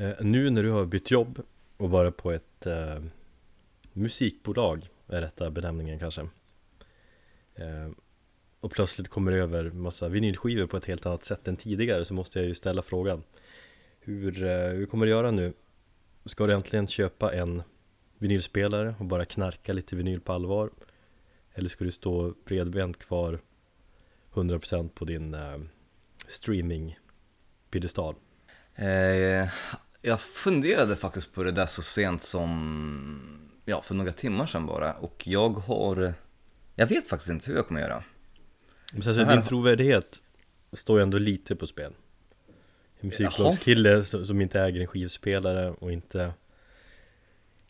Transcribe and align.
Eh, 0.00 0.14
nu 0.20 0.50
när 0.50 0.62
du 0.62 0.70
har 0.70 0.84
bytt 0.84 1.10
jobb 1.10 1.42
och 1.76 1.90
bara 1.90 2.12
på 2.12 2.32
ett 2.32 2.66
eh, 2.66 3.02
musikbolag 3.92 4.88
är 5.06 5.20
rätta 5.20 5.50
benämningen 5.50 5.98
kanske 5.98 6.20
eh, 7.54 7.90
och 8.60 8.70
plötsligt 8.70 9.08
kommer 9.08 9.32
det 9.32 9.38
över 9.38 9.70
massa 9.70 10.08
vinylskivor 10.08 10.66
på 10.66 10.76
ett 10.76 10.84
helt 10.84 11.06
annat 11.06 11.24
sätt 11.24 11.48
än 11.48 11.56
tidigare 11.56 12.04
så 12.04 12.14
måste 12.14 12.38
jag 12.38 12.48
ju 12.48 12.54
ställa 12.54 12.82
frågan 12.82 13.22
hur, 14.00 14.44
eh, 14.44 14.70
hur 14.70 14.86
kommer 14.86 15.06
du 15.06 15.12
göra 15.12 15.30
nu? 15.30 15.52
Ska 16.24 16.46
du 16.46 16.54
äntligen 16.54 16.86
köpa 16.86 17.34
en 17.34 17.62
vinylspelare 18.18 18.94
och 18.98 19.04
bara 19.04 19.24
knarka 19.24 19.72
lite 19.72 19.96
vinyl 19.96 20.20
på 20.20 20.32
allvar? 20.32 20.70
Eller 21.54 21.68
ska 21.68 21.84
du 21.84 21.92
stå 21.92 22.34
bredbent 22.44 22.98
kvar 22.98 23.40
100% 24.32 24.88
på 24.88 25.04
din 25.04 25.34
eh, 25.34 25.58
streaming 26.28 26.98
piedestal? 27.70 28.14
Eh, 28.74 29.48
jag 30.02 30.20
funderade 30.20 30.96
faktiskt 30.96 31.34
på 31.34 31.42
det 31.42 31.52
där 31.52 31.66
så 31.66 31.82
sent 31.82 32.22
som, 32.22 33.48
ja 33.64 33.82
för 33.82 33.94
några 33.94 34.12
timmar 34.12 34.46
sedan 34.46 34.66
bara 34.66 34.92
och 34.92 35.22
jag 35.26 35.50
har, 35.50 36.14
jag 36.74 36.86
vet 36.86 37.08
faktiskt 37.08 37.30
inte 37.30 37.50
hur 37.50 37.56
jag 37.56 37.66
kommer 37.66 37.80
göra. 37.80 38.04
Men 38.92 39.02
sen, 39.02 39.14
så 39.14 39.24
din 39.24 39.42
trovärdighet 39.42 40.22
står 40.72 40.98
ju 40.98 41.02
ändå 41.02 41.18
lite 41.18 41.56
på 41.56 41.66
spel. 41.66 41.92
En 43.00 43.08
musikblogskille 43.08 44.04
som 44.04 44.40
inte 44.40 44.60
äger 44.60 44.80
en 44.80 44.86
skivspelare 44.86 45.70
och 45.70 45.92
inte 45.92 46.32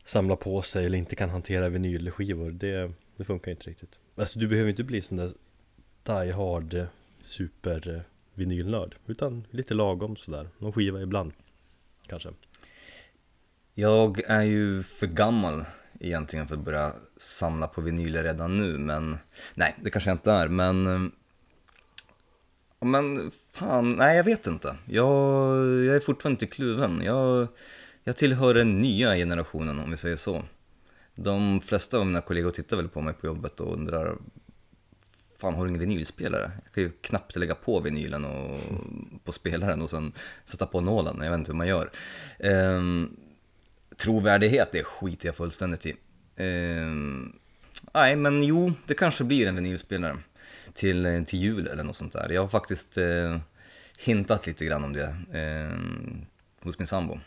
samlar 0.05 0.37
på 0.37 0.63
sig 0.63 0.87
eller 0.87 0.99
inte 0.99 1.17
kan 1.17 1.31
hantera 1.31 1.69
vinylskivor, 1.69 2.51
det, 2.51 2.93
det 3.17 3.25
funkar 3.25 3.51
inte 3.51 3.71
riktigt. 3.71 3.99
Alltså 4.17 4.39
du 4.39 4.49
behöver 4.49 4.71
inte 4.71 4.85
bli 4.85 5.01
sån 5.01 5.17
där 5.17 5.33
die 6.03 6.33
hard 6.33 6.87
super 7.23 8.05
vinylnörd, 8.35 8.95
utan 9.07 9.47
lite 9.51 9.75
lagom 9.75 10.17
sådär, 10.17 10.49
någon 10.59 10.73
skiva 10.73 11.03
ibland 11.03 11.33
kanske. 12.09 12.29
Jag 13.75 14.21
är 14.27 14.43
ju 14.43 14.83
för 14.83 15.07
gammal 15.07 15.65
egentligen 16.01 16.49
för 16.49 16.55
att 16.55 16.65
börja 16.65 16.93
samla 17.17 17.67
på 17.67 17.81
vinyler 17.81 18.23
redan 18.23 18.59
nu, 18.59 18.79
men 18.79 19.19
nej, 19.55 19.77
det 19.83 19.91
kanske 19.91 20.11
jag 20.11 20.15
inte 20.15 20.33
är, 20.33 20.49
men 20.49 21.13
men 22.81 23.31
fan, 23.53 23.93
nej 23.93 24.17
jag 24.17 24.25
vet 24.25 24.47
inte. 24.47 24.77
Jag, 24.85 25.07
jag 25.85 25.97
är 25.97 26.01
fortfarande 26.01 26.35
inte 26.35 26.57
kluven. 26.57 27.01
Jag, 27.05 27.49
jag 28.05 28.17
tillhör 28.17 28.55
den 28.55 28.81
nya 28.81 29.15
generationen 29.15 29.79
om 29.79 29.91
vi 29.91 29.97
säger 29.97 30.17
så. 30.17 30.43
De 31.15 31.61
flesta 31.61 31.99
av 31.99 32.07
mina 32.07 32.21
kollegor 32.21 32.51
tittar 32.51 32.77
väl 32.77 32.89
på 32.89 33.01
mig 33.01 33.15
på 33.15 33.27
jobbet 33.27 33.61
och 33.61 33.73
undrar 33.73 34.17
Fan 35.41 35.55
har 35.55 35.65
du 35.65 35.69
ingen 35.69 35.81
vinylspelare? 35.81 36.51
Jag 36.65 36.73
kan 36.73 36.83
ju 36.83 36.91
knappt 36.91 37.37
lägga 37.37 37.55
på 37.55 37.81
vinylen 37.81 38.25
och, 38.25 38.59
på 39.25 39.33
spelaren 39.33 39.83
och 39.83 39.91
sen 39.91 40.13
sätta 40.45 40.67
på 40.67 40.81
nålen, 40.81 41.21
jag 41.23 41.31
vet 41.31 41.39
inte 41.39 41.53
hur 41.53 41.57
man 41.57 41.69
gör. 41.69 41.91
Ehm, 42.39 43.17
trovärdighet, 43.97 44.69
det 44.73 44.85
skiter 44.85 45.29
jag 45.29 45.37
fullständigt 45.37 45.87
i. 45.87 45.97
Ehm, 46.37 47.33
nej 47.95 48.17
men 48.17 48.43
jo, 48.43 48.73
det 48.87 48.95
kanske 48.95 49.25
blir 49.25 49.47
en 49.47 49.55
vinylspelare 49.55 50.17
till, 50.75 51.25
till 51.27 51.39
jul 51.39 51.67
eller 51.67 51.85
något 51.85 51.97
sånt 51.97 52.13
där. 52.13 52.29
Jag 52.29 52.41
har 52.41 52.49
faktiskt 52.49 52.97
eh, 52.97 53.39
hintat 53.99 54.47
lite 54.47 54.65
grann 54.65 54.85
om 54.85 54.93
det 54.93 55.17
eh, 55.33 55.79
hos 56.65 56.79
min 56.79 56.87
sambo. 56.87 57.19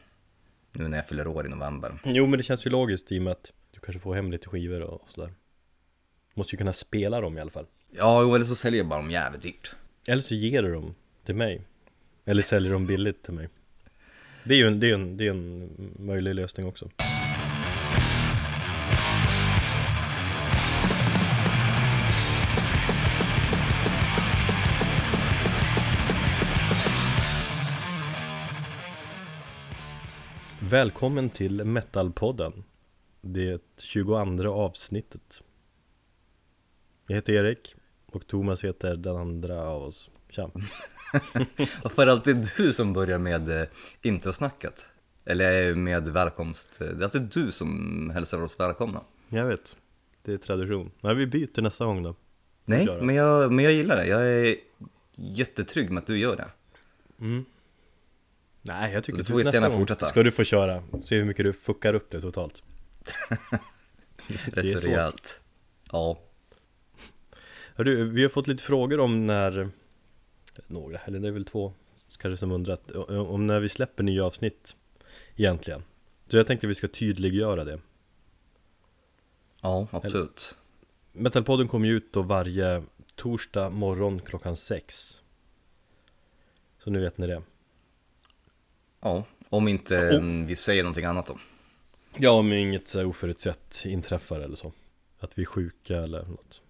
Nu 0.71 0.87
när 0.87 0.97
jag 0.97 1.07
fyller 1.07 1.27
år 1.27 1.45
i 1.45 1.49
november. 1.49 1.99
Jo 2.05 2.27
men 2.27 2.37
det 2.37 2.43
känns 2.43 2.65
ju 2.65 2.69
logiskt 2.69 3.11
i 3.11 3.19
och 3.19 3.23
med 3.23 3.31
att 3.31 3.51
du 3.71 3.79
kanske 3.79 3.99
får 3.99 4.15
hem 4.15 4.31
lite 4.31 4.47
skivor 4.49 4.81
och 4.81 5.09
sådär. 5.09 5.33
Måste 6.33 6.55
ju 6.55 6.57
kunna 6.57 6.73
spela 6.73 7.21
dem 7.21 7.37
i 7.37 7.41
alla 7.41 7.51
fall. 7.51 7.67
Ja, 7.93 8.35
eller 8.35 8.45
så 8.45 8.55
säljer 8.55 8.77
jag 8.77 8.87
bara 8.87 9.01
dem 9.01 9.11
jävligt 9.11 9.41
dyrt. 9.41 9.75
Eller 10.07 10.21
så 10.21 10.35
ger 10.35 10.63
du 10.63 10.73
dem 10.73 10.95
till 11.25 11.35
mig. 11.35 11.61
Eller 12.25 12.41
säljer 12.41 12.71
dem 12.71 12.87
billigt 12.87 13.23
till 13.23 13.33
mig. 13.33 13.49
Det 14.43 14.53
är 14.53 14.57
ju 14.57 14.67
en, 14.67 14.79
det 14.79 14.89
är 14.89 14.93
en, 14.93 15.17
det 15.17 15.27
är 15.27 15.31
en 15.31 15.95
möjlig 15.99 16.35
lösning 16.35 16.67
också. 16.67 16.89
Välkommen 30.59 31.29
till 31.29 31.63
Metalpodden 31.63 32.63
Det 33.21 33.61
22 33.77 34.49
avsnittet 34.49 35.41
Jag 37.07 37.15
heter 37.15 37.33
Erik 37.33 37.75
och 38.11 38.27
Thomas 38.27 38.63
heter 38.63 38.95
den 38.95 39.15
andra 39.15 39.61
av 39.61 39.83
oss 39.83 40.09
Tja 40.29 40.51
Varför 41.83 42.01
är 42.01 42.05
det 42.05 42.11
alltid 42.11 42.51
du 42.57 42.73
som 42.73 42.93
börjar 42.93 43.19
med 43.19 43.61
eh, 43.61 43.67
introsnacket? 44.01 44.85
Eller 45.25 45.75
med 45.75 46.09
välkomst, 46.09 46.79
det 46.79 46.85
är 46.85 47.03
alltid 47.03 47.21
du 47.21 47.51
som 47.51 48.11
hälsar 48.13 48.41
oss 48.41 48.59
välkomna 48.59 49.01
Jag 49.29 49.45
vet, 49.45 49.75
det 50.23 50.33
är 50.33 50.37
tradition 50.37 50.91
Nej 51.01 51.15
vi 51.15 51.27
byter 51.27 51.61
nästa 51.61 51.85
gång 51.85 52.03
då 52.03 52.15
Nej, 52.65 52.87
men 53.01 53.15
jag, 53.15 53.51
men 53.51 53.65
jag 53.65 53.73
gillar 53.73 53.95
det, 53.95 54.05
jag 54.05 54.27
är 54.27 54.55
jättetrygg 55.15 55.91
med 55.91 56.01
att 56.01 56.07
du 56.07 56.17
gör 56.17 56.35
det 56.35 56.47
mm. 57.19 57.45
Nej, 58.61 58.93
jag 58.93 59.03
tycker 59.03 59.17
du 59.17 59.25
får 59.25 59.43
nästa 59.43 59.69
gång 59.69 59.79
fortsätta. 59.79 60.05
ska 60.05 60.23
du 60.23 60.31
få 60.31 60.43
köra. 60.43 60.83
Se 61.05 61.17
hur 61.17 61.25
mycket 61.25 61.45
du 61.45 61.53
fuckar 61.53 61.93
upp 61.93 62.11
det 62.11 62.21
totalt. 62.21 62.63
Rätt 64.45 64.71
så 64.71 64.87
rejält. 64.87 65.39
Ja. 65.91 66.19
Hörru, 67.81 68.03
vi 68.03 68.21
har 68.21 68.29
fått 68.29 68.47
lite 68.47 68.63
frågor 68.63 68.99
om 68.99 69.27
när, 69.27 69.69
några, 70.67 70.99
eller 70.99 71.19
det 71.19 71.27
är 71.27 71.31
väl 71.31 71.45
två 71.45 71.73
kanske 72.17 72.37
som 72.37 72.51
undrat, 72.51 72.91
om 72.91 73.47
när 73.47 73.59
vi 73.59 73.69
släpper 73.69 74.03
nya 74.03 74.25
avsnitt 74.25 74.75
egentligen. 75.35 75.83
Så 76.27 76.37
jag 76.37 76.47
tänkte 76.47 76.67
vi 76.67 76.75
ska 76.75 76.87
tydliggöra 76.87 77.63
det. 77.63 77.79
Ja, 79.61 79.87
absolut. 79.91 80.55
Metalpodden 81.11 81.67
kommer 81.67 81.87
ju 81.87 81.97
ut 81.97 82.13
då 82.13 82.21
varje 82.21 82.83
torsdag 83.15 83.69
morgon 83.69 84.21
klockan 84.21 84.55
sex. 84.55 85.21
Så 86.83 86.89
nu 86.89 87.01
vet 87.01 87.17
ni 87.17 87.27
det. 87.27 87.41
Ja, 88.99 89.23
om 89.49 89.67
inte 89.67 90.09
oh. 90.17 90.45
vi 90.45 90.55
säger 90.55 90.83
någonting 90.83 91.05
annat 91.05 91.25
då. 91.25 91.39
Ja, 92.17 92.31
om 92.31 92.53
inget 92.53 92.95
oförutsett 92.95 93.83
inträffar 93.85 94.39
eller 94.39 94.55
så. 94.55 94.73
Att 95.19 95.37
vi 95.37 95.41
är 95.41 95.45
sjuka 95.45 95.97
eller 95.97 96.23
något. 96.23 96.61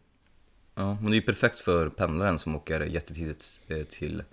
Ja, 0.81 0.97
men 1.01 1.11
det 1.11 1.15
är 1.15 1.19
ju 1.19 1.25
perfekt 1.25 1.59
för 1.59 1.89
pendlaren 1.89 2.39
som 2.39 2.55
åker 2.55 2.81
jättetidigt 2.81 3.61
eh, 3.67 3.83
till 3.83 4.23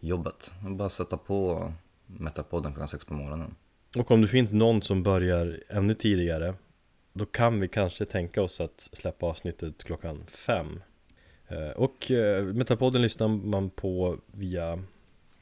jobbet. 0.00 0.52
Bara 0.60 0.88
sätta 0.88 1.16
på 1.16 1.72
Metapodden 2.06 2.72
klockan 2.72 2.88
sex 2.88 3.04
på 3.04 3.14
morgonen. 3.14 3.54
Och 3.96 4.10
om 4.10 4.22
det 4.22 4.28
finns 4.28 4.52
någon 4.52 4.82
som 4.82 5.02
börjar 5.02 5.62
ännu 5.68 5.94
tidigare 5.94 6.54
Då 7.12 7.26
kan 7.26 7.60
vi 7.60 7.68
kanske 7.68 8.06
tänka 8.06 8.42
oss 8.42 8.60
att 8.60 8.88
släppa 8.92 9.26
avsnittet 9.26 9.84
klockan 9.84 10.24
fem 10.26 10.82
eh, 11.48 11.70
Och 11.70 12.10
eh, 12.10 12.44
Metapodden 12.44 13.02
lyssnar 13.02 13.28
man 13.28 13.70
på 13.70 14.18
via, 14.26 14.82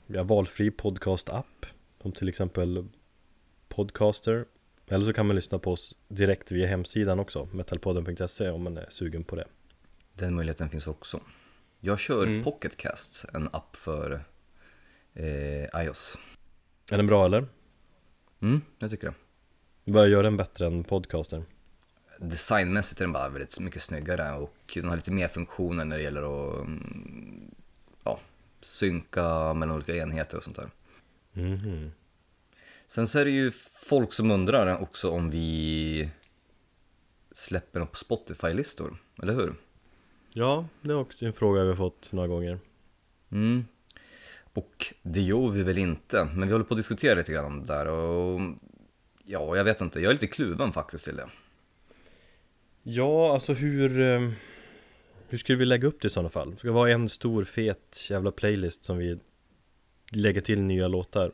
via 0.07 0.23
valfri 0.23 0.71
podcast-app 0.71 1.67
som 2.03 2.13
till 2.13 2.29
exempel 2.29 2.87
Podcaster 3.69 4.45
eller 4.89 5.05
så 5.05 5.13
kan 5.13 5.27
man 5.27 5.37
lyssna 5.37 5.59
på 5.59 5.73
oss 5.73 5.97
direkt 6.09 6.53
via 6.53 6.67
hemsidan 6.67 7.21
också 7.21 7.49
metalpodden.se 7.53 8.51
om 8.51 8.63
man 8.63 8.77
är 8.77 8.87
sugen 8.89 9.25
på 9.25 9.37
det 9.37 9.45
den 10.19 10.35
möjligheten 10.35 10.71
finns 10.71 10.87
också 10.87 11.21
Jag 11.81 11.99
kör 11.99 12.27
mm. 12.27 12.45
Pocketcast, 12.45 13.25
en 13.35 13.49
app 13.53 13.77
för 13.77 14.25
eh, 15.15 15.83
iOS 15.85 16.19
Är 16.91 16.97
den 16.97 17.07
bra 17.07 17.27
eller? 17.27 17.47
Mm, 18.41 18.61
jag 18.79 18.91
tycker 18.91 19.07
det 19.07 19.93
Vad 19.93 20.09
gör 20.09 20.23
den 20.23 20.37
bättre 20.37 20.67
än 20.67 20.85
Podcaster? 20.85 21.45
Designmässigt 22.19 23.01
är 23.01 23.05
den 23.05 23.13
bara 23.13 23.29
väldigt 23.29 23.61
mycket 23.61 23.83
snyggare 23.83 24.33
och 24.33 24.73
den 24.75 24.89
har 24.89 24.97
lite 24.97 25.11
mer 25.11 25.29
funktioner 25.29 25.85
när 25.85 25.97
det 25.97 26.03
gäller 26.03 26.23
att 26.23 26.67
mm, 26.67 27.55
ja, 28.05 28.21
synka 28.61 29.55
mellan 29.55 29.77
olika 29.77 29.97
enheter 29.97 30.37
och 30.37 30.43
sånt 30.43 30.57
där 30.57 30.71
Mm. 31.35 31.91
Sen 32.87 33.07
så 33.07 33.19
är 33.19 33.25
det 33.25 33.31
ju 33.31 33.51
folk 33.89 34.13
som 34.13 34.31
undrar 34.31 34.83
också 34.83 35.11
om 35.11 35.31
vi 35.31 36.11
släpper 37.33 37.81
dem 37.81 37.89
på 37.89 37.97
Spotify-listor, 37.97 38.97
eller 39.23 39.35
hur? 39.35 39.55
Ja, 40.33 40.67
det 40.83 40.91
är 40.91 40.97
också 40.97 41.27
en 41.27 41.33
fråga 41.33 41.63
vi 41.63 41.69
har 41.69 41.77
fått 41.77 42.13
några 42.13 42.29
gånger. 42.29 42.59
Mm. 43.33 43.65
Och 44.53 44.95
det 45.03 45.21
gör 45.21 45.49
vi 45.49 45.63
väl 45.63 45.79
inte, 45.79 46.25
men 46.25 46.49
vi 46.49 46.53
håller 46.53 46.65
på 46.65 46.75
att 46.75 46.79
diskutera 46.79 47.15
lite 47.15 47.33
grann 47.33 47.45
om 47.45 47.61
det 47.61 47.73
där 47.73 47.87
och 47.87 48.41
ja, 49.25 49.57
jag 49.57 49.65
vet 49.65 49.81
inte, 49.81 50.01
jag 50.01 50.11
är 50.11 50.15
lite 50.15 50.27
kluven 50.27 50.73
faktiskt 50.73 51.05
till 51.05 51.17
det. 51.17 51.29
Ja, 52.83 53.33
alltså 53.33 53.53
hur, 53.53 54.01
eh, 54.01 54.31
hur 55.29 55.39
skulle 55.39 55.59
vi 55.59 55.65
lägga 55.65 55.89
upp 55.89 56.01
det 56.01 56.07
i 56.07 56.11
sådana 56.11 56.29
fall? 56.29 56.57
Ska 56.59 56.69
det 56.69 56.75
vara 56.75 56.93
en 56.93 57.09
stor 57.09 57.45
fet 57.45 58.07
jävla 58.11 58.31
playlist 58.31 58.85
som 58.85 58.99
vi 58.99 59.19
lägga 60.13 60.41
till 60.41 60.61
nya 60.61 60.89
låtar 60.89 61.33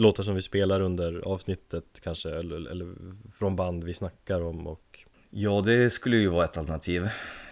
Låtar 0.00 0.22
som 0.22 0.34
vi 0.34 0.42
spelar 0.42 0.80
under 0.80 1.20
avsnittet 1.20 1.84
kanske 2.02 2.30
eller, 2.30 2.70
eller 2.70 2.94
från 3.38 3.56
band 3.56 3.84
vi 3.84 3.94
snackar 3.94 4.40
om 4.40 4.66
och 4.66 5.04
Ja 5.30 5.60
det 5.60 5.90
skulle 5.90 6.16
ju 6.16 6.28
vara 6.28 6.44
ett 6.44 6.56
alternativ 6.56 7.08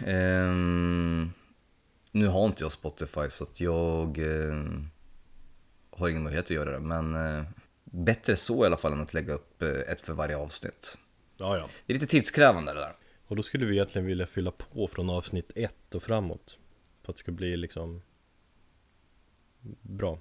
um, 0.07 1.33
Nu 2.13 2.27
har 2.27 2.47
inte 2.47 2.65
jag 2.65 2.73
Spotify 2.73 3.31
så 3.31 3.45
att 3.45 3.61
jag 3.61 4.19
uh, 4.19 4.83
har 5.91 6.09
ingen 6.09 6.23
möjlighet 6.23 6.45
att 6.45 6.51
göra 6.51 6.71
det 6.71 6.81
men 6.81 7.15
uh, 7.15 7.45
bättre 7.85 8.37
så 8.37 8.63
i 8.63 8.67
alla 8.67 8.77
fall 8.77 8.93
än 8.93 9.01
att 9.01 9.15
lägga 9.15 9.33
upp 9.33 9.63
eh, 9.63 9.69
ett 9.69 10.01
för 10.01 10.13
varje 10.13 10.37
avsnitt. 10.37 10.99
Ja, 11.37 11.57
ja. 11.57 11.69
Det 11.87 11.93
är 11.93 11.95
lite 11.95 12.07
tidskrävande 12.07 12.75
det 12.75 12.81
där. 12.81 12.97
Och 13.27 13.37
då 13.37 13.43
skulle 13.43 13.67
vi 13.67 13.73
egentligen 13.73 14.07
vilja 14.07 14.27
fylla 14.27 14.51
på 14.51 14.89
från 14.89 15.11
avsnitt 15.11 15.51
ett 15.55 15.95
och 15.95 16.03
framåt. 16.03 16.59
För 17.03 17.13
att 17.13 17.17
det 17.17 17.21
ska 17.21 17.33
bli 17.33 17.57
liksom 17.57 18.03
bra. 19.83 20.19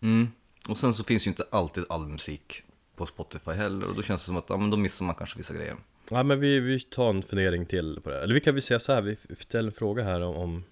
Mm. 0.00 0.28
Och 0.68 0.78
sen 0.78 0.94
så 0.94 1.04
finns 1.04 1.26
ju 1.26 1.30
inte 1.30 1.46
alltid 1.50 1.84
all 1.88 2.06
musik 2.06 2.62
på 2.96 3.06
Spotify 3.06 3.50
heller 3.50 3.88
och 3.88 3.94
då 3.94 4.02
känns 4.02 4.20
det 4.20 4.26
som 4.26 4.36
att 4.36 4.48
ja, 4.48 4.56
men 4.56 4.70
då 4.70 4.76
missar 4.76 5.04
man 5.04 5.14
kanske 5.14 5.38
vissa 5.38 5.54
grejer. 5.54 5.76
Ja 6.08 6.22
men 6.22 6.40
vi, 6.40 6.60
vi 6.60 6.80
tar 6.80 7.10
en 7.10 7.22
fundering 7.22 7.66
till 7.66 8.00
på 8.00 8.10
det. 8.10 8.22
Eller 8.22 8.34
vi 8.34 8.40
kan 8.40 8.54
väl 8.54 8.62
säga 8.62 8.80
så 8.80 8.92
här, 8.92 9.02
vi 9.02 9.16
ställer 9.38 9.68
en 9.68 9.72
fråga 9.72 10.02
här 10.02 10.20
om 10.20 10.64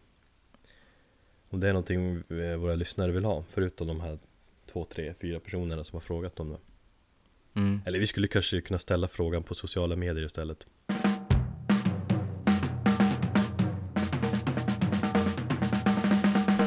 om 1.53 1.61
det 1.61 1.69
är 1.69 1.73
någonting 1.73 2.23
våra 2.59 2.75
lyssnare 2.75 3.13
vill 3.13 3.25
ha, 3.25 3.45
förutom 3.51 3.87
de 3.87 4.01
här 4.01 4.19
två, 4.73 4.85
tre, 4.85 5.15
fyra 5.21 5.41
personerna 5.41 5.85
som 5.85 5.97
har 5.97 6.01
frågat 6.01 6.41
om 6.41 6.51
det. 6.51 6.59
Mm. 7.61 7.81
Eller 7.87 7.99
vi 7.99 8.07
skulle 8.07 8.27
kanske 8.27 8.61
kunna 8.61 8.79
ställa 8.79 9.09
frågan 9.09 9.43
på 9.43 9.55
sociala 9.55 9.97
medier 9.97 10.25
istället. 10.25 10.67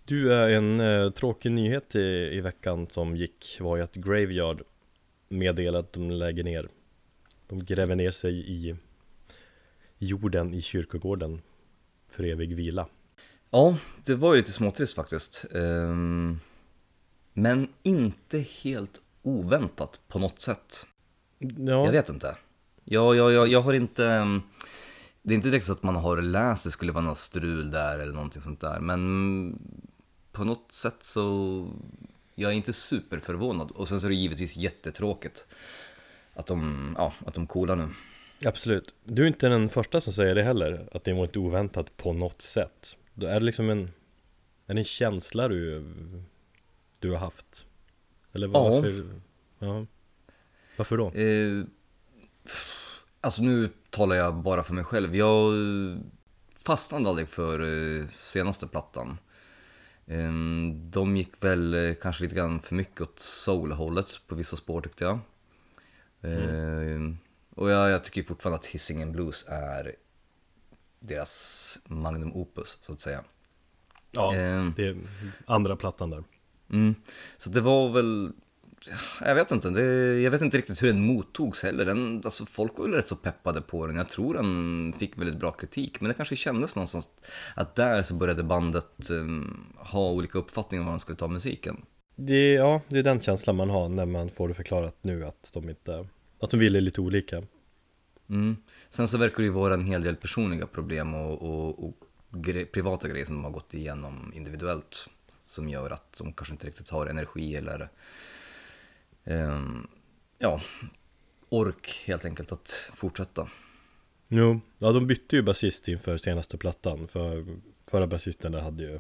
Du, 0.06 0.34
eh, 0.34 0.58
en 0.58 0.80
eh, 0.80 1.10
tråkig 1.10 1.52
nyhet 1.52 1.96
i, 1.96 2.30
i 2.34 2.42
veckan 2.42 2.88
som 2.90 3.16
gick 3.16 3.58
var 3.60 3.78
ju 3.78 3.84
att 3.84 3.96
Graveyard 3.96 4.62
meddelade 5.30 5.80
att 5.80 5.94
de 5.94 6.12
lägger 6.12 6.44
ner. 6.44 6.68
De 7.54 7.66
gräver 7.66 7.96
ner 7.96 8.12
sig 8.12 8.34
i 8.52 8.76
jorden 9.98 10.54
i 10.54 10.62
kyrkogården 10.62 11.42
för 12.10 12.24
evig 12.24 12.56
vila. 12.56 12.88
Ja, 13.50 13.78
det 14.06 14.16
var 14.16 14.34
ju 14.34 14.40
lite 14.42 14.52
småtrist 14.52 14.96
faktiskt. 14.96 15.46
Ehm, 15.56 16.40
men 17.34 17.68
inte 17.84 18.40
helt 18.40 19.02
oväntat 19.22 20.00
på 20.08 20.20
något 20.20 20.40
sätt. 20.40 20.86
Ja, 21.40 21.86
Jag 21.86 21.92
vet 21.92 22.10
inte. 22.10 22.38
Jag, 22.84 23.16
jag, 23.16 23.32
jag, 23.32 23.48
jag 23.48 23.62
har 23.62 23.74
inte... 23.74 24.06
ehm, 24.06 24.42
Det 25.22 25.34
är 25.34 25.36
inte 25.36 25.50
direkt 25.50 25.66
så 25.66 25.72
att 25.72 25.84
man 25.84 25.96
har 25.96 26.22
läst 26.22 26.64
det 26.64 26.72
skulle 26.72 26.92
vara 26.92 27.06
något 27.06 27.18
strul 27.18 27.72
där 27.72 28.00
eller 28.00 28.14
någonting 28.14 28.42
sånt 28.42 28.62
där. 28.62 28.80
Men 28.80 29.60
på 30.32 30.44
något 30.44 30.72
sätt 30.72 30.98
så... 31.02 31.68
Jag 32.36 32.52
är 32.52 32.56
inte 32.56 32.74
superförvånad. 32.74 33.72
Och 33.72 33.88
sen 33.90 34.02
så 34.02 34.08
är 34.08 34.10
det 34.10 34.16
givetvis 34.16 34.58
jättetråkigt. 34.58 35.46
Att 36.34 36.48
de, 36.48 36.96
ja, 36.98 37.14
att 37.26 37.34
de 37.34 37.48
coolar 37.48 37.76
nu. 37.76 37.90
absolut. 38.46 38.94
Du 39.04 39.24
är 39.24 39.28
inte 39.28 39.50
den 39.50 39.70
första 39.70 40.02
som 40.02 40.14
säger 40.14 40.36
det 40.36 40.44
heller, 40.44 40.90
att 40.92 41.04
det 41.04 41.14
var 41.14 41.24
inte 41.24 41.40
oväntat 41.40 41.98
på 41.98 42.14
något 42.14 42.42
sätt. 42.42 42.96
Då 43.14 43.28
är 43.28 43.40
det 43.40 43.46
liksom 43.46 43.70
en, 43.70 43.82
är 44.68 44.74
det 44.74 44.80
en 44.80 44.84
känsla 44.84 45.48
du, 45.48 45.84
du 47.00 47.12
har 47.12 47.18
haft? 47.18 47.66
Eller 48.34 48.48
Ja. 48.48 48.54
varför? 48.70 49.06
Ja. 49.60 49.86
Varför 50.78 50.98
då? 50.98 51.12
Eh, 51.12 51.66
alltså 53.22 53.42
nu 53.42 53.70
talar 53.90 54.16
jag 54.16 54.36
bara 54.36 54.64
för 54.64 54.74
mig 54.74 54.84
själv. 54.84 55.16
Jag 55.16 55.54
fastnade 56.60 57.10
aldrig 57.10 57.28
för 57.30 57.60
eh, 58.00 58.08
senaste 58.08 58.68
plattan. 58.68 59.18
Eh, 60.06 60.32
de 60.74 61.18
gick 61.18 61.44
väl 61.44 61.74
eh, 61.74 61.94
kanske 62.02 62.24
lite 62.24 62.36
grann 62.36 62.60
för 62.62 62.76
mycket 62.76 63.02
åt 63.02 63.20
soul-hållet 63.20 64.22
på 64.28 64.36
vissa 64.36 64.56
spår 64.56 64.82
tyckte 64.82 65.04
jag. 65.04 65.20
Eh, 66.24 67.14
och 67.56 67.72
jag, 67.72 67.90
jag 67.90 68.04
tycker 68.04 68.24
fortfarande 68.24 68.60
att 68.60 68.66
Hisingen 68.66 69.12
Blues 69.12 69.46
är 69.48 69.96
deras 71.00 71.80
magnum 71.86 72.34
opus 72.34 72.78
så 72.82 72.92
att 72.92 73.00
säga. 73.00 73.24
Ja, 74.12 74.36
Eh, 74.36 74.70
det 74.76 74.88
är 74.88 74.98
andra 75.46 75.76
plattan 75.76 76.10
där. 76.10 76.24
Mm. 76.72 76.96
Så 77.38 77.50
det 77.50 77.62
var 77.62 77.90
väl, 77.90 78.32
jag 79.20 79.36
vet 79.36 79.52
inte, 79.52 79.70
det, 79.70 80.22
jag 80.22 80.32
vet 80.32 80.42
inte 80.42 80.58
riktigt 80.58 80.84
hur 80.84 80.88
den 80.88 81.06
mottogs 81.06 81.64
heller. 81.64 81.86
Den, 81.86 82.22
alltså 82.26 82.46
folk 82.46 82.78
var 82.78 82.86
väl 82.86 82.94
rätt 82.94 83.08
så 83.08 83.16
peppade 83.16 83.62
på 83.62 83.88
den. 83.88 83.96
Jag 83.96 84.10
tror 84.10 84.34
den 84.34 84.94
fick 85.00 85.18
väldigt 85.18 85.40
bra 85.40 85.52
kritik. 85.52 86.02
Men 86.02 86.08
det 86.08 86.14
kanske 86.14 86.36
kändes 86.36 86.76
någonstans 86.76 87.10
att 87.56 87.76
där 87.76 88.04
så 88.04 88.14
började 88.14 88.44
bandet 88.44 89.10
um, 89.10 89.74
ha 89.78 90.12
olika 90.12 90.40
uppfattningar 90.40 90.82
om 90.82 90.86
vad 90.86 90.94
de 90.94 91.00
skulle 91.00 91.18
ta 91.18 91.28
musiken. 91.28 91.86
Det, 92.16 92.54
ja, 92.54 92.82
det 92.88 93.00
är 93.00 93.04
den 93.04 93.22
känslan 93.22 93.56
man 93.56 93.70
har 93.70 93.90
när 93.90 94.06
man 94.06 94.30
får 94.30 94.48
det 94.48 94.54
förklarat 94.54 94.96
nu 95.02 95.26
att 95.26 95.52
de 95.54 95.70
inte, 95.70 96.08
att 96.40 96.50
de 96.50 96.60
ville 96.60 96.82
lite 96.82 97.02
olika. 97.02 97.44
Mm. 98.30 98.58
Sen 98.90 99.08
så 99.08 99.18
verkar 99.18 99.38
det 99.38 99.44
ju 99.44 99.50
vara 99.50 99.74
en 99.74 99.86
hel 99.86 100.04
del 100.04 100.16
personliga 100.16 100.68
problem 100.68 101.14
och, 101.14 101.42
och, 101.42 101.88
och 101.88 101.96
gre- 102.32 102.66
privata 102.66 103.08
grejer 103.08 103.26
som 103.26 103.36
de 103.36 103.44
har 103.44 103.52
gått 103.52 103.74
igenom 103.74 104.32
individuellt. 104.36 105.10
Som 105.46 105.70
gör 105.70 105.92
att 105.92 106.18
de 106.18 106.34
kanske 106.34 106.54
inte 106.54 106.68
riktigt 106.68 106.90
har 106.90 107.08
energi 107.08 107.56
eller 107.56 107.90
ehm, 109.24 109.88
ja, 110.40 110.62
ork 111.50 112.04
helt 112.06 112.26
enkelt 112.26 112.52
att 112.52 112.90
fortsätta. 112.94 113.50
Jo, 114.28 114.60
ja 114.78 114.92
de 114.92 115.08
bytte 115.08 115.36
ju 115.36 115.42
basist 115.42 115.88
inför 115.88 116.18
senaste 116.18 116.58
plattan 116.58 117.08
för 117.08 117.46
förra 117.88 118.08
basisten 118.08 118.52
där 118.52 118.62
hade 118.62 118.84
ju 118.84 119.00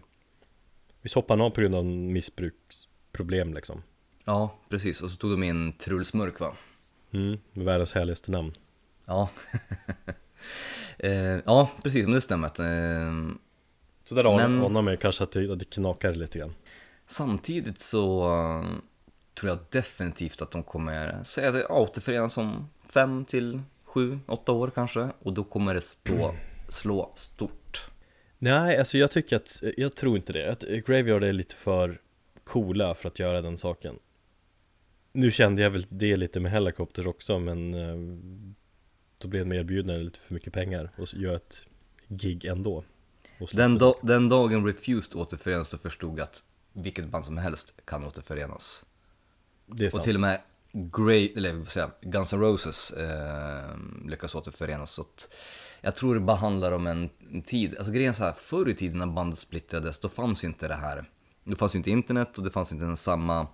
Visst 1.01 1.15
hoppade 1.15 1.41
han 1.41 1.45
av 1.45 1.49
på 1.49 1.61
grund 1.61 1.75
av 1.75 1.85
missbruksproblem 3.13 3.53
liksom 3.53 3.83
Ja, 4.25 4.55
precis. 4.69 5.01
Och 5.01 5.11
så 5.11 5.17
tog 5.17 5.31
de 5.31 5.43
in 5.43 5.73
Truls 5.73 6.13
Mörk 6.13 6.39
va? 6.39 6.53
mm, 7.11 7.37
med 7.53 7.65
världens 7.65 7.93
härligaste 7.93 8.31
namn 8.31 8.53
Ja. 9.05 9.29
eh, 10.99 11.39
ja, 11.45 11.69
precis, 11.83 12.05
men 12.05 12.15
det 12.15 12.21
stämmer. 12.21 12.47
att, 12.47 12.59
Eh, 12.59 13.35
Så 14.05 14.15
där 14.15 14.23
Men- 14.23 14.65
anar 14.65 14.81
man 14.81 14.93
ju 14.93 14.97
kanske 14.97 15.23
att 15.23 15.31
det, 15.31 15.51
att 15.51 15.59
det 15.59 15.69
knakar 15.69 16.13
lite 16.15 16.39
grann 16.39 16.53
samtidigt 17.07 17.79
så 17.79 18.25
eh, 18.25 18.65
tror 19.35 19.49
jag 19.49 19.59
definitivt 19.71 20.41
att 20.41 20.51
de 20.51 20.63
kommer 20.63 21.23
säga 21.23 21.49
att 21.49 21.71
återförenas 21.71 22.37
om 22.37 22.69
fem 22.89 23.25
till 23.25 23.61
sju, 23.85 24.19
åtta 24.27 24.51
år 24.51 24.71
kanske. 24.75 25.09
Och 25.21 25.33
då 25.33 25.43
kommer 25.43 25.73
det 25.73 25.81
stå, 25.81 26.35
slå 26.69 27.11
stort. 27.15 27.87
Nej, 28.39 28.77
alltså 28.77 28.97
jag 28.97 29.11
tycker 29.11 29.35
att, 29.35 29.63
jag 29.77 29.95
tror 29.95 30.17
inte 30.17 30.33
det. 30.33 30.51
Att 30.51 30.61
Graveyard 30.61 31.23
är 31.23 31.33
lite 31.33 31.55
för 31.55 31.99
coola 32.43 32.95
för 32.95 33.07
att 33.07 33.19
göra 33.19 33.41
den 33.41 33.57
saken. 33.57 33.99
Nu 35.11 35.31
kände 35.31 35.61
jag 35.61 35.69
väl 35.69 35.85
det 35.89 36.15
lite 36.15 36.39
med 36.39 36.51
Helicopter 36.51 37.07
också, 37.07 37.39
men 37.39 37.73
eh, 37.73 38.17
då 39.17 39.27
blev 39.27 39.47
de 39.49 39.55
erbjudna 39.55 39.93
lite 39.93 40.19
för 40.19 40.33
mycket 40.33 40.53
pengar 40.53 40.91
och 40.97 41.09
så 41.09 41.17
gör 41.17 41.35
ett 41.35 41.57
gig 42.07 42.45
ändå. 42.45 42.83
Den, 43.51 43.77
da- 43.77 43.99
den 44.01 44.29
dagen 44.29 44.65
Refused 44.65 45.15
återförenas 45.15 45.69
då 45.69 45.77
förstod 45.77 46.19
jag 46.19 46.23
att 46.23 46.43
vilket 46.73 47.07
band 47.07 47.25
som 47.25 47.37
helst 47.37 47.73
kan 47.85 48.03
återförenas. 48.03 48.85
det 49.65 49.85
är 49.85 49.89
sant. 49.89 49.99
Och 49.99 50.03
till 50.03 50.15
och 50.15 50.21
med 50.21 50.39
Grey, 50.71 51.33
eller 51.35 51.53
vad 51.53 51.67
säger 51.67 51.89
jag, 52.01 52.11
Guns 52.11 52.33
N' 52.33 52.39
Roses 52.39 52.91
eh, 52.91 53.77
lyckas 54.05 54.35
återförenas. 54.35 54.91
Så 54.91 55.01
att 55.01 55.33
jag 55.81 55.95
tror 55.95 56.15
det 56.15 56.21
bara 56.21 56.37
handlar 56.37 56.71
om 56.71 56.87
en, 56.87 57.09
tid. 57.45 57.75
Alltså 57.77 57.91
grejen 57.91 58.13
så 58.13 58.23
här, 58.23 58.33
förr 58.33 58.69
i 58.69 58.75
tiden 58.75 58.99
när 58.99 59.05
bandet 59.05 59.39
splittrades, 59.39 59.99
då 59.99 60.09
fanns 60.09 60.43
ju 60.43 60.47
inte 60.47 60.67
det 60.67 60.75
här. 60.75 61.09
Då 61.43 61.55
fanns 61.55 61.75
ju 61.75 61.77
inte 61.77 61.91
internet 61.91 62.37
och 62.37 62.43
det 62.43 62.51
fanns 62.51 62.71
inte 62.71 62.85
en 62.85 62.97
samma 62.97 63.47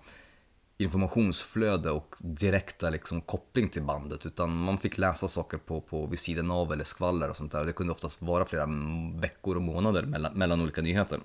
informationsflöde 0.78 1.90
och 1.90 2.14
direkta 2.18 2.90
liksom 2.90 3.20
koppling 3.20 3.68
till 3.68 3.82
bandet. 3.82 4.26
Utan 4.26 4.56
man 4.56 4.78
fick 4.78 4.98
läsa 4.98 5.28
saker 5.28 5.58
på, 5.58 5.80
på 5.80 6.06
vid 6.06 6.18
sidan 6.18 6.50
av 6.50 6.72
eller 6.72 6.84
skvaller 6.84 7.30
och 7.30 7.36
sånt 7.36 7.52
där. 7.52 7.64
Det 7.64 7.72
kunde 7.72 7.92
oftast 7.92 8.22
vara 8.22 8.44
flera 8.44 8.68
veckor 9.14 9.56
och 9.56 9.62
månader 9.62 10.02
mellan, 10.02 10.32
mellan 10.32 10.60
olika 10.60 10.82
nyheter. 10.82 11.20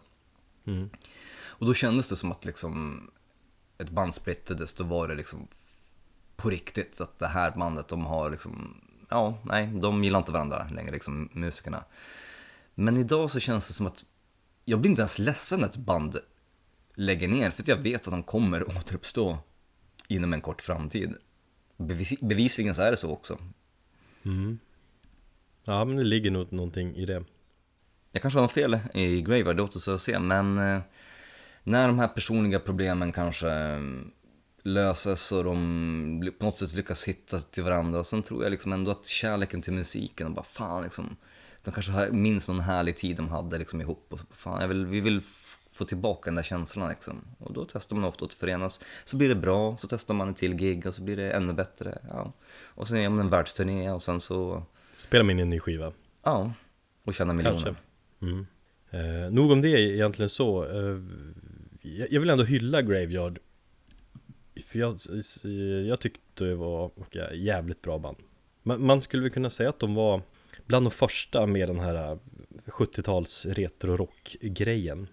Mm. 0.65 0.89
Och 1.57 1.65
då 1.65 1.73
kändes 1.73 2.09
det 2.09 2.15
som 2.15 2.31
att 2.31 2.45
liksom 2.45 3.01
ett 3.77 3.89
band 3.89 4.13
splittrades, 4.13 4.73
då 4.73 4.83
var 4.83 5.07
det 5.07 5.15
liksom 5.15 5.47
på 6.35 6.49
riktigt 6.49 7.01
att 7.01 7.19
det 7.19 7.27
här 7.27 7.51
bandet, 7.51 7.87
de 7.87 8.05
har 8.05 8.29
liksom, 8.29 8.81
ja, 9.09 9.37
nej, 9.43 9.67
de 9.67 10.03
gillar 10.03 10.19
inte 10.19 10.31
varandra 10.31 10.67
längre, 10.71 10.91
liksom 10.91 11.29
musikerna. 11.31 11.83
Men 12.75 12.97
idag 12.97 13.31
så 13.31 13.39
känns 13.39 13.67
det 13.67 13.73
som 13.73 13.87
att 13.87 14.05
jag 14.65 14.79
blir 14.79 14.89
inte 14.89 15.01
ens 15.01 15.19
ledsen 15.19 15.59
när 15.59 15.67
ett 15.67 15.77
band 15.77 16.19
lägger 16.95 17.27
ner, 17.27 17.51
för 17.51 17.61
att 17.61 17.67
jag 17.67 17.77
vet 17.77 18.07
att 18.07 18.11
de 18.11 18.23
kommer 18.23 18.69
återuppstå 18.77 19.37
inom 20.07 20.33
en 20.33 20.41
kort 20.41 20.61
framtid. 20.61 21.13
Bevis, 21.77 22.19
bevisligen 22.19 22.75
så 22.75 22.81
är 22.81 22.91
det 22.91 22.97
så 22.97 23.11
också. 23.11 23.39
Mm. 24.25 24.59
Ja, 25.63 25.85
men 25.85 25.95
det 25.95 26.03
ligger 26.03 26.31
nog 26.31 26.53
någonting 26.53 26.95
i 26.95 27.05
det. 27.05 27.23
Jag 28.11 28.21
kanske 28.21 28.39
har 28.39 28.47
fel 28.47 28.79
i 28.93 29.21
Graveyard, 29.21 29.55
det 29.55 29.63
återstår 29.63 29.95
att 29.95 30.01
se, 30.01 30.19
men 30.19 30.57
eh, 30.57 30.81
när 31.63 31.87
de 31.87 31.99
här 31.99 32.07
personliga 32.07 32.59
problemen 32.59 33.11
kanske 33.11 33.49
eh, 33.49 33.79
löses 34.63 35.31
och 35.31 35.43
de 35.43 36.31
på 36.39 36.45
något 36.45 36.57
sätt 36.57 36.73
lyckas 36.73 37.03
hitta 37.03 37.39
till 37.39 37.63
varandra, 37.63 37.99
och 37.99 38.07
sen 38.07 38.23
tror 38.23 38.43
jag 38.43 38.51
liksom 38.51 38.73
ändå 38.73 38.91
att 38.91 39.05
kärleken 39.05 39.61
till 39.61 39.73
musiken 39.73 40.27
och 40.27 40.33
bara 40.33 40.45
fan 40.45 40.83
liksom, 40.83 41.15
de 41.63 41.71
kanske 41.71 42.11
minns 42.11 42.47
någon 42.47 42.59
härlig 42.59 42.97
tid 42.97 43.17
de 43.17 43.29
hade 43.29 43.57
liksom 43.57 43.81
ihop 43.81 44.07
och 44.09 44.19
så, 44.19 44.25
fan 44.31 44.61
jag 44.61 44.67
vill, 44.67 44.85
vi 44.85 45.01
vill 45.01 45.21
få 45.75 45.85
tillbaka 45.85 46.29
den 46.29 46.35
där 46.35 46.43
känslan 46.43 46.89
liksom. 46.89 47.21
Och 47.39 47.53
då 47.53 47.65
testar 47.71 47.95
man 47.95 48.05
ofta 48.05 48.25
att 48.25 48.33
förenas, 48.33 48.79
så 49.05 49.17
blir 49.17 49.29
det 49.29 49.35
bra, 49.35 49.77
så 49.77 49.87
testar 49.87 50.13
man 50.13 50.27
en 50.27 50.33
till 50.33 50.55
gig 50.55 50.87
och 50.87 50.93
så 50.93 51.01
blir 51.01 51.17
det 51.17 51.31
ännu 51.31 51.53
bättre, 51.53 51.97
ja. 52.09 52.33
Och 52.65 52.87
sen 52.87 53.01
gör 53.01 53.09
man 53.09 53.19
en 53.19 53.29
världsturné 53.29 53.91
och 53.91 54.03
sen 54.03 54.21
så, 54.21 54.63
Spelar 54.97 55.23
man 55.23 55.31
in 55.31 55.39
en 55.39 55.49
ny 55.49 55.59
skiva. 55.59 55.93
ja, 56.23 56.53
och 57.03 57.13
tjäna 57.13 57.33
miljoner. 57.33 57.59
Kanske. 57.59 57.81
Mm. 58.21 58.47
Eh, 58.89 59.31
nog 59.31 59.51
om 59.51 59.61
det 59.61 59.69
egentligen 59.69 60.29
så. 60.29 60.65
Eh, 60.65 60.99
jag 62.09 62.19
vill 62.19 62.29
ändå 62.29 62.43
hylla 62.43 62.81
Graveyard 62.81 63.39
För 64.67 64.79
jag, 64.79 64.99
jag 65.87 65.99
tyckte 65.99 66.43
det 66.43 66.55
var 66.55 66.99
okay, 66.99 67.37
jävligt 67.37 67.81
bra 67.81 67.97
band 67.97 68.17
man, 68.65 68.85
man 68.85 69.01
skulle 69.01 69.23
väl 69.23 69.31
kunna 69.31 69.49
säga 69.49 69.69
att 69.69 69.79
de 69.79 69.95
var 69.95 70.21
bland 70.65 70.85
de 70.85 70.91
första 70.91 71.45
med 71.45 71.69
den 71.69 71.79
här 71.79 72.19
70-tals 72.65 73.45
retro-rock-grejen 73.45 75.07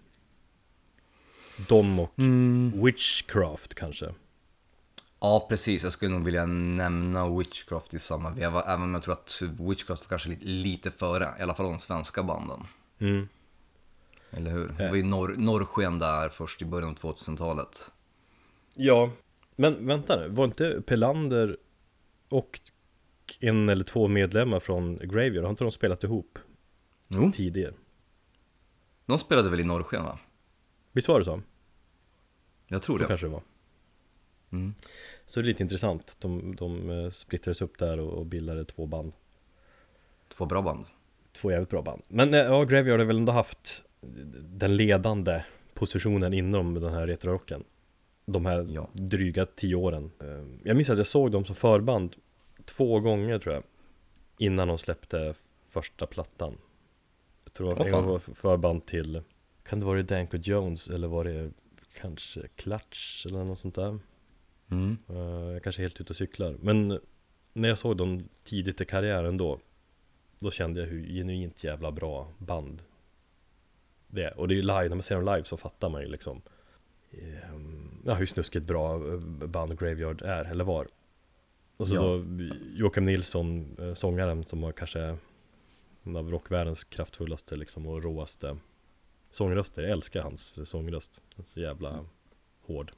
De 1.68 1.98
och 1.98 2.18
Mm. 2.18 2.84
Witchcraft 2.84 3.74
kanske 3.74 4.14
Ja, 5.20 5.46
precis. 5.48 5.82
Jag 5.82 5.92
skulle 5.92 6.10
nog 6.12 6.24
vilja 6.24 6.46
nämna 6.46 7.38
Witchcraft 7.38 7.94
i 7.94 7.98
samma 7.98 8.30
veva, 8.30 8.62
även 8.62 8.82
om 8.82 8.94
jag 8.94 9.02
tror 9.02 9.14
att 9.14 9.42
Witchcraft 9.58 10.02
var 10.02 10.08
kanske 10.08 10.28
lite, 10.28 10.44
lite 10.46 10.90
före, 10.90 11.34
i 11.38 11.42
alla 11.42 11.54
fall 11.54 11.66
de 11.66 11.78
svenska 11.80 12.22
banden. 12.22 12.60
mm. 12.98 13.28
Eller 14.30 14.50
hur? 14.50 14.68
Det 14.78 14.88
var 14.88 14.96
ju 14.96 15.02
norr, 15.02 15.34
norrsken 15.38 15.98
där 15.98 16.28
först 16.28 16.62
i 16.62 16.64
början 16.64 16.90
av 16.90 16.96
2000-talet. 16.96 17.90
Ja, 18.74 19.10
men 19.56 19.86
vänta 19.86 20.16
nu, 20.16 20.28
var 20.28 20.44
inte 20.44 20.82
Pelander 20.86 21.56
och 22.28 22.60
en 23.40 23.68
eller 23.68 23.84
två 23.84 24.08
medlemmar 24.08 24.60
från 24.60 24.98
Graveyard, 24.98 25.44
har 25.44 25.50
inte 25.50 25.64
de 25.64 25.72
spelat 25.72 26.04
ihop 26.04 26.38
Jo, 27.08 27.32
tidigare? 27.34 27.74
de 29.06 29.18
spelade 29.18 29.50
väl 29.50 29.60
i 29.60 29.64
norrsken 29.64 30.04
va? 30.04 30.18
Visst 30.92 31.08
var 31.08 31.18
det 31.18 31.24
så? 31.24 31.42
Jag 32.66 32.82
tror 32.82 32.96
Så 32.98 33.02
det. 33.02 33.08
kanske 33.08 33.26
det 33.26 33.30
var 33.32 33.42
Mm. 34.52 34.74
Så 35.26 35.40
det 35.40 35.44
är 35.44 35.46
lite 35.48 35.62
intressant, 35.62 36.16
de, 36.20 36.56
de 36.56 36.90
eh, 36.90 37.10
splittrades 37.10 37.62
upp 37.62 37.78
där 37.78 38.00
och, 38.00 38.26
bildade 38.26 38.64
två 38.64 38.86
band 38.86 39.12
Två 40.28 40.46
bra 40.46 40.62
band. 40.62 40.86
Två 41.32 41.50
jävligt 41.50 41.68
bra 41.70 41.82
band 41.82 42.02
Men 42.08 42.34
eh, 42.34 42.40
ja, 42.40 42.64
Graveyard 42.64 42.98
har 43.00 43.06
väl 43.06 43.16
ändå 43.16 43.32
haft 43.32 43.84
den 44.36 44.76
ledande 44.76 45.42
positionen 45.74 46.32
inom 46.34 46.74
den 46.74 46.92
här 46.92 47.06
retrorocken 47.06 47.64
De 48.24 48.46
här 48.46 48.66
Ja. 48.70 48.88
dryga 48.92 49.46
tio 49.46 49.74
åren 49.76 50.10
Eh, 50.20 50.44
Jag 50.64 50.76
minns 50.76 50.90
att 50.90 50.98
jag 50.98 51.06
såg 51.06 51.30
dem 51.32 51.44
som 51.44 51.54
förband 51.54 52.16
två 52.64 53.00
gånger 53.00 53.38
tror 53.38 53.54
jag 53.54 53.64
Innan 54.38 54.68
de 54.68 54.78
släppte 54.78 55.34
första 55.68 56.06
plattan 56.06 56.58
Jag 57.44 57.52
tror 57.52 57.72
att 57.72 57.86
en 57.86 57.92
gång 57.92 58.06
var 58.06 58.18
förband 58.18 58.86
till 58.86 59.22
Kan 59.62 59.80
det 59.80 59.86
vara 59.86 60.02
Danko 60.02 60.36
Jones 60.36 60.88
eller 60.88 61.08
var 61.08 61.24
det 61.24 61.50
kanske 62.00 62.48
Clutch 62.56 63.26
eller 63.26 63.44
något 63.44 63.58
sånt 63.58 63.74
där 63.74 63.98
Mm. 64.70 64.96
Eh, 65.08 65.16
Jag 65.52 65.62
kanske 65.62 65.82
är 65.82 65.84
helt 65.84 66.00
ute 66.00 66.12
och 66.12 66.16
cyklar 66.16 66.56
Men 66.60 67.00
när 67.52 67.68
jag 67.68 67.78
såg 67.78 67.96
dem 67.96 68.28
tidigt 68.44 68.80
i 68.80 68.84
karriären 68.84 69.36
då 69.36 69.58
Då 70.38 70.50
kände 70.50 70.80
jag 70.80 70.86
hur 70.88 71.06
genuint 71.06 71.64
jävla 71.64 71.92
bra 71.92 72.28
band 72.38 72.82
det 74.06 74.22
är 74.24 74.38
Och 74.40 74.48
det 74.48 74.54
är 74.54 74.56
ju 74.56 74.62
live, 74.62 74.88
när 74.88 74.96
man 74.96 75.02
ser 75.02 75.14
dem 75.16 75.24
live 75.24 75.44
så 75.44 75.56
fattar 75.56 75.88
man 75.88 76.02
ju 76.02 76.08
liksom 76.08 76.42
ehm, 77.10 78.02
Ja 78.06 78.14
hur 78.14 78.26
snuskigt 78.26 78.66
bra 78.66 78.94
eh, 79.12 79.18
band 79.46 79.78
Graveyard 79.78 80.22
är, 80.22 80.44
eller 80.44 80.64
var 80.64 80.88
Och 81.76 81.88
så 81.88 81.94
Ja. 81.94 82.00
då 82.00 82.24
Joakim 82.74 83.04
Nilsson, 83.04 83.76
eh, 83.78 83.94
sångaren 83.94 84.44
som 84.44 84.60
var 84.60 84.72
kanske 84.72 85.16
En 86.04 86.16
av 86.16 86.30
rockvärldens 86.30 86.84
kraftfullaste 86.84 87.56
liksom 87.56 87.86
och 87.86 88.02
råaste 88.02 88.56
sångröster 89.32 89.82
Jag 89.82 89.90
älskar 89.90 90.22
hans 90.22 90.68
sångröst 90.68 91.22
Den 91.36 91.44
är 91.44 91.48
så 91.48 91.60
jävla 91.60 92.04
hård 92.66 92.92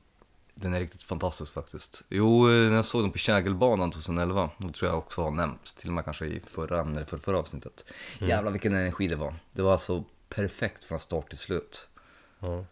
Den 0.55 0.75
är 0.75 0.81
riktigt 0.81 1.03
fantastisk 1.03 1.53
faktiskt. 1.53 2.03
Jo, 2.09 2.47
när 2.47 2.75
jag 2.77 2.85
såg 2.85 3.03
dem 3.03 3.13
på 3.13 3.19
Kägelbanan 3.19 3.91
2011, 3.91 4.51
då 4.59 4.69
tror 4.69 4.91
jag 4.91 4.99
också 4.99 5.23
har 5.23 5.31
nämnt, 5.31 5.77
till 5.77 5.89
och 5.89 5.95
med 5.95 6.05
kanske 6.05 6.27
i 6.27 6.41
förra, 6.41 6.81
eller 6.81 7.05
för 7.05 7.19
förra 7.19 7.39
avsnittet. 7.39 7.85
Jävlar 8.21 8.53
vilken 8.53 8.75
energi 8.75 9.09
det 9.09 9.17
var. 9.17 9.35
Det 9.53 9.63
var 9.63 9.73
alltså 9.73 10.05
perfekt 10.29 10.85
från 10.85 11.01
start 11.01 11.29
till 11.29 11.39
slut. 11.39 11.89
Ja. 12.39 12.65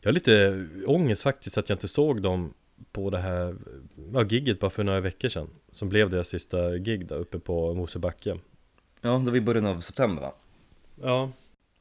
Jag 0.00 0.08
har 0.08 0.12
lite 0.12 0.66
ångest 0.86 1.22
faktiskt 1.22 1.58
att 1.58 1.68
jag 1.68 1.76
inte 1.76 1.88
såg 1.88 2.22
dem 2.22 2.54
på 2.92 3.10
det 3.10 3.18
här 3.18 3.56
ja, 4.12 4.24
gigget 4.24 4.60
bara 4.60 4.70
för 4.70 4.84
några 4.84 5.00
veckor 5.00 5.28
sedan 5.28 5.48
Som 5.72 5.88
blev 5.88 6.10
deras 6.10 6.28
sista 6.28 6.78
gig 6.78 7.06
där 7.06 7.16
uppe 7.16 7.38
på 7.38 7.74
Mosebacke 7.74 8.38
Ja, 9.00 9.10
det 9.10 9.30
var 9.30 9.36
i 9.36 9.40
början 9.40 9.66
av 9.66 9.80
september 9.80 10.22
va? 10.22 10.32
Ja 11.02 11.30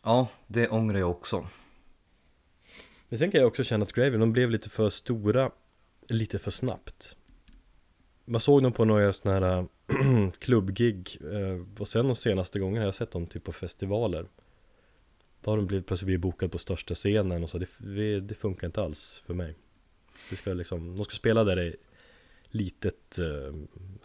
Ja, 0.03 0.27
det 0.47 0.67
ångrar 0.67 0.99
jag 0.99 1.11
också. 1.11 1.47
Men 3.09 3.19
sen 3.19 3.31
kan 3.31 3.39
jag 3.39 3.47
också 3.47 3.63
känna 3.63 3.83
att 3.83 3.93
Gravy, 3.93 4.17
de 4.17 4.31
blev 4.31 4.51
lite 4.51 4.69
för 4.69 4.89
stora 4.89 5.51
Lite 6.09 6.39
för 6.39 6.51
snabbt. 6.51 7.15
Man 8.25 8.41
såg 8.41 8.63
dem 8.63 8.71
på 8.71 8.85
några 8.85 9.13
sådana 9.13 9.39
här 9.47 9.57
äh, 9.57 10.31
klubbgig 10.39 11.17
eh, 11.21 11.81
Och 11.81 11.87
sen 11.87 12.07
de 12.07 12.15
senaste 12.15 12.59
gångerna 12.59 12.79
har 12.79 12.87
jag 12.87 12.95
sett 12.95 13.11
dem 13.11 13.27
typ 13.27 13.43
på 13.43 13.51
festivaler. 13.51 14.27
Då 15.41 15.51
har 15.51 15.57
de 15.57 15.67
blivit 15.67 15.87
plötsligt 15.87 16.05
blivit 16.05 16.21
bokade 16.21 16.49
på 16.49 16.57
största 16.57 16.95
scenen 16.95 17.43
och 17.43 17.49
så. 17.49 17.57
Det, 17.57 18.19
det, 18.19 18.35
funkar 18.35 18.67
inte 18.67 18.81
alls 18.81 19.23
för 19.25 19.33
mig. 19.33 19.55
Det 20.29 20.35
ska 20.35 20.53
liksom, 20.53 20.95
de 20.95 21.05
ska 21.05 21.15
spela 21.15 21.43
där 21.43 21.55
det 21.55 21.63
är 21.63 21.75
litet 22.45 23.19
eh, 23.19 23.55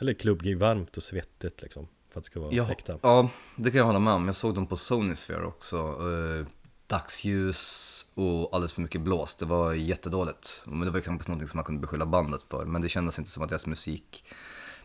Eller 0.00 0.14
klubbgig, 0.14 0.58
varmt 0.58 0.96
och 0.96 1.02
svettigt 1.02 1.62
liksom. 1.62 1.88
För 2.14 2.20
att 2.20 2.24
det 2.24 2.30
ska 2.30 2.40
vara 2.40 2.52
Ja, 2.52 2.70
äkta 2.70 2.98
ja, 3.02 3.28
det 3.56 3.70
kan 3.70 3.78
jag 3.78 3.84
hålla 3.84 3.98
med 3.98 4.14
om. 4.14 4.26
Jag 4.26 4.34
såg 4.34 4.54
dem 4.54 4.66
på 4.66 4.76
Sonysphere 4.76 5.46
också. 5.46 5.76
Eh, 5.76 6.46
dagsljus 6.86 8.06
och 8.14 8.54
alldeles 8.54 8.72
för 8.72 8.82
mycket 8.82 9.00
blås. 9.00 9.34
Det 9.34 9.44
var 9.44 9.72
jättedåligt. 9.72 10.62
Men 10.64 10.80
det 10.80 10.90
var 10.90 11.00
kanske 11.00 11.30
någonting 11.30 11.48
som 11.48 11.58
man 11.58 11.64
kunde 11.64 11.80
beskylla 11.80 12.06
bandet 12.06 12.40
för. 12.48 12.64
Men 12.64 12.82
det 12.82 12.88
kändes 12.88 13.18
inte 13.18 13.30
som 13.30 13.42
att 13.42 13.48
deras 13.48 13.66
musik 13.66 14.24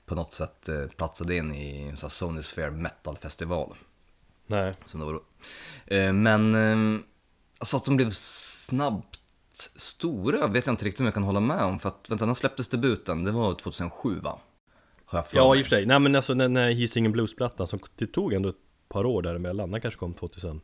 på 0.05 0.15
något 0.15 0.33
sätt 0.33 0.69
eh, 0.69 0.85
platsade 0.85 1.37
in 1.37 1.53
i 1.53 1.87
en 1.89 1.97
sån 1.97 2.07
här 2.07 2.11
Sonysphere 2.11 2.71
metal-festival. 2.71 3.75
Nej, 4.47 4.73
Som 4.85 4.99
det 4.99 5.05
var 5.05 5.13
då. 5.13 5.23
Eh, 5.95 6.13
men 6.13 6.55
eh, 6.55 7.01
alltså 7.57 7.77
att 7.77 7.85
de 7.85 7.95
blev 7.95 8.11
snabbt 8.11 9.19
stora 9.75 10.47
vet 10.47 10.65
jag 10.65 10.73
inte 10.73 10.85
riktigt 10.85 10.99
om 10.99 11.05
jag 11.05 11.13
kan 11.13 11.23
hålla 11.23 11.39
med 11.39 11.63
om. 11.63 11.79
För 11.79 11.89
att 11.89 12.09
vänta, 12.09 12.25
när 12.25 12.33
släpptes 12.33 12.69
debuten? 12.69 13.23
Det 13.23 13.31
var 13.31 13.53
2007 13.53 14.19
va? 14.19 14.39
Har 15.09 15.19
jag 15.19 15.27
för 15.27 15.37
ja 15.37 15.49
mig. 15.49 15.59
i 15.59 15.61
och 15.61 15.65
för 15.65 15.69
sig, 15.69 15.85
nej 15.85 15.99
men 15.99 16.15
alltså 16.15 16.33
när, 16.33 16.49
när 16.49 16.69
Hisingen 16.69 17.11
Blues-plattan 17.11 17.67
som 17.67 17.79
det 17.95 18.07
tog 18.07 18.33
ändå 18.33 18.49
ett 18.49 18.55
par 18.89 19.05
år 19.05 19.21
däremellan, 19.21 19.71
den 19.71 19.81
kanske 19.81 19.99
kom 19.99 20.13
2010, 20.13 20.61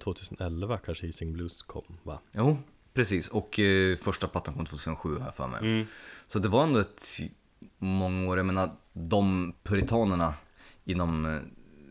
2011 0.00 0.78
kanske 0.78 1.06
Hisingen 1.06 1.34
Blues 1.34 1.62
kom 1.62 1.98
va? 2.02 2.20
Jo, 2.32 2.56
precis. 2.94 3.28
Och 3.28 3.60
eh, 3.60 3.96
första 3.96 4.28
plattan 4.28 4.54
kom 4.54 4.66
2007 4.66 5.18
här 5.18 5.30
för 5.30 5.46
mig. 5.46 5.86
Så 6.26 6.38
det 6.38 6.48
var 6.48 6.62
ändå 6.62 6.78
ett 6.78 7.06
många 7.78 8.28
år. 8.28 8.36
Jag 8.36 8.46
menar, 8.46 8.70
de 8.92 9.54
puritanerna 9.62 10.34
inom 10.84 11.26
eh, 11.26 11.40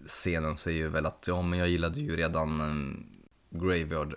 scenen 0.07 0.57
säger 0.57 0.77
ju 0.77 0.89
väl 0.89 1.05
att 1.05 1.25
ja, 1.27 1.41
men 1.41 1.59
jag 1.59 1.69
gillade 1.69 1.99
ju 1.99 2.15
redan 2.15 2.61
eh, 2.61 3.57
Graveyard 3.59 4.15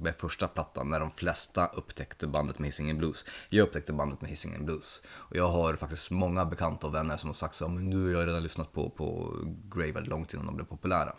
med 0.00 0.16
första 0.16 0.48
plattan 0.48 0.90
när 0.90 1.00
de 1.00 1.10
flesta 1.10 1.66
upptäckte 1.66 2.26
bandet 2.26 2.58
med 2.58 2.68
Hisingen 2.68 2.98
Blues. 2.98 3.24
Jag 3.48 3.62
upptäckte 3.62 3.92
bandet 3.92 4.20
med 4.20 4.30
Hisingen 4.30 4.64
Blues. 4.64 5.02
Och 5.06 5.36
jag 5.36 5.48
har 5.48 5.76
faktiskt 5.76 6.10
många 6.10 6.44
bekanta 6.44 6.86
och 6.86 6.94
vänner 6.94 7.16
som 7.16 7.28
har 7.28 7.34
sagt 7.34 7.54
så 7.54 7.68
men 7.68 7.90
nu 7.90 8.04
har 8.04 8.20
jag 8.20 8.28
redan 8.28 8.42
lyssnat 8.42 8.72
på, 8.72 8.90
på 8.90 9.36
Graveyard 9.74 10.06
långt 10.06 10.34
innan 10.34 10.46
de 10.46 10.56
blev 10.56 10.66
populära. 10.66 11.12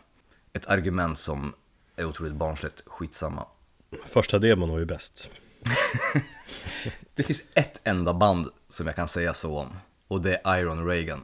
Ett 0.53 0.65
argument 0.65 1.19
som 1.19 1.53
är 1.95 2.05
otroligt 2.05 2.35
barnsligt, 2.35 2.83
skitsamma. 2.85 3.45
Första 4.05 4.39
demon 4.39 4.69
var 4.69 4.79
ju 4.79 4.85
bäst 4.85 5.29
Det 7.13 7.23
finns 7.23 7.43
ett 7.53 7.81
enda 7.83 8.13
band 8.13 8.47
som 8.69 8.87
jag 8.87 8.95
kan 8.95 9.07
säga 9.07 9.33
så 9.33 9.57
om 9.57 9.67
och 10.07 10.21
det 10.21 10.41
är 10.43 10.59
Iron 10.59 10.87
Reagan. 10.87 11.23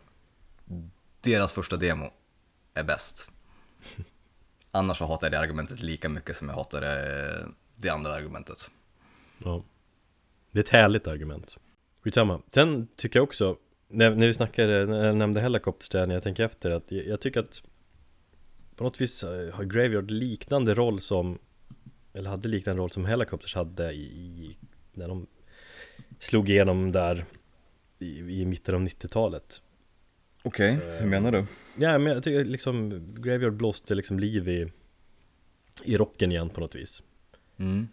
Deras 1.22 1.54
första 1.54 1.78
demo 1.78 2.14
är 2.74 2.84
bäst. 2.84 3.28
Annars 4.80 4.98
så 4.98 5.06
hatar 5.06 5.28
jag 5.28 5.32
det 5.32 5.40
argumentet 5.40 5.82
lika 5.82 6.10
mycket 6.10 6.36
som 6.36 6.50
jag 6.50 6.56
hatar 6.56 6.82
det, 6.82 7.46
det 7.76 7.90
andra 7.90 8.14
argumentet. 8.14 8.70
Ja. 9.44 9.64
Det 10.52 10.60
är 10.60 10.64
ett 10.64 10.70
härligt 10.70 11.08
argument. 11.08 11.58
Skitsamma. 12.04 12.42
Sen 12.52 12.88
tycker 12.96 13.20
jag 13.20 13.24
också 13.24 13.58
När, 13.88 14.16
när 14.16 14.28
vi 14.28 14.34
snackade, 14.34 14.86
när 14.86 15.06
jag 15.06 15.18
nämnde 15.18 15.42
helikopters 15.42 15.90
där 15.90 16.08
när 16.08 16.14
jag 16.14 16.24
tänker 16.24 16.44
efter 16.44 16.72
att 16.72 16.92
jag, 16.92 17.06
jag 17.06 17.22
tycker 17.22 17.40
att 17.40 17.64
På 18.76 18.84
något 18.84 19.02
vis 19.02 19.24
eh, 19.24 19.54
har 19.54 19.64
Graveyard 19.64 20.12
liknande 20.12 20.74
roll 20.74 21.02
som 21.02 21.40
Eller 22.14 22.30
hade 22.30 22.50
liknande 22.50 22.82
roll 22.82 22.92
som 22.92 23.06
Helicopters 23.06 23.56
hade 23.56 23.92
i, 23.92 24.02
i 24.02 24.58
När 24.94 25.08
de 25.08 25.28
Slog 26.20 26.50
igenom 26.50 26.92
där 26.92 27.26
I, 28.00 28.20
i 28.42 28.46
mitten 28.46 28.76
av 28.76 28.82
90-talet 28.82 29.62
Okej, 30.44 30.80
hur 31.00 31.08
menar 31.08 31.32
du? 31.32 31.46
Ja 31.76 31.98
men 31.98 32.14
jag 32.14 32.24
tycker 32.24 32.44
liksom 32.44 32.90
Graveyard 33.18 33.54
blåste 33.54 33.96
liksom 33.96 34.20
liv 34.20 34.50
i 34.50 34.72
I 35.84 35.98
rocken 35.98 36.32
igen 36.32 36.50
på 36.50 36.62
något 36.62 36.76
vis 36.76 37.04
Mm. 37.58 37.88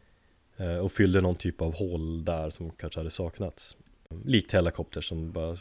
Eh, 0.56 0.76
Och 0.78 0.92
fyllde 0.92 1.20
någon 1.20 1.34
typ 1.34 1.60
av 1.60 1.74
hål 1.74 2.24
där 2.24 2.50
som 2.50 2.70
kanske 2.70 3.00
hade 3.00 3.10
saknats 3.10 3.76
Likt 4.24 4.52
Helicopters 4.52 5.08
som 5.08 5.32
bara 5.32 5.56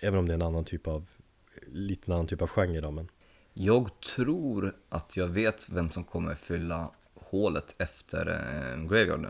Även 0.00 0.18
om 0.18 0.26
det 0.26 0.32
är 0.32 0.34
en 0.34 0.42
annan 0.42 0.64
typ 0.64 0.86
av 0.86 1.06
Lite 1.72 2.14
annan 2.14 2.26
typ 2.26 2.42
av 2.42 2.48
genre 2.48 2.80
då 2.80 2.90
men 2.90 3.08
Jag 3.54 4.00
tror 4.00 4.74
att 4.88 5.16
jag 5.16 5.28
vet 5.28 5.68
vem 5.70 5.90
som 5.90 6.04
kommer 6.04 6.34
fylla 6.34 6.90
hålet 7.14 7.82
efter 7.82 8.26
eh, 8.26 8.82
Graveyard 8.88 9.20
nu. 9.20 9.28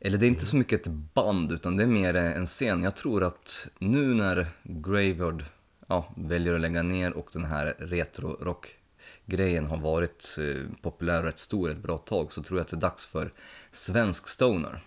Eller 0.00 0.18
det 0.18 0.26
är 0.26 0.28
inte 0.28 0.46
så 0.46 0.56
mycket 0.56 0.80
ett 0.86 0.92
band 0.92 1.52
utan 1.52 1.76
det 1.76 1.82
är 1.82 1.86
mer 1.86 2.14
en 2.14 2.46
scen. 2.46 2.82
Jag 2.82 2.96
tror 2.96 3.22
att 3.24 3.68
nu 3.78 4.14
när 4.14 4.46
Graveyard 4.62 5.44
ja, 5.86 6.12
väljer 6.16 6.54
att 6.54 6.60
lägga 6.60 6.82
ner 6.82 7.12
och 7.12 7.28
den 7.32 7.44
här 7.44 7.74
retro-rock-grejen 7.78 9.66
har 9.66 9.76
varit 9.76 10.36
eh, 10.38 10.82
populär 10.82 11.18
och 11.18 11.24
rätt 11.24 11.38
stor 11.38 11.70
ett 11.70 11.82
bra 11.82 11.98
tag 11.98 12.32
så 12.32 12.42
tror 12.42 12.58
jag 12.58 12.64
att 12.64 12.70
det 12.70 12.76
är 12.76 12.80
dags 12.80 13.06
för 13.06 13.32
svensk 13.72 14.28
stoner. 14.28 14.84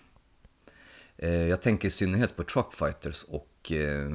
Eh, 1.18 1.48
jag 1.48 1.62
tänker 1.62 1.88
i 1.88 1.92
synnerhet 1.92 2.36
på 2.36 2.44
Truckfighters 2.44 3.24
och 3.24 3.72
eh, 3.72 4.10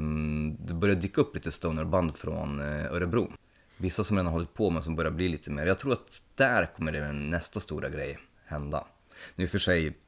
det 0.58 0.74
börjar 0.74 0.96
dyka 0.96 1.20
upp 1.20 1.34
lite 1.34 1.52
stonerband 1.52 2.16
från 2.16 2.60
eh, 2.60 2.92
Örebro. 2.92 3.32
Vissa 3.76 4.04
som 4.04 4.16
redan 4.16 4.26
har 4.26 4.32
hållit 4.32 4.54
på 4.54 4.70
men 4.70 4.82
som 4.82 4.96
börjar 4.96 5.10
bli 5.10 5.28
lite 5.28 5.50
mer. 5.50 5.66
Jag 5.66 5.78
tror 5.78 5.92
att 5.92 6.22
där 6.34 6.66
kommer 6.76 6.92
det 6.92 7.12
nästa 7.12 7.60
stora 7.60 7.88
grej 7.88 8.18
hända. 8.44 8.86
Nu 9.34 9.48
för 9.48 9.58
sig 9.58 9.98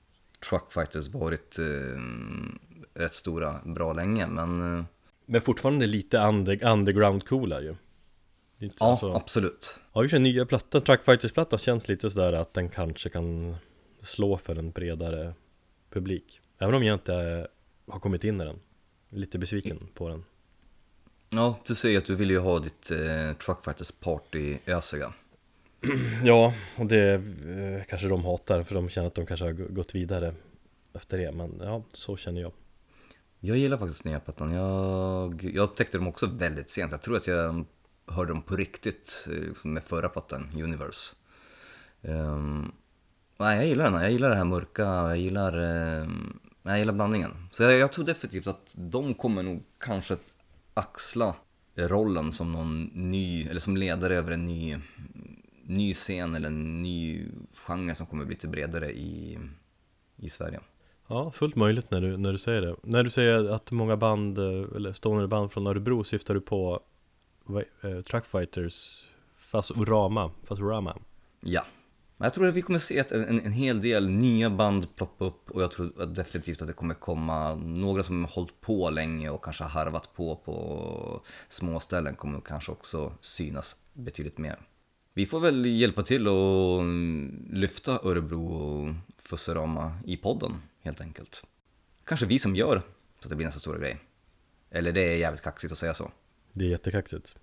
Truckfighters 0.50 1.08
varit 1.08 1.58
eh, 1.58 2.00
rätt 2.94 3.14
stora 3.14 3.60
bra 3.64 3.92
länge 3.92 4.26
men... 4.26 4.78
Eh, 4.78 4.84
men 5.32 5.40
fortfarande 5.40 5.86
lite 5.86 6.18
under, 6.18 6.64
underground-coola 6.64 7.60
ju. 7.60 7.74
ja, 8.78 8.96
så... 8.96 9.14
absolut. 9.14 9.80
Ja, 9.92 10.00
vi 10.00 10.18
nya 10.18 10.46
plattan, 10.46 10.82
Truckfighters-plattan 10.82 11.58
känns 11.58 11.88
lite 11.88 12.10
sådär 12.10 12.32
att 12.32 12.54
den 12.54 12.68
kanske 12.68 13.08
kan 13.08 13.56
slå 14.02 14.36
för 14.36 14.56
en 14.56 14.70
bredare 14.70 15.34
publik. 15.90 16.40
Även 16.58 16.74
om 16.74 16.84
jag 16.84 16.94
inte 16.94 17.46
har 17.86 18.00
kommit 18.00 18.24
in 18.24 18.40
i 18.40 18.44
den. 18.44 18.58
Lite 19.10 19.38
besviken 19.38 19.88
på 19.94 20.08
den. 20.08 20.24
Ja, 21.30 21.58
du 21.66 21.74
säger 21.74 21.98
att 21.98 22.06
du 22.06 22.14
vill 22.14 22.30
ju 22.30 22.38
ha 22.38 22.58
ditt 22.58 22.90
eh, 22.90 23.32
Truckfighters 23.32 23.92
party 23.92 24.58
ösiga. 24.66 25.12
Ja, 26.24 26.54
och 26.76 26.86
det 26.86 27.12
eh, 27.12 27.84
kanske 27.88 28.08
de 28.08 28.24
hatar 28.24 28.62
för 28.62 28.74
de 28.74 28.88
känner 28.88 29.06
att 29.06 29.14
de 29.14 29.26
kanske 29.26 29.44
har 29.46 29.52
gått 29.52 29.94
vidare 29.94 30.34
efter 30.92 31.18
det. 31.18 31.32
Men 31.32 31.60
ja, 31.64 31.82
så 31.92 32.16
känner 32.16 32.40
jag. 32.40 32.52
Jag 33.44 33.56
gillar 33.56 33.78
faktiskt 33.78 34.04
nya 34.04 34.20
plattan. 34.20 34.50
Jag, 34.52 35.44
jag 35.54 35.62
upptäckte 35.62 35.98
dem 35.98 36.08
också 36.08 36.26
väldigt 36.26 36.70
sent. 36.70 36.92
Jag 36.92 37.02
tror 37.02 37.16
att 37.16 37.26
jag 37.26 37.64
hörde 38.06 38.32
dem 38.32 38.42
på 38.42 38.56
riktigt 38.56 39.28
eh, 39.30 39.34
liksom 39.34 39.72
med 39.72 39.84
förra 39.84 40.08
plattan, 40.08 40.48
Universe. 40.54 41.14
Um, 42.00 42.72
nej, 43.36 43.56
jag 43.56 43.66
gillar 43.66 43.84
den. 43.84 43.94
här. 43.94 44.02
Jag 44.02 44.12
gillar 44.12 44.30
det 44.30 44.36
här 44.36 44.44
mörka, 44.44 44.82
jag 44.82 45.18
gillar, 45.18 45.58
um, 45.58 46.40
jag 46.62 46.78
gillar 46.78 46.92
blandningen. 46.92 47.48
Så 47.50 47.62
jag, 47.62 47.72
jag 47.72 47.92
tror 47.92 48.04
definitivt 48.04 48.46
att 48.46 48.74
de 48.76 49.14
kommer 49.14 49.42
nog 49.42 49.62
kanske 49.78 50.16
axla 50.74 51.34
rollen 51.76 52.32
som 52.32 52.52
någon 52.52 52.84
ny, 52.84 53.46
eller 53.46 53.60
som 53.60 53.76
ledare 53.76 54.16
över 54.16 54.32
en 54.32 54.46
ny, 54.46 54.78
ny 55.64 55.94
scen 55.94 56.34
eller 56.34 56.48
en 56.48 56.82
ny 56.82 57.26
genre 57.54 57.94
som 57.94 58.06
kommer 58.06 58.24
bli 58.24 58.34
lite 58.34 58.48
bredare 58.48 58.92
i, 58.92 59.38
i 60.16 60.30
Sverige. 60.30 60.60
Ja, 61.14 61.30
fullt 61.30 61.56
möjligt 61.56 61.90
när 61.90 62.00
du, 62.00 62.16
när 62.16 62.32
du 62.32 62.38
säger 62.38 62.62
det. 62.62 62.76
När 62.82 63.02
du 63.02 63.10
säger 63.10 63.52
att 63.52 63.70
många 63.70 63.96
band, 63.96 64.38
eh, 64.38 64.76
eller 64.76 64.92
stående 64.92 65.28
band 65.28 65.52
från 65.52 65.66
Örebro 65.66 66.04
syftar 66.04 66.34
du 66.34 66.40
på 66.40 66.80
eh, 67.82 68.00
Truckfighters 68.00 69.06
Fasorama, 69.36 70.30
Fasorama? 70.44 70.96
Ja, 71.40 71.64
jag 72.16 72.34
tror 72.34 72.46
att 72.46 72.54
vi 72.54 72.62
kommer 72.62 72.78
se 72.78 73.00
att 73.00 73.12
en, 73.12 73.40
en 73.40 73.52
hel 73.52 73.80
del 73.80 74.08
nya 74.08 74.50
band 74.50 74.96
ploppa 74.96 75.24
upp 75.24 75.50
och 75.50 75.62
jag 75.62 75.70
tror 75.70 76.06
definitivt 76.06 76.62
att 76.62 76.68
det 76.68 76.72
kommer 76.72 76.94
komma 76.94 77.54
några 77.54 78.02
som 78.02 78.24
har 78.24 78.30
hållit 78.30 78.60
på 78.60 78.90
länge 78.90 79.30
och 79.30 79.44
kanske 79.44 79.64
harvat 79.64 80.14
på 80.14 80.36
på 80.36 81.20
små 81.48 81.80
ställen 81.80 82.14
kommer 82.14 82.40
kanske 82.40 82.72
också 82.72 83.12
synas 83.20 83.76
betydligt 83.92 84.38
mer. 84.38 84.56
Vi 85.14 85.26
får 85.26 85.40
väl 85.40 85.66
hjälpa 85.66 86.02
till 86.02 86.28
och 86.28 86.80
mm, 86.80 87.48
lyfta 87.50 88.00
Örebro 88.02 88.46
och 88.46 88.94
Fusserama 89.18 89.98
i 90.04 90.16
podden 90.16 90.52
helt 90.82 91.00
enkelt. 91.00 91.42
Kanske 92.04 92.26
vi 92.26 92.38
som 92.38 92.56
gör 92.56 92.82
så 93.20 93.24
att 93.26 93.30
det 93.30 93.36
blir 93.36 93.46
nästa 93.46 93.60
stora 93.60 93.78
grej. 93.78 93.98
Eller 94.70 94.92
det 94.92 95.00
är 95.00 95.16
jävligt 95.16 95.42
kaxigt 95.42 95.72
att 95.72 95.78
säga 95.78 95.94
så. 95.94 96.12
Det 96.52 96.64
är 96.64 96.68
jättekaxigt. 96.68 97.36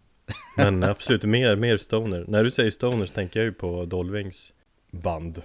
Men 0.58 0.84
absolut, 0.84 1.24
mer, 1.24 1.56
mer 1.56 1.78
stoner. 1.78 2.26
När 2.28 2.44
du 2.44 2.52
säger 2.52 2.70
stoner 2.70 3.06
så 3.06 3.14
tänker 3.14 3.40
jag 3.40 3.46
ju 3.46 3.54
på 3.54 3.86
Dolvings 3.86 4.54
band. 4.92 5.42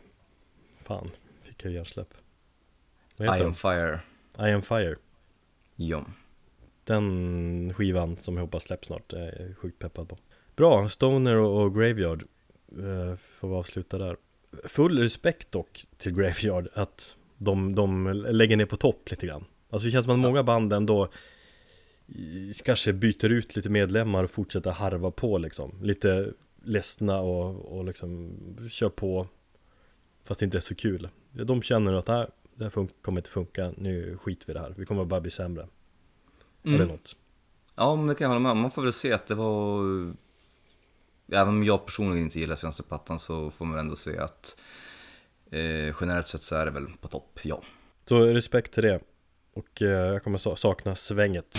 Fan, 0.83 1.11
fick 1.43 1.65
jag 1.65 1.73
hjärnsläpp. 1.73 2.15
I 3.19 3.27
am 3.27 3.55
fire. 3.55 4.01
I 4.39 4.51
am 4.51 4.63
fire. 4.63 4.97
Ja. 5.77 6.07
Den 6.85 7.75
skivan 7.75 8.17
som 8.17 8.37
jag 8.37 8.45
hoppas 8.45 8.63
släpps 8.63 8.87
snart 8.87 9.13
är 9.13 9.47
jag 9.47 9.59
sjukt 9.59 9.79
peppad 9.79 10.09
på. 10.09 10.19
Bra, 10.57 10.89
Stoner 10.89 11.37
och, 11.37 11.75
Graveyard. 11.75 12.25
Uh, 12.79 13.17
får 13.17 13.49
vi 13.49 13.55
avsluta 13.55 13.99
där. 13.99 14.17
Full 14.65 14.99
respekt 14.99 15.53
dock 15.53 15.87
till 15.97 16.15
Graveyard 16.15 16.69
att 16.75 17.17
de, 17.45 17.75
de 17.75 18.13
lägger 18.13 18.57
ner 18.57 18.67
på 18.67 18.77
topp 18.77 19.11
lite 19.11 19.27
grann. 19.27 19.45
Alltså 19.71 19.87
det 19.87 19.93
känns 19.93 20.05
som 20.05 20.15
att 20.15 20.21
många 20.21 20.43
band 20.43 20.73
ändå 20.73 21.09
kanske 22.65 22.93
byter 22.93 23.25
ut 23.25 23.57
lite 23.57 23.69
medlemmar 23.69 24.25
och 24.25 24.31
fortsätter 24.31 24.71
harva 24.71 25.11
på 25.11 25.39
liksom. 25.39 25.79
Lite 25.83 26.33
ledsna 26.63 27.21
och, 27.21 27.77
och 27.79 27.85
liksom 27.85 28.33
kör 28.71 28.89
på. 28.89 29.29
Fast 30.25 30.41
det 30.41 30.45
inte 30.45 30.59
är 30.59 30.61
så 30.61 30.75
kul. 30.75 31.09
De 31.33 31.63
känner 31.63 31.93
att 31.93 32.09
äh, 32.09 32.25
det 32.55 32.65
här 32.65 33.03
kommer 33.03 33.21
inte 33.21 33.31
funka, 33.31 33.73
nu 33.77 34.19
skiter 34.23 34.47
vi 34.47 34.51
i 34.51 34.55
det 34.55 34.61
här. 34.61 34.75
Vi 34.77 34.87
kommer 34.87 35.05
bara 35.05 35.21
bli 35.21 35.31
sämre. 35.31 35.69
Mm. 36.65 36.81
Eller 36.81 36.93
något. 36.93 37.17
Ja 37.75 37.97
men 37.97 38.07
det 38.07 38.15
kan 38.15 38.25
jag 38.25 38.29
hålla 38.29 38.55
med 38.55 38.63
Man 38.63 38.71
får 38.71 38.83
väl 38.83 38.93
se 38.93 39.13
att 39.13 39.27
det 39.27 39.35
var 39.35 39.83
Även 41.33 41.49
om 41.49 41.65
jag 41.65 41.87
personligen 41.87 42.25
inte 42.25 42.41
gillar 42.41 42.57
senaste 42.57 42.83
plattan 42.83 43.19
så 43.19 43.51
får 43.51 43.65
man 43.65 43.79
ändå 43.79 43.97
se 43.97 44.19
att 44.19 44.57
eh, 45.55 45.95
Generellt 46.01 46.29
sett 46.29 46.43
så 46.43 46.55
är 46.55 46.65
det 46.65 46.71
väl 46.71 46.87
på 47.01 47.09
topp, 47.09 47.41
ja. 47.43 47.63
Så 48.09 48.27
respekt 48.27 48.75
till 48.75 48.83
det. 48.83 49.01
Och 49.55 49.83
eh, 49.83 49.89
jag 49.89 50.25
kommer 50.25 50.57
sakna 50.57 50.95
svänget. 50.95 51.59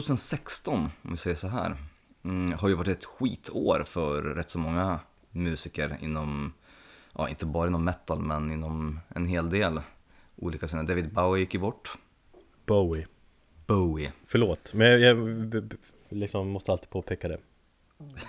2016, 0.00 0.90
om 1.02 1.10
vi 1.10 1.16
säger 1.16 1.36
så 1.36 1.48
här, 1.48 1.76
mm, 2.24 2.52
har 2.52 2.68
ju 2.68 2.74
varit 2.74 2.88
ett 2.88 3.04
skitår 3.04 3.84
för 3.86 4.22
rätt 4.22 4.50
så 4.50 4.58
många 4.58 5.00
musiker 5.30 5.96
inom, 6.00 6.52
ja 7.14 7.28
inte 7.28 7.46
bara 7.46 7.66
inom 7.66 7.84
metal 7.84 8.20
men 8.20 8.52
inom 8.52 9.00
en 9.08 9.26
hel 9.26 9.50
del 9.50 9.80
olika 10.36 10.66
scener. 10.66 10.82
David 10.82 11.12
Bowie 11.12 11.40
gick 11.40 11.54
ju 11.54 11.60
bort. 11.60 11.98
Bowie. 12.66 13.06
Bowie. 13.66 14.12
Förlåt, 14.26 14.74
men 14.74 15.00
jag, 15.00 15.18
jag 15.58 15.74
liksom 16.08 16.48
måste 16.48 16.72
alltid 16.72 16.90
påpeka 16.90 17.28
det. 17.28 17.38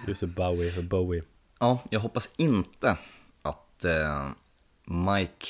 Just 0.07 0.23
Bowie 0.23 0.77
och 0.77 0.83
Bowie. 0.83 1.23
Ja, 1.59 1.79
jag 1.89 1.99
hoppas 1.99 2.29
inte 2.37 2.97
att 3.41 3.85
eh, 3.85 4.29
Mike, 4.85 5.45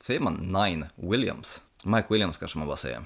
säger 0.00 0.20
man 0.20 0.34
Nine 0.34 0.86
Williams? 0.94 1.62
Mike 1.84 2.06
Williams 2.10 2.38
kanske 2.38 2.58
man 2.58 2.66
bara 2.66 2.76
säger 2.76 3.00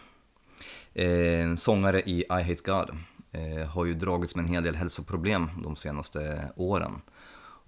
eh, 0.95 1.55
sångare 1.55 2.01
i 2.01 2.21
I 2.21 2.25
Hate 2.29 2.63
God. 2.65 2.91
Eh, 3.31 3.69
har 3.69 3.85
ju 3.85 3.95
dragits 3.95 4.37
med 4.37 4.43
en 4.43 4.49
hel 4.49 4.63
del 4.63 4.75
hälsoproblem 4.75 5.51
de 5.63 5.77
senaste 5.77 6.53
åren. 6.57 7.01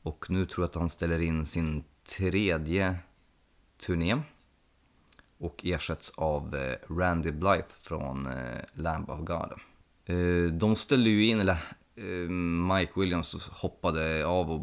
Och 0.03 0.31
nu 0.31 0.47
tror 0.47 0.62
jag 0.62 0.69
att 0.69 0.75
han 0.75 0.88
ställer 0.88 1.21
in 1.21 1.47
sin 1.47 1.85
tredje 2.07 2.97
turné. 3.87 4.21
Och 5.38 5.61
ersätts 5.64 6.11
av 6.11 6.57
eh, 6.57 6.95
Randy 6.95 7.31
Blythe 7.31 7.75
från 7.81 8.27
eh, 8.27 8.61
Lamb 8.73 9.11
of 9.11 9.21
God. 9.21 9.53
Eh, 10.07 10.53
de 10.53 10.77
ställde 10.77 11.11
ju 11.11 11.27
in, 11.27 11.40
eller 11.40 11.57
Mike 12.79 13.01
Williams 13.01 13.49
hoppade 13.51 14.27
av 14.27 14.51
och 14.51 14.61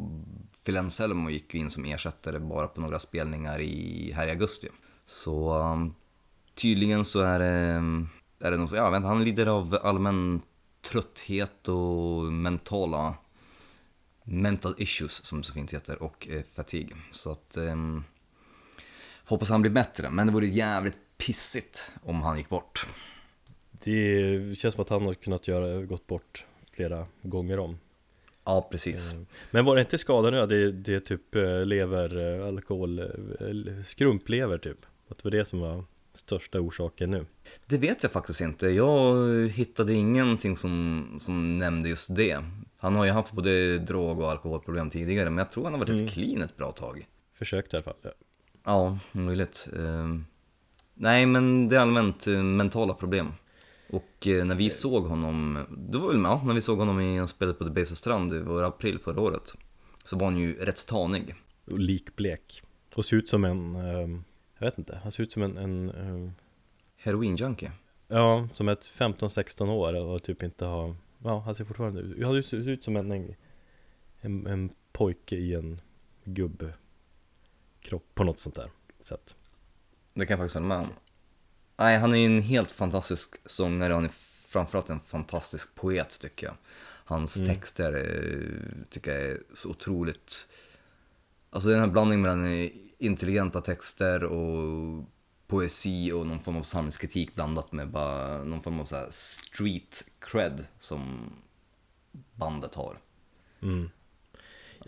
Phil 0.66 0.78
Anselmo 0.78 1.30
gick 1.30 1.56
in 1.56 1.70
som 1.70 1.86
ersättare 1.86 2.40
bara 2.40 2.68
på 2.68 2.82
några 2.82 3.00
spelningar 3.00 3.60
i, 3.60 4.12
här 4.16 4.28
i 4.28 4.30
augusti. 4.30 4.68
Så 5.06 5.60
um, 5.60 5.96
tydligen 6.56 7.06
så 7.06 7.22
är 7.22 7.40
det 7.40 7.82
är 8.42 8.52
det 8.52 8.58
nog, 8.58 8.76
ja, 8.76 8.90
vänta, 8.90 9.08
han 9.08 9.24
lider 9.24 9.46
av 9.46 9.78
allmän 9.84 10.42
trötthet 10.82 11.68
och 11.68 12.24
mentala 12.24 13.16
mental 14.32 14.76
issues 14.78 15.26
som 15.26 15.42
det 15.42 15.48
så 15.48 15.54
fint 15.54 15.74
heter 15.74 16.04
och 16.04 16.28
eh, 16.28 16.42
fatigue. 16.56 16.96
Så 17.12 17.32
att 17.32 17.58
eh, 17.58 17.76
hoppas 19.26 19.50
han 19.50 19.62
blir 19.62 19.72
bättre, 19.72 20.10
men 20.10 20.28
det 20.28 20.34
vore 20.34 20.48
jävligt 20.48 20.98
pissigt 21.18 21.92
om 22.04 22.22
han 22.22 22.38
gick 22.38 22.50
bort. 22.50 22.88
Det 23.72 24.58
känns 24.58 24.76
som 24.76 24.82
att 24.82 24.90
han 24.90 25.06
har 25.06 25.14
kunnat 25.14 25.48
göra, 25.48 25.82
gått 25.82 26.08
bort 26.08 26.46
flera 26.72 27.06
gånger 27.22 27.60
om. 27.60 27.78
Ja, 28.44 28.68
precis. 28.72 29.14
Ehm, 29.14 29.26
men 29.52 29.66
var 29.66 29.76
det 29.76 29.82
inte 29.82 29.98
skadan 29.98 30.34
nu? 30.34 30.48
Det, 30.48 30.72
det 30.72 30.96
är 30.96 31.00
typ 31.00 31.36
eh, 31.36 31.66
lever, 31.66 32.40
eh, 32.40 32.48
alkohol, 32.48 33.00
eh, 33.00 33.84
skrumplever 33.86 34.58
typ? 34.58 34.86
Att 35.10 35.18
det 35.18 35.24
var 35.24 35.32
det 35.32 35.46
som 35.46 35.60
var 35.60 35.84
största 36.14 36.60
orsaken 36.60 37.12
nu? 37.12 37.26
Det 37.66 37.78
vet 37.78 38.04
jag 38.04 38.12
faktiskt 38.12 38.42
inte. 38.42 38.68
Jag 38.68 39.50
hittade 39.50 39.94
ingenting 39.94 40.58
som, 40.58 41.06
som 41.22 41.58
nämnde 41.58 41.90
just 41.90 42.16
det. 42.16 42.44
Han 42.82 42.96
har 42.96 43.06
ju 43.06 43.12
haft 43.12 43.32
både 43.32 43.78
drog 43.78 44.20
och 44.20 44.32
alkoholproblem 44.32 44.90
tidigare, 44.90 45.30
men 45.30 45.38
jag 45.38 45.52
tror 45.52 45.64
han 45.64 45.74
har 45.74 45.80
varit 45.80 45.90
mm. 45.90 46.06
ett 46.06 46.14
clean 46.14 46.42
ett 46.42 46.58
bra 46.58 46.72
tag. 46.72 47.08
Försökt 47.34 47.74
i 47.74 47.76
alla 47.76 47.84
fall. 47.84 47.96
Ja, 48.02 48.12
ja 48.66 48.98
möjligt. 49.12 49.70
Uh, 49.78 50.18
nej, 50.94 51.26
men 51.26 51.70
det 51.70 51.76
är 51.76 51.80
allmänt 51.80 52.28
uh, 52.28 52.44
mentala 52.44 52.94
problem. 52.94 53.34
Och 53.90 54.28
uh, 54.28 54.46
när 54.46 54.56
vi 54.56 54.70
såg 54.70 55.06
honom, 55.06 55.66
det 55.70 55.98
var 55.98 56.08
väl 56.08 56.22
ja, 56.22 56.42
när 56.46 56.54
vi 56.54 56.62
såg 56.62 56.78
honom 56.78 57.02
i, 57.02 57.28
spelade 57.28 57.58
på 57.58 57.64
The 57.64 57.72
Base 57.72 57.96
Strand, 57.96 58.32
det 58.32 58.42
var 58.42 58.64
april 58.64 59.00
förra 59.00 59.22
året. 59.22 59.54
Så 60.04 60.18
var 60.18 60.26
han 60.26 60.38
ju 60.38 60.56
rätt 60.56 60.88
tanig. 60.88 61.36
Och 61.66 61.80
likblek. 61.80 62.64
Och 62.96 63.06
ser 63.06 63.18
ut 63.18 63.30
som 63.30 63.46
en, 63.46 63.76
um 63.76 64.24
jag 64.62 64.66
vet 64.66 64.78
inte, 64.78 65.00
han 65.04 65.12
ser 65.12 65.24
ut 65.24 65.32
som 65.32 65.44
en, 65.44 65.58
en 65.58 65.90
uh... 65.90 66.32
Heroinjunkie? 66.98 67.72
Ja, 68.08 68.48
som 68.54 68.70
ett 68.70 68.92
15-16 68.98 69.70
år 69.70 69.94
och 69.94 70.24
typ 70.24 70.44
inte 70.44 70.66
ha 70.66 70.96
Ja, 71.24 71.40
han 71.40 71.56
ser 71.56 71.66
fortfarande 71.66 72.00
ut, 72.02 72.24
han 72.26 72.44
ser 72.44 72.70
ut 72.70 72.84
som 72.84 72.96
en, 72.96 73.36
en, 74.22 74.48
en 74.48 74.70
pojke 74.92 75.36
i 75.36 75.54
en 75.54 75.82
gubbkropp 76.24 76.76
på 78.14 78.24
något 78.24 78.40
sånt 78.40 78.56
där 78.56 78.70
sätt 79.00 79.36
Det 80.14 80.26
kan 80.26 80.34
jag 80.34 80.40
faktiskt 80.40 80.54
hålla 80.54 80.68
med 80.68 80.78
om. 80.78 80.88
Nej, 81.78 81.98
han 81.98 82.14
är 82.14 82.18
ju 82.18 82.26
en 82.26 82.42
helt 82.42 82.72
fantastisk 82.72 83.36
sångare 83.46 83.94
han 83.94 84.06
är 84.06 84.12
framförallt 84.48 84.90
en 84.90 85.00
fantastisk 85.00 85.76
poet 85.76 86.20
tycker 86.20 86.48
jag. 86.48 86.56
Hans 87.06 87.38
Mm. 87.38 87.48
texter 87.48 87.94
eh, 87.94 88.86
tycker 88.90 89.12
jag 89.12 89.22
är 89.22 89.40
så 89.54 89.70
otroligt... 89.70 90.48
Alltså 91.50 91.70
den 91.70 91.80
här 91.80 91.88
blandningen 91.88 92.22
mellan 92.22 92.70
intelligenta 92.98 93.62
texter 93.62 94.24
och 94.24 95.06
poesi 95.48 96.12
och 96.12 96.28
någon 96.28 96.40
form 96.40 96.58
av 96.58 96.64
samhällskritik 96.64 97.36
blandat 97.36 97.72
med 97.72 97.90
bara 97.90 98.44
någon 98.44 98.62
form 98.62 98.80
av 98.80 98.86
så 98.86 98.96
här 98.96 99.08
street 99.10 100.04
cred 100.22 100.66
som 100.80 101.32
bandet 102.36 102.76
har. 102.76 102.98
mm. 103.62 103.90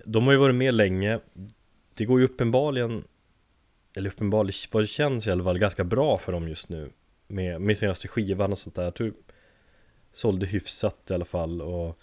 De 0.06 0.26
har 0.26 0.32
ju 0.32 0.38
varit 0.39 0.56
med 0.56 0.74
länge 0.74 1.19
Det 1.93 2.06
går 2.06 2.19
ju 2.19 2.26
uppenbarligen 2.26 3.04
Eller 3.96 4.10
uppenbarligen, 4.10 4.60
vad 4.72 4.84
det 4.84 4.88
känns 4.88 5.28
i 5.28 5.32
alla 5.32 5.43
fall 5.43 5.60
ganska 5.60 5.84
bra 5.84 6.17
för 6.17 6.32
dem 6.32 6.48
just 6.48 6.69
nu 6.69 6.91
Med, 7.28 7.62
med 7.62 7.78
senaste 7.78 8.08
skivan 8.08 8.52
och 8.52 8.58
sånt 8.58 8.76
där 8.76 8.84
Jag 8.84 8.96
tror 8.96 9.13
Sålde 10.13 10.46
hyfsat 10.46 11.12
i 11.12 11.13
alla 11.13 11.26
fall 11.26 11.62
och 11.62 12.00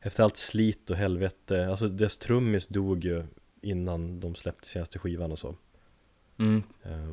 Efter 0.00 0.22
allt 0.22 0.36
slit 0.36 0.90
och 0.90 0.96
helvete 0.96 1.66
Alltså 1.68 1.88
deras 1.88 2.16
trummis 2.16 2.66
dog 2.68 3.04
ju 3.04 3.24
Innan 3.60 4.20
de 4.20 4.34
släppte 4.34 4.68
senaste 4.68 4.98
skivan 4.98 5.32
och 5.32 5.38
så 5.38 5.54
Mm. 6.38 6.62
Eh, 6.82 7.12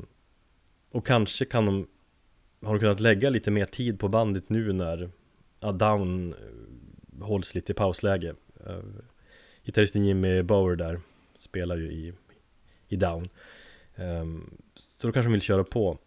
Och 0.91 1.05
kanske 1.05 1.45
kan 1.45 1.65
de 1.65 1.87
Har 2.61 2.73
de 2.73 2.79
kunnat 2.79 2.99
lägga 2.99 3.29
lite 3.29 3.51
mer 3.51 3.65
tid 3.65 3.99
på 3.99 4.07
bandet 4.07 4.49
nu 4.49 4.73
när 4.73 5.09
ja, 5.65 5.71
Down 5.71 6.33
eh, 6.33 7.25
hålls 7.25 7.55
lite 7.55 7.71
i 7.71 7.75
pausläge. 7.75 8.35
Eh, 8.65 8.79
Gitarristen 9.63 10.05
Jimmy 10.05 10.43
Bauer 10.43 10.75
där 10.75 10.99
spelar 11.35 11.77
ju 11.77 11.91
i, 11.91 12.13
i 12.87 12.95
Down. 12.95 13.29
Ehm, 13.95 14.49
Så 14.95 15.07
då 15.07 15.13
kanske 15.13 15.27
de 15.27 15.33
vill 15.33 15.41
köra 15.41 15.63
på. 15.63 15.97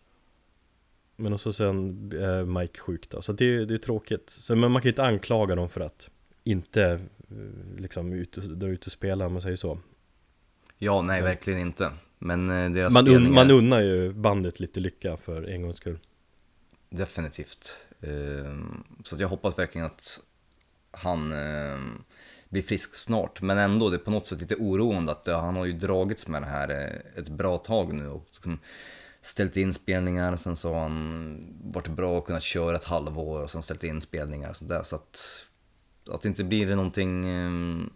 Men 1.17 1.33
och 1.33 1.41
så 1.41 1.53
sen 1.53 2.11
är 2.15 2.45
Mike 2.45 2.81
sjuk 2.81 3.11
då, 3.11 3.23
så 3.23 3.33
det, 3.33 3.65
det 3.65 3.75
är 3.75 3.79
tråkigt. 3.79 4.31
Så, 4.31 4.57
Men 4.57 4.73
man 4.73 4.83
kan 4.83 4.89
ju 4.89 4.93
inte 4.93 5.05
anklaga 5.05 5.55
dem 5.55 5.69
för 5.69 5.81
att 5.81 6.11
inte 6.45 6.83
eh, 7.31 7.77
liksom 7.79 8.13
ut 8.13 8.33
dra 8.33 8.69
ut 8.69 8.87
och 8.87 8.93
spela 8.93 9.27
om 9.27 9.33
man 9.33 9.43
säger 9.43 9.57
så. 9.57 9.79
Ja, 10.79 11.03
nej 11.03 11.23
verkligen 11.23 11.61
inte. 11.61 11.93
Men 12.19 12.51
eh, 12.51 12.71
deras 12.71 12.95
man, 12.95 13.09
un, 13.09 13.15
spelningar... 13.15 13.35
man 13.35 13.51
unnar 13.51 13.81
ju 13.81 14.13
bandet 14.13 14.61
lite 14.61 14.81
lycka 14.81 15.17
för 15.17 15.43
en 15.43 15.63
gångs 15.63 15.77
skull. 15.77 15.99
Definitivt. 16.91 17.88
Ehm, 18.01 18.85
Så 19.05 19.15
att 19.15 19.21
jag 19.21 19.29
hoppas 19.29 19.59
verkligen 19.59 19.87
att 19.87 20.21
han 20.91 21.33
ehm, 21.33 22.03
blir 22.49 22.63
frisk 22.63 22.95
snart. 22.95 23.43
Men 23.43 23.59
ändå, 23.59 23.91
det 23.91 23.97
är 23.97 23.99
på 23.99 24.11
något 24.11 24.27
sätt 24.27 24.41
lite 24.41 24.57
oroande 24.57 25.13
att 25.13 25.29
eh, 25.29 25.41
han 25.41 25.57
har 25.57 25.65
ju 25.65 25.73
dragits 25.73 26.27
med 26.29 26.43
det 26.43 26.47
här 26.47 26.69
eh, 26.71 27.21
ett 27.23 27.29
bra 27.29 27.59
tag 27.59 27.95
nu 27.95 28.09
och 28.09 28.27
liksom 28.31 28.59
ställt 29.23 29.57
in 29.57 29.75
spelningar. 29.75 30.37
Sen 30.37 30.57
så 30.57 30.75
har 30.75 30.81
han 30.81 31.57
varit 31.63 31.89
bra 31.89 32.19
och 32.19 32.27
kunnat 32.27 32.43
köra 32.43 32.77
ett 32.77 32.85
halvår 32.85 33.43
och 33.43 33.51
sen 33.51 33.63
ställt 33.63 33.85
in 33.85 34.01
spelningar 34.01 34.51
och 34.51 34.57
sådär. 34.57 34.83
Så 34.83 34.97
att, 34.97 35.45
att 36.11 36.23
det 36.23 36.29
inte 36.29 36.45
blir 36.45 36.77
någonting 36.77 37.29
ehm, 37.29 37.91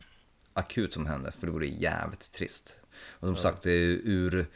akut 0.55 0.93
som 0.93 1.07
händer, 1.07 1.31
för 1.31 1.47
det 1.47 1.53
vore 1.53 1.67
jävligt 1.67 2.33
trist. 2.33 2.77
Och 2.95 3.29
som 3.29 3.37
sagt, 3.37 3.63
det 3.63 3.71
är 3.71 4.01
ur 4.05 4.47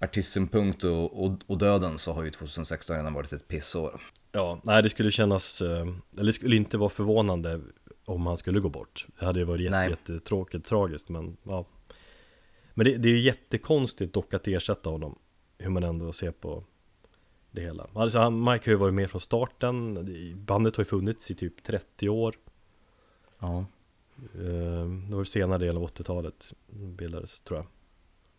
artistsynpunkt 0.00 0.84
och, 0.84 1.24
och, 1.24 1.38
och 1.46 1.58
döden 1.58 1.98
så 1.98 2.12
har 2.12 2.24
ju 2.24 2.30
2016 2.30 2.96
redan 2.96 3.14
varit 3.14 3.32
ett 3.32 3.48
pissår. 3.48 4.00
Ja, 4.34 4.60
nej 4.62 4.82
det 4.82 4.90
skulle 4.90 5.10
kännas, 5.10 5.62
eh, 5.62 5.86
eller 6.16 6.24
det 6.24 6.32
skulle 6.32 6.56
inte 6.56 6.78
vara 6.78 6.90
förvånande 6.90 7.60
om 8.04 8.26
han 8.26 8.36
skulle 8.36 8.60
gå 8.60 8.68
bort. 8.68 9.06
Det 9.18 9.24
hade 9.24 9.38
ju 9.38 9.44
varit 9.44 9.62
jätte, 9.62 9.90
jättetråkigt, 9.90 10.66
tragiskt 10.66 11.08
men 11.08 11.36
ja. 11.42 11.64
Men 12.74 12.84
det, 12.84 12.96
det 12.96 13.08
är 13.08 13.12
ju 13.12 13.20
jättekonstigt 13.20 14.12
dock 14.12 14.34
att 14.34 14.48
ersätta 14.48 14.90
honom 14.90 15.18
Hur 15.58 15.70
man 15.70 15.82
ändå 15.82 16.12
ser 16.12 16.30
på 16.30 16.64
det 17.50 17.60
hela. 17.60 17.86
Alltså 17.94 18.18
han, 18.18 18.44
Mike 18.44 18.70
har 18.70 18.72
ju 18.72 18.74
varit 18.74 18.94
med 18.94 19.10
från 19.10 19.20
starten. 19.20 20.06
Bandet 20.46 20.76
har 20.76 20.84
ju 20.84 20.88
funnits 20.88 21.30
i 21.30 21.34
typ 21.34 21.62
30 21.62 22.08
år. 22.08 22.34
Ja. 23.38 23.58
Eh, 24.34 24.86
Det 25.08 25.16
var 25.16 25.24
senare 25.24 25.58
delen 25.58 25.76
av 25.76 25.88
80-talet 25.88 26.52
bildades 26.70 27.40
tror 27.40 27.58
jag. 27.58 27.66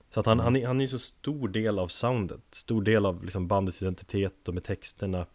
Så 0.09 0.19
att 0.19 0.25
han, 0.25 0.39
han, 0.39 0.55
är, 0.55 0.67
han 0.67 0.77
är 0.77 0.85
ju 0.85 0.87
så 0.87 0.99
stor 0.99 1.47
del 1.47 1.79
av 1.79 1.87
soundet 1.87 2.41
Stor 2.51 2.81
del 2.81 3.05
av 3.05 3.23
liksom 3.23 3.47
bandets 3.47 3.81
identitet 3.81 4.47
och 4.47 4.53
med 4.53 4.63
texterna 4.63 5.25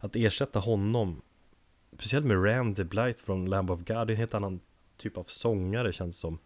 Att 0.00 0.16
ersätta 0.16 0.58
honom 0.58 1.22
Speciellt 1.92 2.26
med 2.26 2.44
Randy 2.44 2.84
Blythe 2.84 3.20
från 3.24 3.46
Lamb 3.46 3.70
of 3.70 3.78
God 3.78 3.86
Det 3.86 3.92
är 3.92 4.10
en 4.10 4.16
helt 4.16 4.34
annan 4.34 4.60
typ 4.96 5.16
av 5.16 5.24
sångare 5.24 5.92
känns 5.92 6.18
som. 6.18 6.38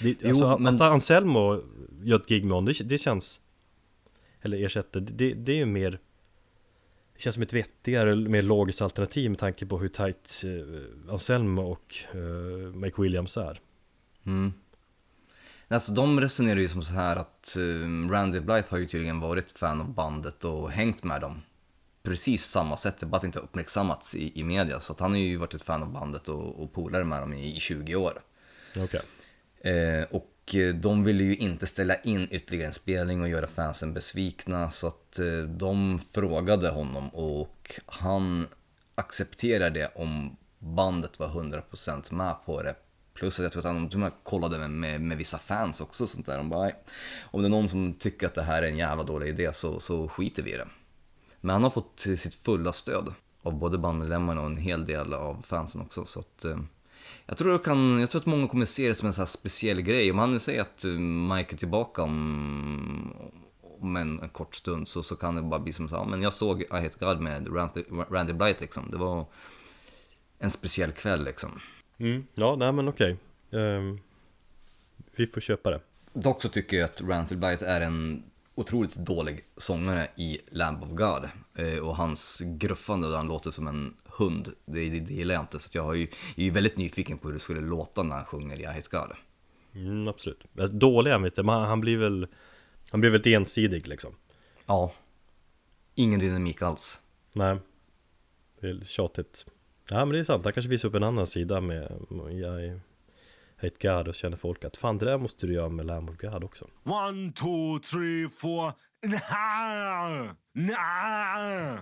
Det, 0.00 0.16
Jo, 0.20 0.28
alltså, 0.28 0.58
men- 0.58 0.74
Att 0.74 0.80
Anselmo 0.80 1.62
gör 2.02 2.16
ett 2.16 2.26
gig 2.28 2.44
med 2.44 2.54
honom, 2.54 2.64
det, 2.78 2.84
det 2.88 2.98
känns 2.98 3.40
Eller 4.40 4.64
ersätter, 4.64 5.00
det, 5.00 5.34
det 5.34 5.52
är 5.52 5.56
ju 5.56 5.66
mer 5.66 5.90
Det 7.14 7.20
känns 7.20 7.34
som 7.34 7.42
ett 7.42 7.52
vettigare, 7.52 8.16
mer 8.16 8.42
logiskt 8.42 8.82
alternativ 8.82 9.30
med 9.30 9.38
tanke 9.38 9.66
på 9.66 9.78
hur 9.78 9.88
tight 9.88 10.42
eh, 10.44 11.12
Anselmo 11.12 11.62
och 11.62 11.94
eh, 12.12 12.74
Mike 12.74 13.02
Williams 13.02 13.36
är. 13.36 13.60
Mm. 14.26 14.52
Alltså 15.68 15.92
de 15.92 16.20
resonerar 16.20 16.60
ju 16.60 16.68
som 16.68 16.82
så 16.82 16.92
här 16.92 17.16
att 17.16 17.56
eh, 17.56 18.10
Randy 18.10 18.40
Blythe 18.40 18.66
har 18.68 18.78
ju 18.78 18.86
tydligen 18.86 19.20
varit 19.20 19.58
fan 19.58 19.80
av 19.80 19.94
bandet 19.94 20.44
och 20.44 20.70
hängt 20.70 21.04
med 21.04 21.20
dem 21.20 21.42
precis 22.04 22.44
samma 22.44 22.76
sätt, 22.76 22.98
det 22.98 23.06
bara 23.06 23.16
att 23.16 23.22
det 23.22 23.26
inte 23.26 23.38
har 23.38 23.44
uppmärksammats 23.44 24.14
i, 24.14 24.40
i 24.40 24.44
media. 24.44 24.80
Så 24.80 24.92
att 24.92 25.00
han 25.00 25.10
har 25.10 25.18
ju 25.18 25.36
varit 25.36 25.54
ett 25.54 25.62
fan 25.62 25.82
av 25.82 25.92
bandet 25.92 26.28
och, 26.28 26.62
och 26.62 26.72
polare 26.72 27.04
med 27.04 27.22
dem 27.22 27.34
i, 27.34 27.56
i 27.56 27.60
20 27.60 27.96
år. 27.96 28.22
Okej 28.76 29.00
Eh, 29.64 30.04
och 30.10 30.54
eh, 30.54 30.74
de 30.74 31.04
ville 31.04 31.24
ju 31.24 31.36
inte 31.36 31.66
ställa 31.66 31.94
in 31.94 32.28
ytterligare 32.30 32.66
en 32.66 32.72
spelning 32.72 33.20
och 33.22 33.28
göra 33.28 33.46
fansen 33.46 33.94
besvikna 33.94 34.70
så 34.70 34.86
att 34.86 35.18
eh, 35.18 35.38
de 35.42 36.00
frågade 36.12 36.68
honom 36.68 37.08
och 37.08 37.80
han 37.86 38.46
accepterade 38.94 39.90
om 39.94 40.36
bandet 40.58 41.18
var 41.18 41.28
100% 41.28 42.12
med 42.12 42.34
på 42.46 42.62
det. 42.62 42.74
Plus 43.14 43.38
att 43.38 43.42
jag 43.42 43.52
tror 43.52 43.66
att 43.66 43.72
han 43.74 43.88
till 43.88 43.96
och 43.96 44.00
med 44.00 44.12
kollade 44.22 44.58
med, 44.58 44.70
med, 44.70 45.00
med 45.00 45.18
vissa 45.18 45.38
fans 45.38 45.80
också 45.80 46.06
sånt 46.06 46.26
där. 46.26 46.36
De 46.36 46.48
bara, 46.48 46.62
"Nej, 46.62 46.74
om 47.22 47.42
det 47.42 47.48
är 47.48 47.50
någon 47.50 47.68
som 47.68 47.94
tycker 47.94 48.26
att 48.26 48.34
det 48.34 48.42
här 48.42 48.62
är 48.62 48.66
en 48.66 48.76
jävla 48.76 49.04
dålig 49.04 49.28
idé 49.28 49.52
så, 49.52 49.80
så 49.80 50.08
skiter 50.08 50.42
vi 50.42 50.54
i 50.54 50.56
det. 50.56 50.68
Men 51.44 51.50
han 51.50 51.62
har 51.62 51.70
fått 51.70 52.00
sitt 52.00 52.34
fulla 52.34 52.72
stöd 52.72 53.14
av 53.42 53.58
både 53.58 53.78
bandmedlemmarna 53.78 54.40
och 54.40 54.46
en 54.46 54.56
hel 54.56 54.86
del 54.86 55.12
av 55.12 55.42
fansen 55.42 55.80
också. 55.80 56.06
Så 56.06 56.20
att, 56.20 56.44
eh, 56.44 56.58
jag 57.26 57.36
tror, 57.36 57.50
jag, 57.50 57.64
kan, 57.64 58.00
jag 58.00 58.10
tror 58.10 58.20
att 58.20 58.26
många 58.26 58.48
kommer 58.48 58.66
se 58.66 58.88
det 58.88 58.94
som 58.94 59.06
en 59.06 59.12
så 59.12 59.20
här 59.20 59.26
speciell 59.26 59.80
grej. 59.80 60.10
Om 60.10 60.18
han 60.18 60.32
nu 60.32 60.40
säger 60.40 60.60
att 60.62 60.84
eh, 60.84 60.90
Mike 60.90 61.54
är 61.54 61.56
tillbaka 61.56 62.02
om, 62.02 63.14
om 63.80 63.96
en, 63.96 64.20
en 64.20 64.28
kort 64.28 64.54
stund 64.54 64.88
så, 64.88 65.02
så 65.02 65.16
kan 65.16 65.34
det 65.36 65.42
bara 65.42 65.60
bli 65.60 65.72
som 65.72 65.88
så 65.88 65.96
här, 65.96 66.02
"Ja, 66.02 66.08
men 66.08 66.22
jag 66.22 66.34
såg 66.34 66.62
I 66.62 66.66
Hate 66.70 66.96
God 67.00 67.20
med 67.20 67.56
Randy, 67.56 67.84
Randy 68.10 68.32
Blythe 68.32 68.60
liksom. 68.60 68.90
Det 68.90 68.96
var 68.96 69.26
en 70.38 70.50
speciell 70.50 70.92
kväll 70.92 71.24
liksom. 71.24 71.60
mm. 71.98 72.26
Ja, 72.34 72.56
nej 72.56 72.72
men 72.72 72.88
okej 72.88 73.16
Ehm, 73.52 73.98
Vi 75.16 75.26
får 75.26 75.40
köpa 75.40 75.70
det 75.70 75.80
Dock 76.12 76.42
så 76.42 76.48
tycker 76.48 76.76
jag 76.76 76.84
att 76.84 77.00
Randy 77.00 77.36
Blythe 77.36 77.66
är 77.66 77.80
en 77.80 78.22
otroligt 78.54 78.94
dålig 78.94 79.44
sångare 79.56 80.08
i 80.16 80.38
Lamb 80.50 80.82
of 80.82 80.88
God. 80.88 81.28
Eh, 81.54 81.78
och 81.78 81.96
hans 81.96 82.42
gruffande 82.44 83.08
där 83.08 83.16
han 83.16 83.28
låter 83.28 83.50
som 83.50 83.66
en 83.68 83.94
hund, 84.04 84.48
det, 84.64 84.90
det, 84.90 85.00
det 85.00 85.14
gillar 85.14 85.34
jag 85.34 85.42
inte. 85.42 85.58
Så 85.60 85.70
jag, 85.72 85.82
har 85.82 85.94
ju, 85.94 86.02
jag 86.02 86.38
är 86.38 86.42
ju 86.44 86.50
väldigt 86.50 86.76
nyfiken 86.78 87.18
på 87.18 87.28
hur 87.28 87.34
det 87.34 87.40
skulle 87.40 87.60
låta 87.60 88.02
när 88.02 88.16
han 88.16 88.24
sjunger 88.24 88.60
i 88.60 88.64
Hate 88.64 88.88
God. 88.90 89.10
mm, 89.74 90.08
Absolut 90.08 90.44
Alltså, 90.58 90.76
Dålig 90.76 91.10
han 91.10 91.22
vet 91.22 91.36
jag, 91.36 91.46
men 91.46 91.60
han 91.60 91.80
blir 91.80 91.96
väl 91.96 92.26
Han 92.90 93.00
blir 93.00 93.10
väldigt 93.10 93.34
ensidig 93.34 93.88
liksom 93.88 94.14
Ja, 94.66 94.92
ingen 95.94 96.20
dynamik 96.20 96.62
alls. 96.62 97.00
Nej 97.32 97.58
Det 98.60 98.66
är 98.66 98.80
tjatigt 98.84 99.46
Ja 99.88 99.96
men 100.04 100.08
det 100.12 100.18
är 100.18 100.24
sant, 100.24 100.44
han 100.44 100.52
kanske 100.52 100.70
visar 100.70 100.88
upp 100.88 100.94
en 100.94 101.02
annan 101.02 101.26
sida 101.26 101.60
med 101.60 101.92
Jag 102.42 102.80
Hate 103.62 103.88
God 103.88 104.08
och 104.08 104.14
känner 104.14 104.36
folk 104.36 104.64
att 104.64 104.76
fan 104.76 104.98
det 104.98 105.04
där 105.04 105.18
måste 105.18 105.46
du 105.46 105.52
göra 105.54 105.68
med 105.68 105.86
Lamb 105.86 106.10
of 106.10 106.16
God 106.16 106.44
också 106.44 106.68
One, 106.84 107.32
two, 107.32 107.78
three, 107.92 108.28
four. 108.28 108.72
Nah, 109.06 110.32
nah. 110.52 111.78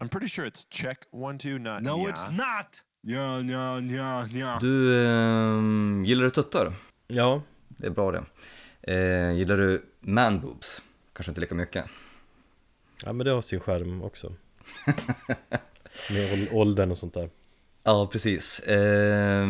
I'm 0.00 0.08
pretty 0.08 0.28
sure 0.28 0.48
it's 0.50 0.66
check 0.70 0.98
one 1.10 1.38
two 1.38 1.58
not 1.58 1.82
No, 1.82 1.98
yeah. 1.98 2.10
it's 2.12 2.30
not. 2.30 2.82
Yeah, 3.06 3.46
yeah, 3.50 3.84
yeah, 3.92 4.34
yeah. 4.36 4.60
Du, 4.60 4.94
eh, 5.04 6.06
gillar 6.08 6.24
du 6.24 6.30
tuttar? 6.30 6.72
Ja, 7.06 7.42
Det 7.68 7.86
är 7.86 7.90
bra 7.90 8.12
det. 8.12 8.24
Eh, 8.82 9.32
gillar 9.32 9.56
du 9.56 9.82
man 10.00 10.40
boobs? 10.40 10.82
Kanske 11.12 11.30
inte 11.30 11.40
lika 11.40 11.54
mycket. 11.54 11.84
ja 13.04 13.12
men 13.12 13.26
det 13.26 13.32
har 13.32 13.42
sin 13.42 13.60
skärm 13.60 14.02
också 14.02 14.34
Med 16.10 16.32
ål- 16.32 16.48
åldern 16.52 16.90
och 16.90 16.98
sånt 16.98 17.14
där 17.14 17.30
Ja, 17.84 18.08
precis. 18.12 18.58
Eh, 18.60 19.46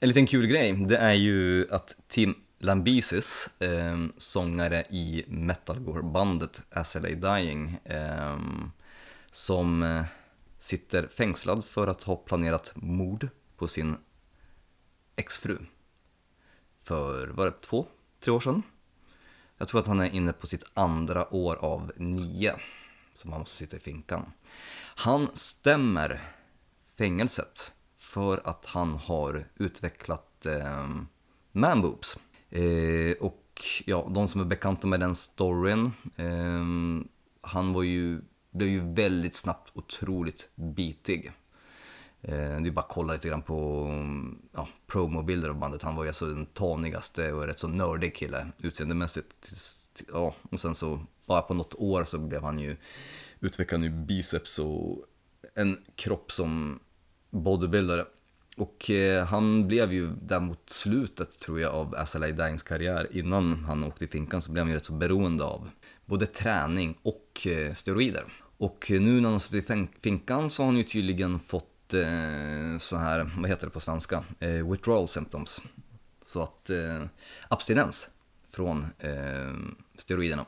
en 0.00 0.08
liten 0.08 0.26
kul 0.26 0.46
grej, 0.46 0.72
det 0.72 0.96
är 0.96 1.12
ju 1.12 1.66
att 1.70 1.96
Tim 2.08 2.34
Lambesis, 2.58 3.48
eh, 3.58 4.04
sångare 4.18 4.84
i 4.90 5.24
metalcore-bandet 5.28 6.60
SLA 6.84 7.08
Dying, 7.08 7.78
ehm, 7.84 8.62
eh, 8.62 8.68
som 9.30 10.04
sitter 10.58 11.06
fängslad 11.06 11.64
för 11.64 11.86
att 11.86 12.02
ha 12.02 12.16
planerat 12.16 12.72
mord 12.74 13.28
på 13.56 13.68
sin 13.68 13.96
exfru. 15.16 15.58
För, 16.84 17.26
var 17.26 17.44
det 17.44 17.60
två, 17.60 17.86
tre 18.20 18.32
år 18.32 18.40
sedan? 18.40 18.62
Jag 19.58 19.68
tror 19.68 19.80
att 19.80 19.86
han 19.86 20.00
är 20.00 20.14
inne 20.14 20.32
på 20.32 20.46
sitt 20.46 20.64
andra 20.74 21.34
år 21.34 21.56
av 21.56 21.92
nio 21.96 22.54
som 23.14 23.32
han 23.32 23.40
måste 23.40 23.56
sitta 23.56 23.76
i 23.76 23.80
finkan. 23.80 24.32
Han 24.78 25.28
stämmer 25.34 26.22
fängelset 26.98 27.72
för 28.06 28.40
att 28.44 28.66
han 28.66 28.94
har 28.94 29.48
utvecklat 29.56 30.46
eh, 30.46 30.88
manboobs. 31.52 32.18
Eh, 32.50 33.16
och 33.20 33.62
ja, 33.84 34.10
de 34.14 34.28
som 34.28 34.40
är 34.40 34.44
bekanta 34.44 34.86
med 34.86 35.00
den 35.00 35.14
storyn, 35.14 35.92
eh, 36.16 36.64
han 37.40 37.72
var 37.72 37.82
ju, 37.82 38.20
blev 38.50 38.68
ju 38.68 38.92
väldigt 38.92 39.34
snabbt 39.34 39.70
otroligt 39.74 40.48
bitig. 40.54 41.32
Eh, 42.22 42.60
det 42.60 42.68
är 42.68 42.70
bara 42.70 42.80
att 42.80 42.88
kolla 42.88 43.12
lite 43.12 43.28
grann 43.28 43.42
på 43.42 43.88
ja, 44.52 44.68
promobilder 44.86 45.48
av 45.48 45.58
bandet. 45.58 45.82
Han 45.82 45.96
var 45.96 46.04
ju 46.04 46.08
alltså 46.08 46.26
den 46.26 46.46
tanigaste 46.46 47.32
och 47.32 47.46
rätt 47.46 47.58
så 47.58 47.68
nördig 47.68 48.14
kille 48.14 48.48
utseendemässigt. 48.58 49.50
Ja, 50.12 50.34
och 50.50 50.60
sen 50.60 50.74
så 50.74 51.00
bara 51.26 51.42
på 51.42 51.54
något 51.54 51.74
år 51.74 52.04
så 52.04 52.18
blev 52.18 52.42
han 52.42 52.58
ju, 52.58 52.76
utvecklade 53.40 53.84
han 53.84 53.92
ju 53.92 54.04
biceps 54.04 54.58
och 54.58 55.04
en 55.54 55.78
kropp 55.96 56.32
som 56.32 56.80
bodybuildare. 57.36 58.04
Och 58.56 58.90
eh, 58.90 59.26
han 59.26 59.68
blev 59.68 59.92
ju 59.92 60.10
där 60.22 60.40
mot 60.40 60.70
slutet 60.70 61.38
tror 61.38 61.60
jag 61.60 61.74
av 61.74 61.94
Azalea 61.94 62.32
Dines 62.32 62.62
karriär 62.62 63.08
innan 63.10 63.64
han 63.64 63.84
åkte 63.84 64.04
i 64.04 64.08
finkan 64.08 64.42
så 64.42 64.52
blev 64.52 64.64
han 64.64 64.70
ju 64.70 64.76
rätt 64.76 64.84
så 64.84 64.92
beroende 64.92 65.44
av 65.44 65.70
både 66.04 66.26
träning 66.26 66.98
och 67.02 67.46
eh, 67.46 67.74
steroider. 67.74 68.24
Och 68.58 68.90
eh, 68.90 69.00
nu 69.00 69.20
när 69.20 69.30
han 69.30 69.40
suttit 69.40 69.70
i 69.70 69.88
finkan 70.00 70.50
så 70.50 70.62
har 70.62 70.66
han 70.66 70.76
ju 70.76 70.84
tydligen 70.84 71.38
fått 71.38 71.94
eh, 71.94 72.78
så 72.78 72.96
här, 72.96 73.30
vad 73.38 73.50
heter 73.50 73.66
det 73.66 73.70
på 73.70 73.80
svenska, 73.80 74.24
eh, 74.38 74.70
withdrawal 74.70 75.08
symptoms. 75.08 75.62
Så 76.22 76.42
att 76.42 76.70
abstinens 77.48 78.08
från 78.50 78.86
steroiderna. 79.98 80.44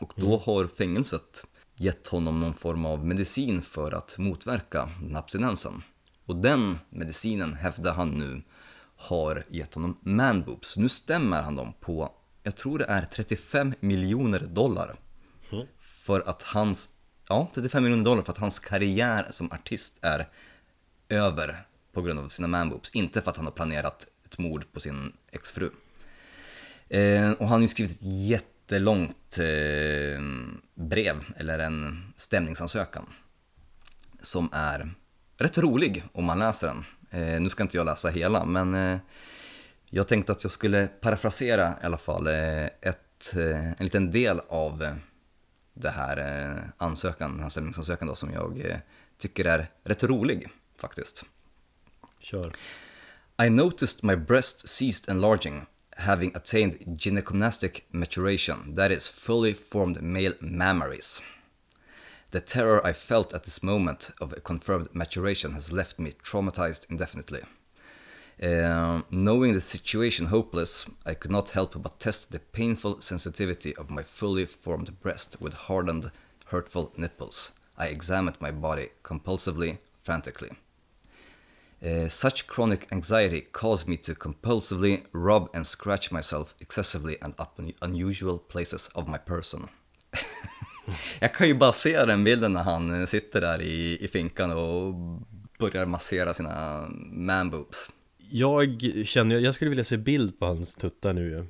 Och 0.00 0.12
då 0.16 0.38
har 0.38 0.66
fängelset 0.66 1.44
gett 1.76 2.06
honom 2.06 2.40
någon 2.40 2.54
form 2.54 2.84
av 2.86 3.06
medicin 3.06 3.62
för 3.62 3.92
att 3.92 4.18
motverka 4.18 4.90
den 5.02 5.16
abstinensen. 5.16 5.82
Och 6.28 6.36
den 6.36 6.78
medicinen 6.90 7.54
hävdar 7.54 7.92
han 7.92 8.10
nu 8.10 8.42
har 8.96 9.44
gett 9.48 9.74
honom 9.74 9.98
manboobs. 10.00 10.76
Nu 10.76 10.88
stämmer 10.88 11.42
han 11.42 11.56
dem 11.56 11.72
på, 11.80 12.12
jag 12.42 12.56
tror 12.56 12.78
det 12.78 12.84
är 12.84 13.04
35 13.04 13.74
miljoner 13.80 14.38
dollar. 14.38 14.96
För 15.78 16.28
att 16.28 16.42
hans, 16.42 16.88
ja 17.28 17.50
35 17.54 17.82
miljoner 17.82 18.04
dollar 18.04 18.22
för 18.22 18.32
att 18.32 18.38
hans 18.38 18.58
karriär 18.58 19.26
som 19.30 19.52
artist 19.52 19.98
är 20.02 20.28
över 21.08 21.66
på 21.92 22.02
grund 22.02 22.18
av 22.20 22.28
sina 22.28 22.48
manboobs. 22.48 22.94
Inte 22.94 23.22
för 23.22 23.30
att 23.30 23.36
han 23.36 23.46
har 23.46 23.52
planerat 23.52 24.06
ett 24.24 24.38
mord 24.38 24.72
på 24.72 24.80
sin 24.80 25.12
exfru. 25.30 25.70
Eh, 26.88 27.30
och 27.30 27.48
han 27.48 27.52
har 27.52 27.60
ju 27.60 27.68
skrivit 27.68 27.92
ett 27.92 28.02
jättelångt 28.02 29.38
eh, 29.38 30.22
brev, 30.74 31.16
eller 31.36 31.58
en 31.58 32.12
stämningsansökan. 32.16 33.06
Som 34.22 34.48
är 34.52 34.94
rätt 35.38 35.58
rolig 35.58 36.04
om 36.12 36.24
man 36.24 36.38
läser 36.38 36.66
den. 36.66 36.84
Eh, 37.10 37.40
nu 37.40 37.50
ska 37.50 37.62
inte 37.62 37.76
jag 37.76 37.86
läsa 37.86 38.08
hela, 38.08 38.44
men 38.44 38.74
eh, 38.74 38.98
jag 39.90 40.08
tänkte 40.08 40.32
att 40.32 40.42
jag 40.42 40.52
skulle 40.52 40.86
parafrasera 40.86 41.74
i 41.82 41.86
alla 41.86 41.98
fall 41.98 42.26
eh, 42.26 42.64
ett, 42.64 43.34
eh, 43.36 43.68
en 43.68 43.84
liten 43.84 44.10
del 44.10 44.40
av 44.48 44.82
eh, 44.82 44.94
det 45.74 45.90
här 45.90 46.16
eh, 46.16 46.62
ansökan, 46.76 47.32
den 47.32 47.42
här 47.42 47.48
stämningsansökan 47.48 48.08
då, 48.08 48.14
som 48.14 48.32
jag 48.32 48.80
tycker 49.18 49.44
är 49.44 49.70
rätt 49.84 50.02
rolig 50.02 50.48
faktiskt. 50.76 51.24
Kör. 52.20 52.52
I 53.42 53.50
noticed 53.50 54.04
my 54.04 54.16
breast 54.16 54.68
ceased 54.68 55.08
enlarging, 55.08 55.66
having 55.96 56.34
attained 56.34 56.74
gynecomnastic 57.00 57.82
maturation, 57.90 58.76
that 58.76 58.90
is, 58.90 59.08
fully 59.08 59.54
formed 59.54 60.02
male 60.02 60.34
mammaries. 60.40 61.22
The 62.30 62.40
terror 62.42 62.86
I 62.86 62.92
felt 62.92 63.34
at 63.34 63.44
this 63.44 63.62
moment 63.62 64.10
of 64.20 64.32
a 64.32 64.40
confirmed 64.40 64.88
maturation 64.94 65.52
has 65.52 65.72
left 65.72 65.98
me 65.98 66.12
traumatized 66.22 66.86
indefinitely. 66.90 67.40
Uh, 68.42 69.00
knowing 69.10 69.54
the 69.54 69.62
situation 69.62 70.26
hopeless, 70.26 70.84
I 71.06 71.14
could 71.14 71.30
not 71.30 71.50
help 71.50 71.82
but 71.82 71.98
test 71.98 72.30
the 72.30 72.38
painful 72.38 73.00
sensitivity 73.00 73.74
of 73.76 73.90
my 73.90 74.02
fully 74.02 74.44
formed 74.44 75.00
breast 75.00 75.40
with 75.40 75.54
hardened, 75.54 76.10
hurtful 76.46 76.92
nipples. 76.98 77.50
I 77.78 77.86
examined 77.86 78.36
my 78.40 78.50
body 78.50 78.90
compulsively, 79.02 79.78
frantically. 80.02 80.50
Uh, 81.82 82.08
such 82.08 82.46
chronic 82.46 82.88
anxiety 82.92 83.40
caused 83.40 83.88
me 83.88 83.96
to 83.96 84.14
compulsively 84.14 85.04
rub 85.12 85.48
and 85.54 85.66
scratch 85.66 86.12
myself 86.12 86.54
excessively 86.60 87.16
and 87.22 87.34
up 87.38 87.58
in 87.58 87.72
unusual 87.80 88.38
places 88.38 88.90
of 88.94 89.08
my 89.08 89.18
person. 89.18 89.70
Jag 91.20 91.34
kan 91.34 91.48
ju 91.48 91.54
bara 91.54 91.72
se 91.72 92.04
den 92.04 92.24
bilden 92.24 92.52
när 92.52 92.62
han 92.62 93.06
sitter 93.06 93.40
där 93.40 93.62
i, 93.62 93.98
i 94.00 94.08
finkan 94.08 94.52
och 94.52 94.94
börjar 95.58 95.86
massera 95.86 96.34
sina 96.34 96.86
manboobs. 97.12 97.90
Jag 98.30 98.92
känner, 99.04 99.38
jag 99.38 99.54
skulle 99.54 99.68
vilja 99.68 99.84
se 99.84 99.96
bild 99.96 100.38
på 100.38 100.46
hans 100.46 100.74
tuttar 100.74 101.12
nu 101.12 101.30
ju. 101.30 101.46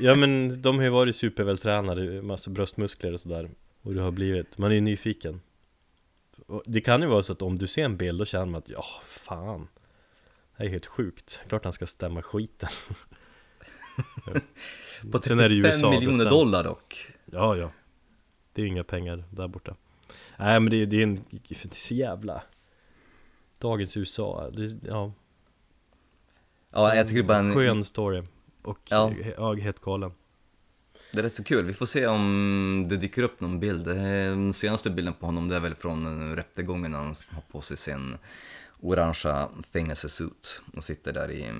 Ja 0.00 0.14
men 0.14 0.62
de 0.62 0.76
har 0.76 0.84
ju 0.84 0.90
varit 0.90 1.16
supervältränade, 1.16 2.22
massa 2.22 2.50
bröstmuskler 2.50 3.12
och 3.12 3.20
sådär. 3.20 3.50
Och 3.82 3.94
det 3.94 4.00
har 4.00 4.10
blivit, 4.10 4.58
man 4.58 4.70
är 4.70 4.74
ju 4.74 4.80
nyfiken. 4.80 5.40
Det 6.64 6.80
kan 6.80 7.02
ju 7.02 7.08
vara 7.08 7.22
så 7.22 7.32
att 7.32 7.42
om 7.42 7.58
du 7.58 7.66
ser 7.66 7.84
en 7.84 7.96
bild 7.96 8.18
då 8.18 8.24
känner 8.24 8.46
man 8.46 8.58
att 8.58 8.70
ja, 8.70 8.84
fan. 9.08 9.60
Det 9.60 10.62
här 10.62 10.64
är 10.64 10.70
helt 10.70 10.86
sjukt, 10.86 11.40
klart 11.48 11.64
han 11.64 11.72
ska 11.72 11.86
stämma 11.86 12.22
skiten. 12.22 12.68
På 15.12 15.18
Sen 15.18 15.38
är 15.38 15.48
det 15.48 15.54
ju 15.54 15.62
35 15.62 15.90
USA, 15.90 15.90
miljoner 15.90 16.30
dollar 16.30 16.64
dock. 16.64 17.06
Ja, 17.24 17.56
ja 17.56 17.70
Det 18.58 18.62
är 18.62 18.64
ju 18.64 18.70
inga 18.70 18.84
pengar 18.84 19.24
där 19.30 19.48
borta 19.48 19.76
Nej 20.36 20.60
men 20.60 20.70
det, 20.70 20.86
det 20.86 20.96
är 20.98 21.02
en, 21.02 21.14
det 21.30 21.50
är 21.64 21.74
så 21.74 21.94
jävla 21.94 22.42
Dagens 23.58 23.96
USA, 23.96 24.50
det, 24.50 24.78
ja 24.86 25.12
Ja, 26.70 26.94
jag 26.94 27.06
tycker 27.06 27.22
det 27.22 27.24
är 27.24 27.28
bara 27.28 27.38
en, 27.38 27.54
Skön 27.54 27.84
story 27.84 28.22
Och 28.62 28.78
Ja. 28.90 29.12
helt 29.62 29.80
galen 29.80 30.12
Det 31.12 31.18
är 31.18 31.22
rätt 31.22 31.34
så 31.34 31.44
kul, 31.44 31.64
vi 31.64 31.74
får 31.74 31.86
se 31.86 32.06
om 32.06 32.86
det 32.88 32.96
dyker 32.96 33.22
upp 33.22 33.40
någon 33.40 33.60
bild. 33.60 33.84
Den 33.84 34.52
senaste 34.52 34.90
bilden 34.90 35.14
på 35.14 35.26
honom 35.26 35.48
det 35.48 35.56
är 35.56 35.60
väl 35.60 35.74
från 35.74 36.36
rättegången 36.36 36.90
när 36.90 36.98
han 36.98 37.14
har 37.30 37.42
på 37.52 37.60
sig 37.60 37.76
sin 37.76 38.16
orangea 38.80 39.48
fängelsesuit 39.72 40.60
och 40.76 40.84
sitter 40.84 41.12
där 41.12 41.30
i, 41.30 41.52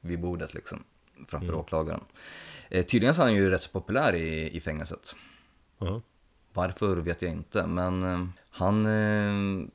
vid 0.00 0.20
bordet 0.20 0.54
liksom, 0.54 0.84
framför 1.26 1.48
Mm. 1.48 1.60
åklagaren. 1.60 2.00
Eh, 2.70 2.84
tydligen 2.86 3.14
så 3.14 3.22
är 3.22 3.26
han 3.26 3.34
ju 3.34 3.50
rätt 3.50 3.62
så 3.62 3.70
populär 3.70 4.14
i, 4.14 4.56
i 4.56 4.60
fängelset. 4.60 5.16
Ja, 5.80 6.02
Varför 6.52 6.96
vet 6.96 7.22
jag 7.22 7.32
inte, 7.32 7.66
men 7.66 8.02
eh, 8.02 8.26
han... 8.50 8.86
Eh, 8.86 9.68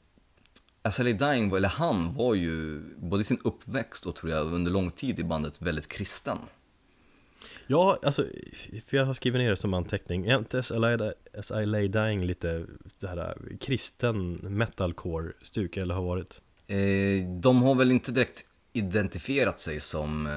Azalea 0.81 1.13
Dying, 1.13 1.55
eller 1.55 1.69
han 1.69 2.13
var 2.13 2.33
ju 2.35 2.81
både 2.97 3.21
i 3.21 3.25
sin 3.25 3.39
uppväxt 3.43 4.05
och 4.05 4.15
tror 4.15 4.31
jag 4.31 4.53
under 4.53 4.71
lång 4.71 4.91
tid 4.91 5.19
i 5.19 5.23
bandet 5.23 5.61
väldigt 5.61 5.87
kristen. 5.87 6.37
Ja, 7.67 7.99
alltså, 8.03 8.25
för 8.85 8.97
jag 8.97 9.05
har 9.05 9.13
skrivit 9.13 9.39
ner 9.39 9.49
det 9.49 9.55
som 9.55 9.73
anteckning 9.73 10.31
As 10.31 10.71
I 10.71 10.73
Lay- 11.65 11.87
Dying 11.87 12.25
lite 12.25 12.65
det 12.99 13.07
här 13.07 13.17
äh, 13.51 13.57
kristen 13.57 14.33
metalcore-stuk 14.33 15.77
eller 15.77 15.95
har 15.95 16.01
varit? 16.01 16.41
Eh, 16.67 17.29
de 17.41 17.61
har 17.61 17.75
väl 17.75 17.91
inte 17.91 18.11
direkt 18.11 18.45
identifierat 18.73 19.59
sig 19.59 19.79
som 19.79 20.27
eh, 20.27 20.33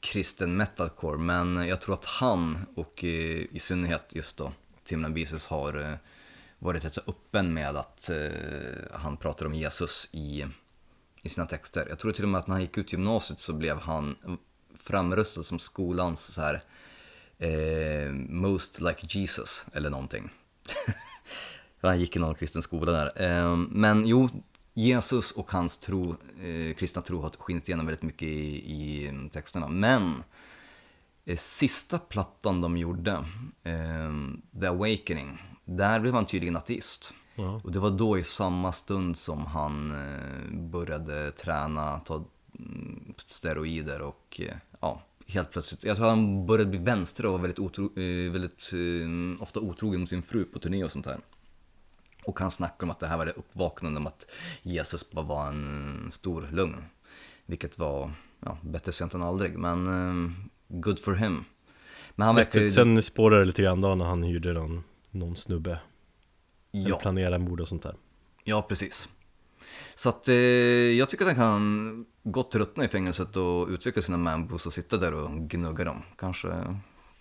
kristen 0.00 0.56
metalcore, 0.56 1.18
men 1.18 1.68
jag 1.68 1.80
tror 1.80 1.94
att 1.94 2.04
han 2.04 2.66
och 2.74 3.04
eh, 3.04 3.10
i 3.50 3.58
synnerhet 3.58 4.04
just 4.14 4.36
då 4.36 4.52
Tim 4.86 5.02
Lambesis 5.02 5.46
har 5.46 5.90
eh, 5.90 5.94
varit 6.58 6.84
rätt 6.84 6.94
så 6.94 7.00
öppen 7.06 7.54
med 7.54 7.76
att 7.76 8.10
eh, 8.10 8.18
han 8.92 9.16
pratar 9.16 9.46
om 9.46 9.54
Jesus 9.54 10.08
i, 10.12 10.46
i 11.22 11.28
sina 11.28 11.46
texter. 11.46 11.86
Jag 11.88 11.98
tror 11.98 12.12
till 12.12 12.24
och 12.24 12.28
med 12.28 12.38
att 12.38 12.46
när 12.46 12.54
han 12.54 12.62
gick 12.62 12.78
ut 12.78 12.92
gymnasiet 12.92 13.40
så 13.40 13.52
blev 13.52 13.78
han 13.78 14.16
framröstad 14.80 15.44
som 15.44 15.58
skolans 15.58 16.34
så 16.34 16.40
här 16.40 16.62
eh, 17.38 18.12
most 18.28 18.80
like 18.80 19.18
Jesus 19.18 19.64
eller 19.72 19.90
någonting. 19.90 20.30
han 21.80 22.00
gick 22.00 22.16
i 22.16 22.18
någon 22.18 22.34
kristen 22.34 22.62
skola 22.62 22.92
där. 22.92 23.22
Eh, 23.22 23.56
men 23.56 24.06
jo, 24.06 24.28
Jesus 24.74 25.32
och 25.32 25.50
hans 25.50 25.78
tro, 25.78 26.16
eh, 26.42 26.74
kristna 26.74 27.02
tro 27.02 27.20
har 27.20 27.30
skinit 27.38 27.68
igenom 27.68 27.86
väldigt 27.86 28.02
mycket 28.02 28.28
i, 28.28 28.72
i 28.72 29.12
texterna. 29.32 29.68
Men 29.68 30.22
sista 31.36 31.98
plattan 31.98 32.60
de 32.60 32.76
gjorde, 32.76 33.12
eh, 33.62 34.12
The 34.60 34.66
Awakening, 34.66 35.42
där 35.64 36.00
blev 36.00 36.14
han 36.14 36.26
tydligen 36.26 36.56
ateist. 36.56 37.14
Ja. 37.34 37.60
Och 37.64 37.72
det 37.72 37.78
var 37.78 37.90
då 37.90 38.18
i 38.18 38.24
samma 38.24 38.72
stund 38.72 39.16
som 39.16 39.46
han 39.46 39.90
eh, 39.90 40.58
började 40.58 41.30
träna, 41.30 41.98
ta 41.98 42.24
mm, 42.58 43.14
steroider 43.16 44.00
och 44.00 44.40
eh, 44.40 44.56
ja, 44.80 45.02
helt 45.26 45.50
plötsligt. 45.50 45.84
Jag 45.84 45.96
tror 45.96 46.06
han 46.06 46.46
började 46.46 46.70
bli 46.70 46.78
vänster 46.78 47.26
och 47.26 47.32
var 47.32 47.38
väldigt, 47.38 47.58
otro, 47.58 48.00
eh, 48.00 48.32
väldigt 48.32 48.72
eh, 48.72 49.42
ofta 49.42 49.60
otrogen 49.60 50.00
mot 50.00 50.08
sin 50.08 50.22
fru 50.22 50.44
på 50.44 50.58
turné 50.58 50.84
och 50.84 50.92
sånt 50.92 51.04
där. 51.04 51.18
Och 52.24 52.40
han 52.40 52.50
snackar 52.50 52.86
om 52.86 52.90
att 52.90 53.00
det 53.00 53.06
här 53.06 53.18
var 53.18 53.26
det 53.26 53.32
uppvaknande 53.32 54.00
om 54.00 54.06
att 54.06 54.26
Jesus 54.62 55.10
bara 55.10 55.24
var 55.24 55.48
en 55.48 56.08
stor 56.12 56.48
lögn. 56.52 56.84
Vilket 57.46 57.78
var, 57.78 58.12
ja, 58.40 58.58
bättre 58.62 58.92
sent 58.92 59.14
än 59.14 59.22
aldrig, 59.22 59.58
men 59.58 59.86
eh, 59.86 60.32
good 60.68 61.00
for 61.00 61.14
him. 61.14 61.44
Men 62.14 62.26
han 62.26 62.36
verkar 62.36 62.60
ju... 62.60 62.70
Sen 62.70 63.02
spårade 63.02 63.42
det 63.42 63.46
lite 63.46 63.62
grann 63.62 63.80
då 63.80 63.94
när 63.94 64.04
han 64.04 64.22
hyrde 64.22 64.52
någon, 64.52 64.84
någon 65.10 65.36
snubbe 65.36 65.78
Eller 66.72 66.90
Ja, 66.90 66.98
planerade 66.98 67.38
mord 67.38 67.60
och 67.60 67.68
sånt 67.68 67.82
där 67.82 67.94
ja, 68.46 68.62
precis. 68.62 69.08
Så 69.94 70.08
att 70.08 70.28
eh, 70.28 70.34
jag 70.98 71.08
tycker 71.08 71.24
att 71.24 71.36
han 71.36 71.36
kan 71.36 72.06
gott 72.22 72.54
ruttna 72.54 72.84
i 72.84 72.88
fängelset 72.88 73.36
och 73.36 73.68
utveckla 73.68 74.02
sina 74.02 74.16
manboos 74.16 74.66
och 74.66 74.72
sitta 74.72 74.96
där 74.96 75.14
och 75.14 75.30
gnugga 75.50 75.84
dem. 75.84 76.02
Kanske 76.18 76.76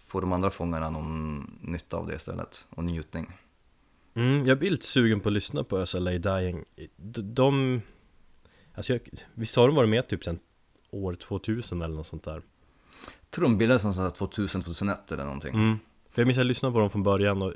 får 0.08 0.22
de 0.22 0.34
andra 0.34 0.52
fångarna 0.52 0.90
någon 0.90 1.40
nytta 1.62 1.98
av 1.98 2.08
det 2.08 2.16
istället, 2.16 2.68
och 2.70 2.84
njutning. 2.84 3.32
mm, 4.16 4.46
Jag 4.46 4.60
blir 4.60 4.72
lite 4.72 4.86
sugen 4.86 5.20
på 5.20 5.30
att 5.30 5.34
lyssna 5.34 5.64
på 5.64 5.86
SLA 5.86 6.12
Dying 6.12 6.66
De, 6.96 7.22
de 7.34 7.82
Alltså 8.74 8.94
jag, 8.94 9.02
visst 9.34 9.56
har 9.56 9.68
de 9.68 9.76
varit 9.76 9.90
med 9.90 10.08
typ 10.08 10.24
sen 10.24 10.40
år 10.92 11.16
2000 11.16 11.82
eller 11.82 11.96
något 11.96 12.08
sånt 12.08 12.24
där? 12.24 12.42
Tror 13.30 13.44
de 13.44 13.58
bildades 13.58 13.84
någonstans 13.84 14.14
2000-2001 14.14 15.14
eller 15.14 15.24
någonting. 15.24 15.54
Mm. 15.56 15.80
Jag 16.16 16.28
minns 16.28 16.38
att 16.38 16.40
jag 16.40 16.48
lyssnade 16.48 16.74
på 16.74 16.80
dem 16.80 16.90
från 16.90 17.04
början 17.04 17.42
och 17.42 17.54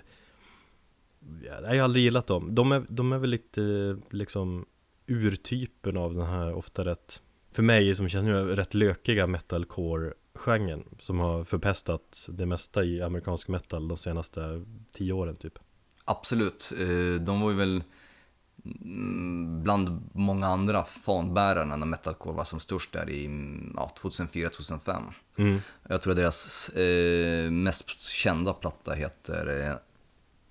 ja, 1.45 1.61
Jag 1.61 1.75
har 1.75 1.83
aldrig 1.83 2.03
gillat 2.03 2.27
dem 2.27 2.55
De 2.55 2.71
är, 2.71 2.85
de 2.89 3.13
är 3.13 3.17
väl 3.17 3.29
lite 3.29 3.97
liksom 4.09 4.65
urtypen 5.07 5.97
av 5.97 6.13
den 6.13 6.25
här 6.25 6.53
ofta 6.53 6.85
rätt 6.85 7.21
För 7.51 7.63
mig 7.63 7.95
som 7.95 8.09
känns 8.09 8.25
nu 8.25 8.55
rätt 8.55 8.73
lökiga 8.73 9.27
metalcore-genren 9.27 10.83
Som 10.99 11.19
har 11.19 11.43
förpestat 11.43 12.25
det 12.27 12.45
mesta 12.45 12.83
i 12.83 13.01
amerikansk 13.01 13.47
metal 13.47 13.87
de 13.87 13.97
senaste 13.97 14.65
tio 14.93 15.13
åren 15.13 15.35
typ 15.35 15.59
Absolut, 16.05 16.73
eh, 16.79 17.21
de 17.21 17.41
var 17.41 17.51
ju 17.51 17.57
väl 17.57 17.83
bland 19.63 20.09
många 20.13 20.47
andra 20.47 20.83
fanbärarna 20.83 21.75
när 21.75 21.85
metalcore 21.85 22.35
var 22.35 22.43
som 22.43 22.59
störst 22.59 22.93
där 22.93 23.09
i 23.09 23.25
mm, 23.25 23.73
ja, 23.75 23.91
2004-2005. 24.01 25.03
mm. 25.37 25.59
Jag 25.89 26.01
tror 26.01 26.11
att 26.11 26.17
deras 26.17 26.69
eh, 26.69 27.51
mest 27.51 28.01
kända 28.01 28.53
platta 28.53 28.93
heter 28.93 29.69
eh, 29.69 29.75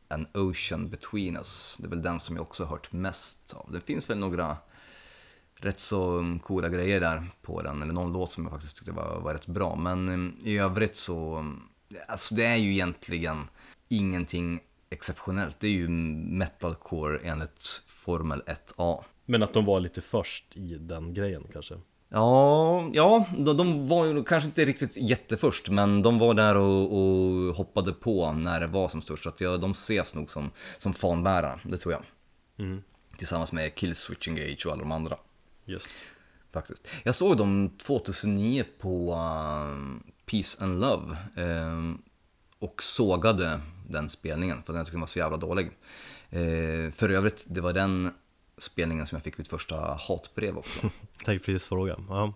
An 0.08 0.26
Ocean 0.34 0.88
Between 0.88 1.36
Us. 1.36 1.76
Det 1.78 1.86
är 1.86 1.90
väl 1.90 2.02
den 2.02 2.20
som 2.20 2.36
jag 2.36 2.42
också 2.42 2.64
har 2.64 2.70
hört 2.70 2.92
mest 2.92 3.54
av. 3.54 3.72
Det 3.72 3.80
finns 3.80 4.10
väl 4.10 4.18
några 4.18 4.56
rätt 5.54 5.80
så 5.80 6.18
mm, 6.18 6.38
coola 6.38 6.68
grejer 6.68 7.00
där 7.00 7.26
på 7.42 7.62
den, 7.62 7.82
eller 7.82 7.92
någon 7.92 8.12
låt 8.12 8.32
som 8.32 8.44
jag 8.44 8.52
faktiskt 8.52 8.76
tyckte 8.76 8.92
var, 8.92 9.20
var 9.20 9.34
rätt 9.34 9.46
bra. 9.46 9.76
Men 9.76 10.08
mm, 10.08 10.36
i 10.44 10.58
övrigt 10.58 10.96
så, 10.96 11.34
mm, 11.34 11.62
alltså 12.08 12.34
det 12.34 12.44
är 12.44 12.56
ju 12.56 12.72
egentligen 12.72 13.48
ingenting 13.88 14.60
exceptionellt. 14.90 15.60
Det 15.60 15.66
är 15.66 15.72
ju 15.72 15.88
metalcore 15.88 17.18
enligt 17.22 17.82
Formel 18.08 18.42
1A. 18.46 19.04
Men 19.24 19.42
att 19.42 19.52
de 19.52 19.64
var 19.64 19.80
lite 19.80 20.00
först 20.00 20.56
i 20.56 20.74
den 20.74 21.14
grejen 21.14 21.44
kanske 21.52 21.74
Ja, 22.08 22.90
ja 22.92 23.26
de, 23.38 23.56
de 23.56 23.88
var 23.88 24.04
ju 24.06 24.24
kanske 24.24 24.46
inte 24.46 24.64
riktigt 24.64 24.96
jätteförst, 24.96 25.68
men 25.68 26.02
de 26.02 26.18
var 26.18 26.34
där 26.34 26.56
och, 26.56 26.92
och 26.92 27.56
hoppade 27.56 27.92
på 27.92 28.32
när 28.32 28.60
det 28.60 28.66
var 28.66 28.88
som 28.88 29.02
störst. 29.02 29.22
Så 29.22 29.28
att 29.28 29.40
ja, 29.40 29.56
de 29.56 29.70
ses 29.70 30.14
nog 30.14 30.30
som, 30.30 30.50
som 30.78 30.94
fanbärare, 30.94 31.60
det 31.62 31.76
tror 31.76 31.92
jag. 31.92 32.02
mm. 32.66 32.82
Tillsammans 33.18 33.52
med 33.52 33.74
Killswitch 33.74 34.28
Engage 34.28 34.66
och 34.66 34.72
alla 34.72 34.82
de 34.82 34.92
andra. 34.92 35.16
Just 35.64 35.88
Faktiskt. 36.52 36.88
Jag 37.02 37.14
såg 37.14 37.36
dem 37.36 37.70
2009 37.78 38.64
på 38.78 39.14
um, 39.14 40.02
Peace 40.26 40.64
and 40.64 40.80
Love 40.80 41.16
um, 41.36 42.02
och 42.58 42.82
sågade 42.82 43.60
den 43.88 44.08
spelningen 44.08 44.62
för 44.62 44.72
den 44.72 44.84
tyckte 44.84 44.94
den 44.94 45.00
var 45.00 45.06
så 45.06 45.18
jävla 45.18 45.36
dålig. 45.36 45.70
Uh, 46.36 46.90
för 46.90 47.10
övrigt, 47.10 47.44
det 47.48 47.60
var 47.60 47.72
den 47.72 48.10
spelningen 48.58 49.06
som 49.06 49.16
jag 49.16 49.22
fick 49.22 49.38
mitt 49.38 49.48
första 49.48 49.76
hatbrev 49.76 50.58
också. 50.58 50.80
Tänkte 51.24 51.46
precis 51.46 51.68
fråga 51.68 51.96
ja. 52.08 52.34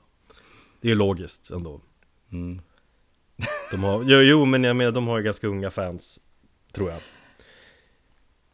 Det 0.81 0.88
är 0.88 0.90
ju 0.90 0.98
logiskt 0.98 1.50
ändå 1.50 1.81
Mm. 2.33 2.61
De 3.70 3.85
har, 3.85 4.02
jo, 4.02 4.18
jo 4.18 4.44
men 4.44 4.64
jag 4.64 4.76
menar 4.76 4.92
de 4.92 5.07
har 5.07 5.18
ju 5.18 5.24
ganska 5.24 5.46
unga 5.46 5.70
fans 5.70 6.20
Tror 6.72 6.90
jag 6.90 7.00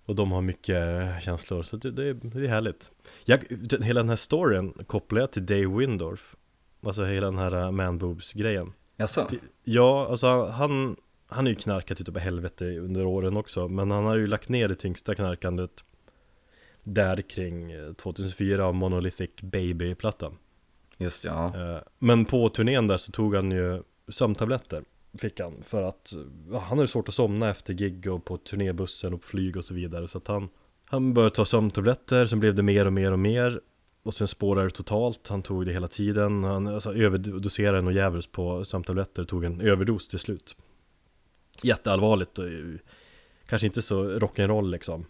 Och 0.05 0.15
de 0.15 0.33
har 0.33 0.41
mycket 0.41 0.83
känslor 1.23 1.63
så 1.63 1.77
det, 1.77 1.91
det, 1.91 2.05
är, 2.05 2.15
det 2.15 2.45
är 2.45 2.49
härligt 2.49 2.91
jag, 3.25 3.45
Hela 3.83 4.01
den 4.01 4.09
här 4.09 4.17
storyn 4.17 4.73
kopplar 4.87 5.21
jag 5.21 5.33
till 5.33 5.47
Dave 5.47 5.67
Windorf 5.67 6.37
Alltså 6.83 7.05
hela 7.05 7.27
den 7.27 7.39
här 7.39 7.55
uh, 7.55 7.71
man 7.71 7.99
boobs 7.99 8.33
grejen 8.33 8.73
Jaså? 8.97 9.31
Ja, 9.65 10.09
alltså 10.11 10.47
han 10.47 10.51
Han 10.51 10.97
är 11.29 11.43
ju 11.47 11.55
knarkat 11.55 12.01
utav 12.01 12.19
helvete 12.19 12.65
under 12.65 13.07
åren 13.07 13.37
också 13.37 13.69
Men 13.69 13.91
han 13.91 14.05
har 14.05 14.17
ju 14.17 14.27
lagt 14.27 14.49
ner 14.49 14.69
det 14.69 14.75
tyngsta 14.75 15.15
knarkandet 15.15 15.85
Där 16.83 17.23
kring 17.23 17.73
eh, 17.73 17.93
2004 17.93 18.65
av 18.65 18.75
Monolithic 18.75 19.31
Baby-plattan 19.43 20.39
Just 20.99 21.25
ja. 21.25 21.53
Eh, 21.57 21.81
Men 21.99 22.25
på 22.25 22.49
turnén 22.49 22.87
där 22.87 22.97
så 22.97 23.13
tog 23.13 23.35
han 23.35 23.51
ju 23.51 23.83
sömntabletter 24.09 24.83
Fick 25.21 25.41
han 25.41 25.63
för 25.63 25.83
att 25.83 26.13
han 26.53 26.79
hade 26.79 26.89
svårt 26.89 27.09
att 27.09 27.15
somna 27.15 27.51
efter 27.51 27.75
gig 27.75 28.13
och 28.13 28.25
på 28.25 28.37
turnébussen 28.37 29.15
och 29.15 29.21
på 29.21 29.27
flyg 29.27 29.57
och 29.57 29.65
så 29.65 29.75
vidare 29.75 30.09
Så 30.09 30.19
att 30.19 30.29
han 30.29 30.49
Han 30.85 31.15
började 31.15 31.35
ta 31.35 31.45
sömntabletter, 31.45 32.27
sen 32.27 32.41
blev 32.41 32.55
det 32.55 32.63
mer 32.63 32.87
och 32.87 32.93
mer 32.93 33.13
och 33.13 33.19
mer 33.19 33.61
Och 34.03 34.15
sen 34.15 34.29
spårade 34.29 34.67
det 34.67 34.71
totalt, 34.71 35.29
han 35.29 35.43
tog 35.43 35.67
det 35.67 35.73
hela 35.73 35.89
tiden 35.89 36.45
Han 36.45 36.67
alltså, 36.67 36.95
överdoserade 36.95 37.87
och 37.87 37.93
djävulskt 37.93 38.33
på 38.33 38.65
sömntabletter 38.65 39.25
Tog 39.25 39.45
en 39.45 39.61
överdos 39.61 40.09
till 40.09 40.19
slut 40.19 40.57
Jätteallvarligt 41.63 42.39
och 42.39 42.45
Kanske 43.49 43.67
inte 43.67 43.83
så 43.83 44.05
rock'n'roll 44.05 44.71
liksom. 44.71 45.07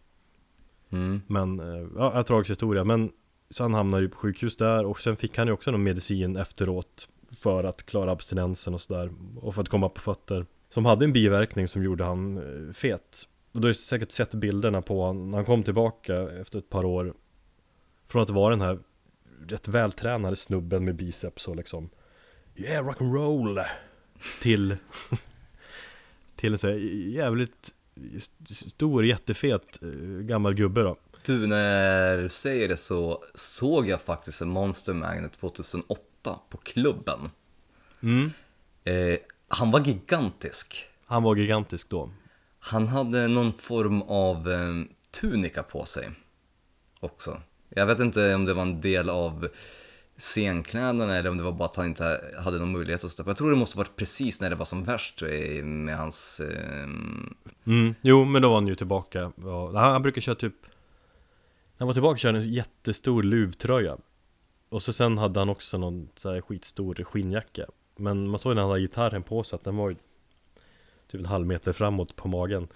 Mm. 0.91 1.23
men, 1.27 1.61
eh, 1.61 1.89
ja, 1.97 2.19
en 2.19 2.25
tragisk 2.25 2.51
historia. 2.51 2.85
Men 2.85 3.13
så 3.51 3.65
han 3.65 3.75
hamnade 3.75 4.03
ju 4.03 4.09
på 4.09 4.17
sjukhus 4.17 4.57
där 4.57 4.87
och 4.87 5.01
sen 5.01 5.17
fick 5.17 5.39
han 5.39 5.47
ju 5.47 5.53
också 5.53 5.71
någon 5.71 5.83
medicin 5.83 6.37
efteråt 6.37 7.09
För 7.41 7.65
att 7.65 7.87
klara 7.87 8.11
abstinensen 8.11 8.75
och 8.75 8.81
sådär 8.81 9.11
Och 9.41 9.55
för 9.55 9.63
att 9.63 9.69
komma 9.69 9.89
på 9.89 10.01
fötter. 10.01 10.47
Som 10.71 10.87
hade 10.87 11.05
en 11.05 11.13
biverkning 11.13 11.69
som 11.69 11.83
gjorde 11.83 12.05
han 12.05 12.37
eh, 12.37 12.73
fet. 12.73 13.29
Och 13.53 13.61
du 13.61 13.67
har 13.67 13.71
ju 13.71 13.75
säkert 13.75 14.11
sett 14.11 14.35
bilderna 14.35 14.83
på 14.83 15.07
han 15.07 15.31
när 15.31 15.39
han 15.39 15.45
kom 15.45 15.63
tillbaka 15.63 16.31
efter 16.31 16.59
ett 16.59 16.71
par 16.71 16.85
år. 16.85 17.15
Från 18.07 18.23
att 18.23 18.31
vara 18.31 18.51
den 18.51 18.61
här 18.61 18.79
rätt 19.49 19.69
vältränade 19.69 20.37
snubben 20.37 20.85
med 20.85 20.97
biceps 20.97 21.49
och 21.49 21.57
liksom 21.57 21.91
Yeah 22.57 22.87
rock'n'roll! 22.87 23.65
Till 24.43 24.77
Till 26.39 26.53
en 26.53 26.59
så 26.59 26.67
här 26.69 26.75
jävligt 27.15 27.73
st- 28.17 28.55
stor 28.55 29.05
jättefet 29.05 29.83
eh, 29.83 29.89
gammal 30.21 30.55
gubbe 30.55 30.83
då 30.83 30.97
Du, 31.25 31.47
när 31.47 32.19
du 32.19 32.29
säger 32.29 32.69
det 32.69 32.77
så 32.77 33.25
såg 33.35 33.89
jag 33.89 34.01
faktiskt 34.01 34.41
en 34.41 34.49
Monster 34.49 34.93
Magnet 34.95 35.33
2008 35.33 36.03
på 36.51 36.57
klubben. 36.59 37.31
mm. 38.03 38.31
Eh, 38.85 39.19
han 39.49 39.71
var 39.71 39.81
gigantisk. 39.81 40.87
Han 41.07 41.23
var 41.23 41.37
gigantisk 41.37 41.89
då 41.89 42.11
Han 42.59 42.89
hade 42.89 43.29
någon 43.29 43.53
form 43.53 44.03
av 44.03 44.51
eh, 44.51 44.75
tunika 45.11 45.63
på 45.63 45.85
sig 45.85 46.11
också. 47.01 47.41
Jag 47.69 47.87
vet 47.87 47.99
inte 48.01 48.35
om 48.35 48.45
det 48.45 48.55
var 48.55 48.63
en 48.63 48.81
del 48.81 49.11
av 49.11 49.49
scenkläderna 50.19 51.17
eller 51.17 51.31
om 51.31 51.39
det 51.39 51.45
var 51.45 51.53
bara 51.53 51.65
att 51.65 51.77
han 51.77 51.87
inte 51.87 52.35
hade 52.45 52.59
någon 52.59 52.73
möjlighet 52.73 53.05
att 53.05 53.13
stoppa. 53.13 53.31
Jag 53.31 53.37
tror 53.37 53.51
det 53.51 53.57
måste 53.57 53.79
varit 53.79 53.97
precis 53.97 54.41
när 54.41 54.51
det 54.51 54.57
var 54.57 54.65
som 54.65 54.85
värst 54.85 55.23
med 55.63 55.99
hans... 55.99 56.41
Eh, 56.41 56.83
mm. 57.65 57.95
Jo 58.01 58.25
men 58.25 58.43
då 58.43 58.49
var 58.49 58.55
han 58.57 58.67
ju 58.67 58.75
tillbaka. 58.75 59.33
Han, 59.43 59.75
han 59.75 60.03
brukar 60.03 60.21
köra 60.21 60.35
typ 60.35 60.55
När 60.63 61.79
han 61.79 61.87
var 61.87 61.95
tillbaka 61.95 62.19
körde 62.19 62.39
han 62.39 62.47
en 62.47 62.53
jättestor 62.53 63.23
luvtröja. 63.23 63.97
Och 64.69 64.83
så 64.83 64.93
sen 64.93 65.19
hade 65.19 65.41
han 65.41 65.49
också 65.49 65.79
någon 65.79 66.09
så 66.15 66.33
här 66.33 66.41
skitstor 66.41 66.95
skinnjacka. 66.95 67.67
Men 67.97 68.29
man 68.29 68.39
såg 68.39 68.55
när 68.55 68.63
han 68.63 68.71
hade 68.71 68.83
gitarren 68.83 69.23
på 69.23 69.43
sig 69.43 69.57
att 69.57 69.65
den 69.65 69.77
var 69.77 69.91
ju 69.91 69.97
Typ 71.09 71.21
en 71.21 71.27
halv 71.27 71.47
meter 71.47 71.73
framåt 71.73 72.17
på 72.17 72.29
magen. 72.29 72.69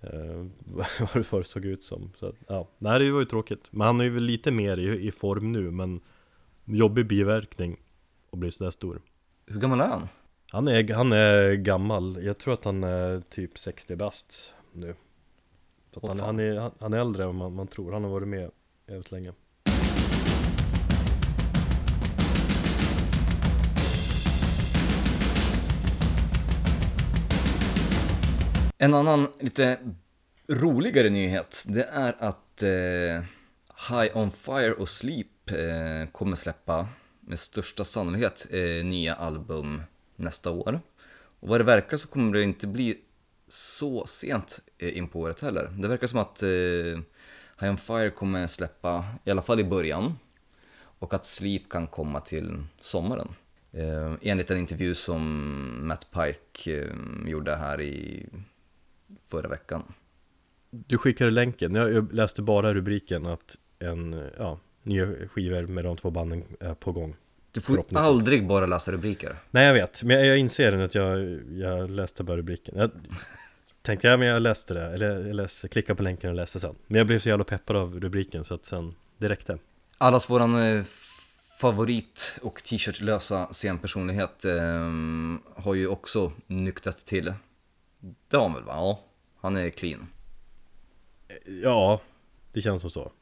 Eh, 0.00 0.46
Vad 1.00 1.14
det 1.14 1.24
förr 1.24 1.42
såg 1.42 1.64
ut 1.64 1.84
som. 1.84 2.12
Så 2.16 2.26
att, 2.26 2.34
ja, 2.46 2.68
nej 2.78 2.98
det 2.98 3.10
var 3.10 3.20
ju 3.20 3.26
tråkigt. 3.26 3.68
Men 3.70 3.86
han 3.86 4.00
är 4.00 4.04
ju 4.04 4.20
lite 4.20 4.50
mer 4.50 4.76
i, 4.76 5.06
i 5.06 5.12
form 5.12 5.52
nu 5.52 5.70
men 5.70 6.00
Jobbig 6.64 7.06
biverkning 7.06 7.76
Och 8.30 8.38
blir 8.38 8.50
sådär 8.50 8.70
stor. 8.70 9.00
Hur 9.46 9.60
gammal 9.60 9.80
är 9.80 9.88
han? 9.88 10.08
Han 10.52 10.68
är, 10.68 10.94
han 10.94 11.12
är 11.12 11.52
gammal, 11.54 12.18
jag 12.24 12.38
tror 12.38 12.54
att 12.54 12.64
han 12.64 12.84
är 12.84 13.20
typ 13.20 13.58
60 13.58 13.96
bast 13.96 14.54
nu. 14.72 14.94
Så 15.94 16.00
Åh, 16.02 16.08
han, 16.08 16.20
han, 16.20 16.40
är, 16.40 16.56
han- 16.56 16.74
han 16.80 16.92
är 16.92 16.98
äldre 16.98 17.24
än 17.24 17.34
man, 17.34 17.54
man 17.54 17.66
tror, 17.66 17.92
han 17.92 18.04
har 18.04 18.10
varit 18.10 18.28
med 18.28 18.50
jävligt 18.86 19.10
länge. 19.12 19.32
En 28.78 28.94
annan 28.94 29.26
lite 29.40 29.78
roligare 30.48 31.08
nyhet, 31.10 31.64
det 31.68 31.84
är 31.84 32.14
att 32.18 32.62
eh, 32.62 33.24
High 33.88 34.16
On 34.16 34.30
Fire 34.30 34.72
och 34.72 34.88
Sleep 34.88 35.50
eh, 35.50 36.10
kommer 36.12 36.36
släppa 36.36 36.88
med 37.20 37.38
största 37.38 37.84
sannolikhet 37.84 38.46
eh, 38.50 38.84
nya 38.84 39.14
album 39.14 39.82
nästa 40.16 40.50
år. 40.50 40.80
Och 41.40 41.48
vad 41.48 41.60
det 41.60 41.64
verkar 41.64 41.96
så 41.96 42.08
kommer 42.08 42.32
det 42.32 42.42
inte 42.42 42.66
bli 42.66 42.98
så 43.48 44.06
sent 44.06 44.60
eh, 44.78 44.98
in 44.98 45.08
på 45.08 45.20
året 45.20 45.40
heller. 45.40 45.72
Det 45.78 45.88
verkar 45.88 46.06
som 46.06 46.18
att 46.18 46.42
eh, 46.42 46.48
High 47.60 47.70
on 47.70 47.78
Fire 47.78 48.10
kommer 48.10 48.46
släppa, 48.46 49.04
i 49.24 49.30
alla 49.30 49.42
fall 49.42 49.60
i 49.60 49.64
början, 49.64 50.18
och 50.98 51.14
att 51.14 51.26
Sleep 51.26 51.68
kan 51.68 51.86
komma 51.86 52.20
till 52.20 52.62
sommaren. 52.80 53.28
Eh, 53.72 54.14
enligt 54.22 54.50
en 54.50 54.58
intervju 54.58 54.94
som 54.94 55.86
Matt 55.86 56.06
Pike 56.10 56.80
eh, 56.80 57.30
gjorde 57.30 57.56
här 57.56 57.80
i 57.80 58.26
förra 59.28 59.48
veckan. 59.48 59.82
Du 60.70 60.98
skickade 60.98 61.30
länken, 61.30 61.74
jag 61.74 61.92
jag 61.92 62.12
läste 62.12 62.42
bara 62.42 62.74
rubriken 62.74 63.26
att 63.26 63.56
en, 63.80 64.30
ja, 64.38 64.58
nya 64.82 65.06
skivor 65.28 65.66
med 65.66 65.84
de 65.84 65.96
två 65.96 66.10
banden 66.10 66.44
är 66.60 66.74
på 66.74 66.92
gång 66.92 67.16
Du 67.52 67.60
får 67.60 67.84
aldrig 67.94 68.46
bara 68.46 68.66
läsa 68.66 68.92
rubriker. 68.92 69.36
Nej 69.50 69.66
jag 69.66 69.74
vet, 69.74 70.02
men 70.02 70.16
jag, 70.16 70.26
jag 70.26 70.38
inser 70.38 70.76
nu 70.76 70.84
att 70.84 70.94
jag, 70.94 71.40
jag 71.50 71.90
läste 71.90 72.24
bara 72.24 72.36
rubriken 72.36 72.74
Jag 72.78 72.90
tänkte, 73.82 74.06
ja 74.06 74.16
men 74.16 74.28
jag 74.28 74.42
läste 74.42 74.74
det, 74.74 74.86
eller 74.86 75.26
jag 75.26 75.34
läste, 75.34 75.68
klickade 75.68 75.96
på 75.96 76.02
länken 76.02 76.30
och 76.30 76.36
läste 76.36 76.60
sen 76.60 76.74
Men 76.86 76.98
jag 76.98 77.06
blev 77.06 77.18
så 77.18 77.28
jävla 77.28 77.44
peppad 77.44 77.76
av 77.76 78.00
rubriken 78.00 78.44
så 78.44 78.54
att 78.54 78.64
sen, 78.64 78.94
det 79.18 79.28
räckte 79.28 79.58
Allas 79.98 80.30
våran 80.30 80.62
eh, 80.62 80.84
favorit 81.60 82.38
och 82.42 82.62
t-shirtlösa 82.62 83.48
scenpersonlighet 83.52 84.44
eh, 84.44 84.90
har 85.54 85.74
ju 85.74 85.86
också 85.86 86.32
nyktrat 86.46 87.04
till. 87.04 87.32
Det 88.28 88.36
har 88.36 88.42
han 88.42 88.54
väl 88.54 88.64
va? 88.64 88.72
Ja, 88.76 89.00
han 89.40 89.56
är 89.56 89.70
clean. 89.70 90.06
Ja, 91.62 92.00
det 92.52 92.60
känns 92.60 92.82
som 92.82 92.90
så 92.90 93.12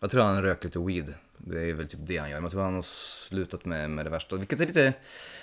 Jag 0.00 0.10
tror 0.10 0.22
han 0.22 0.42
röker 0.42 0.64
lite 0.64 0.78
weed. 0.78 1.14
Det 1.38 1.70
är 1.70 1.74
väl 1.74 1.88
typ 1.88 2.00
det 2.02 2.16
han 2.18 2.30
gör. 2.30 2.36
Men 2.36 2.44
jag 2.44 2.52
tror 2.52 2.62
han 2.62 2.74
har 2.74 2.82
slutat 2.82 3.64
med, 3.64 3.90
med 3.90 4.06
det 4.06 4.10
värsta. 4.10 4.36
Vilket 4.36 4.60
är 4.60 4.66
lite 4.66 4.92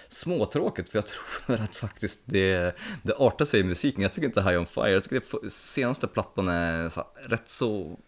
småtråkigt 0.10 0.90
för 0.90 0.98
jag 0.98 1.06
tror 1.46 1.62
att 1.64 1.76
faktiskt 1.76 2.22
det, 2.26 2.76
det 3.04 3.14
artar 3.18 3.46
sig 3.46 3.60
i 3.60 3.64
musiken. 3.64 4.02
Jag 4.02 4.14
tycker 4.14 4.28
inte 4.28 4.42
High 4.42 4.60
On 4.60 4.66
Fire, 4.66 4.90
jag 4.90 5.04
tycker 5.04 5.22
det 5.44 5.50
senaste 5.50 6.08
plattan 6.08 6.48
är 6.48 6.90
så, 6.90 7.00
här 7.16 7.30
rätt 7.30 7.50
så 7.50 8.00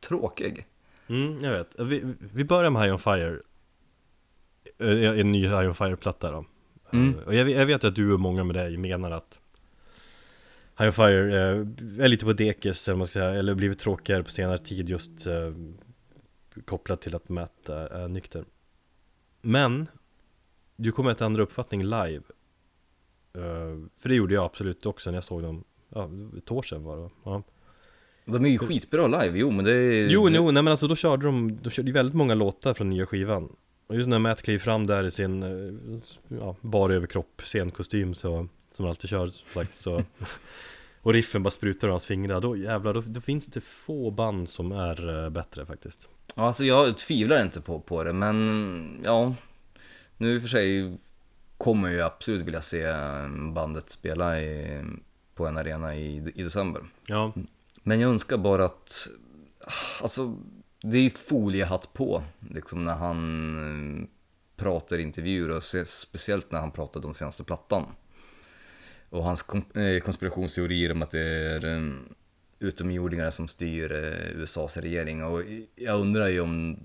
tråkig. 0.00 0.66
Mm, 1.08 1.44
jag 1.44 1.52
vet. 1.52 1.74
Vi, 1.78 2.14
vi 2.18 2.44
börjar 2.44 2.70
med 2.70 2.82
High 2.82 2.92
On 2.92 2.98
Fire 2.98 3.38
Eh, 4.78 5.20
En 5.20 5.32
ny 5.32 5.42
High 5.42 5.68
On 5.68 5.74
Fire-platta 5.74 6.30
då 6.30 6.44
Mm. 6.92 7.14
Eh, 7.18 7.24
Och 7.24 7.34
jag, 7.34 7.50
jag 7.50 7.66
vet 7.66 7.84
att 7.84 7.94
du 7.94 8.12
och 8.12 8.20
många 8.20 8.44
med 8.44 8.56
dig 8.56 8.76
menar 8.76 9.10
att 9.10 9.38
High 10.78 10.90
Fire 10.90 11.36
eh, 11.36 11.58
är 12.04 12.08
lite 12.08 12.24
på 12.24 12.32
dekis, 12.32 12.88
eller, 12.88 12.98
man 12.98 13.06
ska 13.06 13.20
säga, 13.20 13.30
eller 13.30 13.54
blivit 13.54 13.78
tråkigare 13.78 14.22
på 14.22 14.30
senare 14.30 14.58
tid 14.58 14.88
just 14.88 15.26
eh, 15.26 15.52
kopplat 16.64 17.00
till 17.00 17.14
att 17.14 17.28
Matt 17.28 17.68
är, 17.68 17.86
är 17.86 18.08
nykter. 18.08 18.44
Men 19.40 19.86
Du 20.76 20.92
kommer 20.92 21.10
att 21.10 21.20
ändra 21.20 21.42
uppfattning 21.42 21.82
live. 21.82 22.22
Eh, 23.34 23.76
För 23.98 24.08
det 24.08 24.14
gjorde 24.14 24.34
jag 24.34 24.44
absolut 24.44 24.86
också 24.86 25.10
när 25.10 25.16
jag 25.16 25.24
såg 25.24 25.42
dem 25.42 25.64
Ja, 25.88 26.10
ett 26.38 26.50
år 26.52 26.62
sedan 26.62 26.84
var 26.84 26.96
det 26.96 27.10
ja. 27.24 27.42
De 28.24 28.44
är 28.44 28.48
ju 28.48 28.58
skitbra 28.58 29.06
live, 29.06 29.38
jo 29.38 29.50
men 29.50 29.64
det 29.64 29.72
är... 29.72 30.08
Jo, 30.08 30.28
jo, 30.28 30.50
nej 30.50 30.62
men 30.62 30.68
alltså 30.68 30.86
då 30.88 30.96
körde 30.96 31.26
de, 31.26 31.58
de 31.62 31.70
körde 31.70 31.88
ju 31.88 31.92
väldigt 31.92 32.14
många 32.14 32.34
låtar 32.34 32.74
från 32.74 32.90
nya 32.90 33.06
skivan. 33.06 33.56
Och 33.86 33.94
just 33.96 34.08
när 34.08 34.18
Matt 34.18 34.42
kliver 34.42 34.58
fram 34.58 34.86
där 34.86 35.04
i 35.04 35.10
sin, 35.10 35.42
eh, 35.42 36.00
ja, 36.28 36.56
bara 36.60 36.94
överkropp, 36.94 37.42
scenkostym 37.44 38.14
så 38.14 38.48
Som 38.76 38.84
han 38.84 38.90
alltid 38.90 39.10
kör, 39.10 39.28
som 39.28 39.46
sagt 39.54 39.76
så 39.76 40.04
Och 41.02 41.12
riffen 41.12 41.42
bara 41.42 41.50
sprutar 41.50 41.88
ur 41.88 41.90
hans 41.90 42.06
fingrar, 42.06 42.40
då 42.40 42.56
jävlar, 42.56 42.94
då, 42.94 43.00
då 43.06 43.20
finns 43.20 43.46
det 43.46 43.60
få 43.60 44.10
band 44.10 44.48
som 44.48 44.72
är 44.72 45.24
eh, 45.24 45.30
bättre 45.30 45.66
faktiskt 45.66 46.08
Ja, 46.34 46.46
Alltså 46.46 46.64
jag 46.64 46.98
tvivlar 46.98 47.42
inte 47.42 47.60
på, 47.60 47.80
på 47.80 48.04
det, 48.04 48.12
men 48.12 49.00
ja. 49.04 49.34
Nu 50.16 50.34
i 50.34 50.38
och 50.38 50.42
för 50.42 50.48
sig 50.48 50.98
kommer 51.58 51.90
jag 51.90 52.06
absolut 52.06 52.46
vilja 52.46 52.60
se 52.60 52.86
bandet 53.54 53.90
spela 53.90 54.40
i, 54.40 54.82
på 55.34 55.46
en 55.46 55.56
arena 55.56 55.96
i, 55.96 56.32
i 56.34 56.42
december. 56.42 56.82
Ja, 57.06 57.32
Men 57.82 58.00
jag 58.00 58.10
önskar 58.10 58.38
bara 58.38 58.64
att, 58.64 59.08
alltså 60.02 60.36
det 60.82 60.98
är 60.98 61.02
ju 61.02 61.10
foliehatt 61.10 61.92
på 61.92 62.22
liksom 62.50 62.84
när 62.84 62.94
han 62.94 64.00
eh, 64.00 64.08
pratar 64.56 64.98
intervjuer 64.98 65.50
och 65.50 65.62
speciellt 65.86 66.50
när 66.50 66.60
han 66.60 66.70
pratade 66.70 67.06
om 67.06 67.14
senaste 67.14 67.44
plattan. 67.44 67.84
Och 69.10 69.24
hans 69.24 69.44
eh, 69.74 70.00
konspirationsteorier 70.04 70.92
om 70.92 71.02
att 71.02 71.10
det 71.10 71.20
är 71.20 71.64
eh, 71.76 71.92
utomjordingar 72.58 73.30
som 73.30 73.48
styr 73.48 73.92
eh, 73.92 74.40
USAs 74.40 74.76
regering 74.76 75.24
och 75.24 75.42
jag 75.76 76.00
undrar 76.00 76.28
ju 76.28 76.40
om 76.40 76.78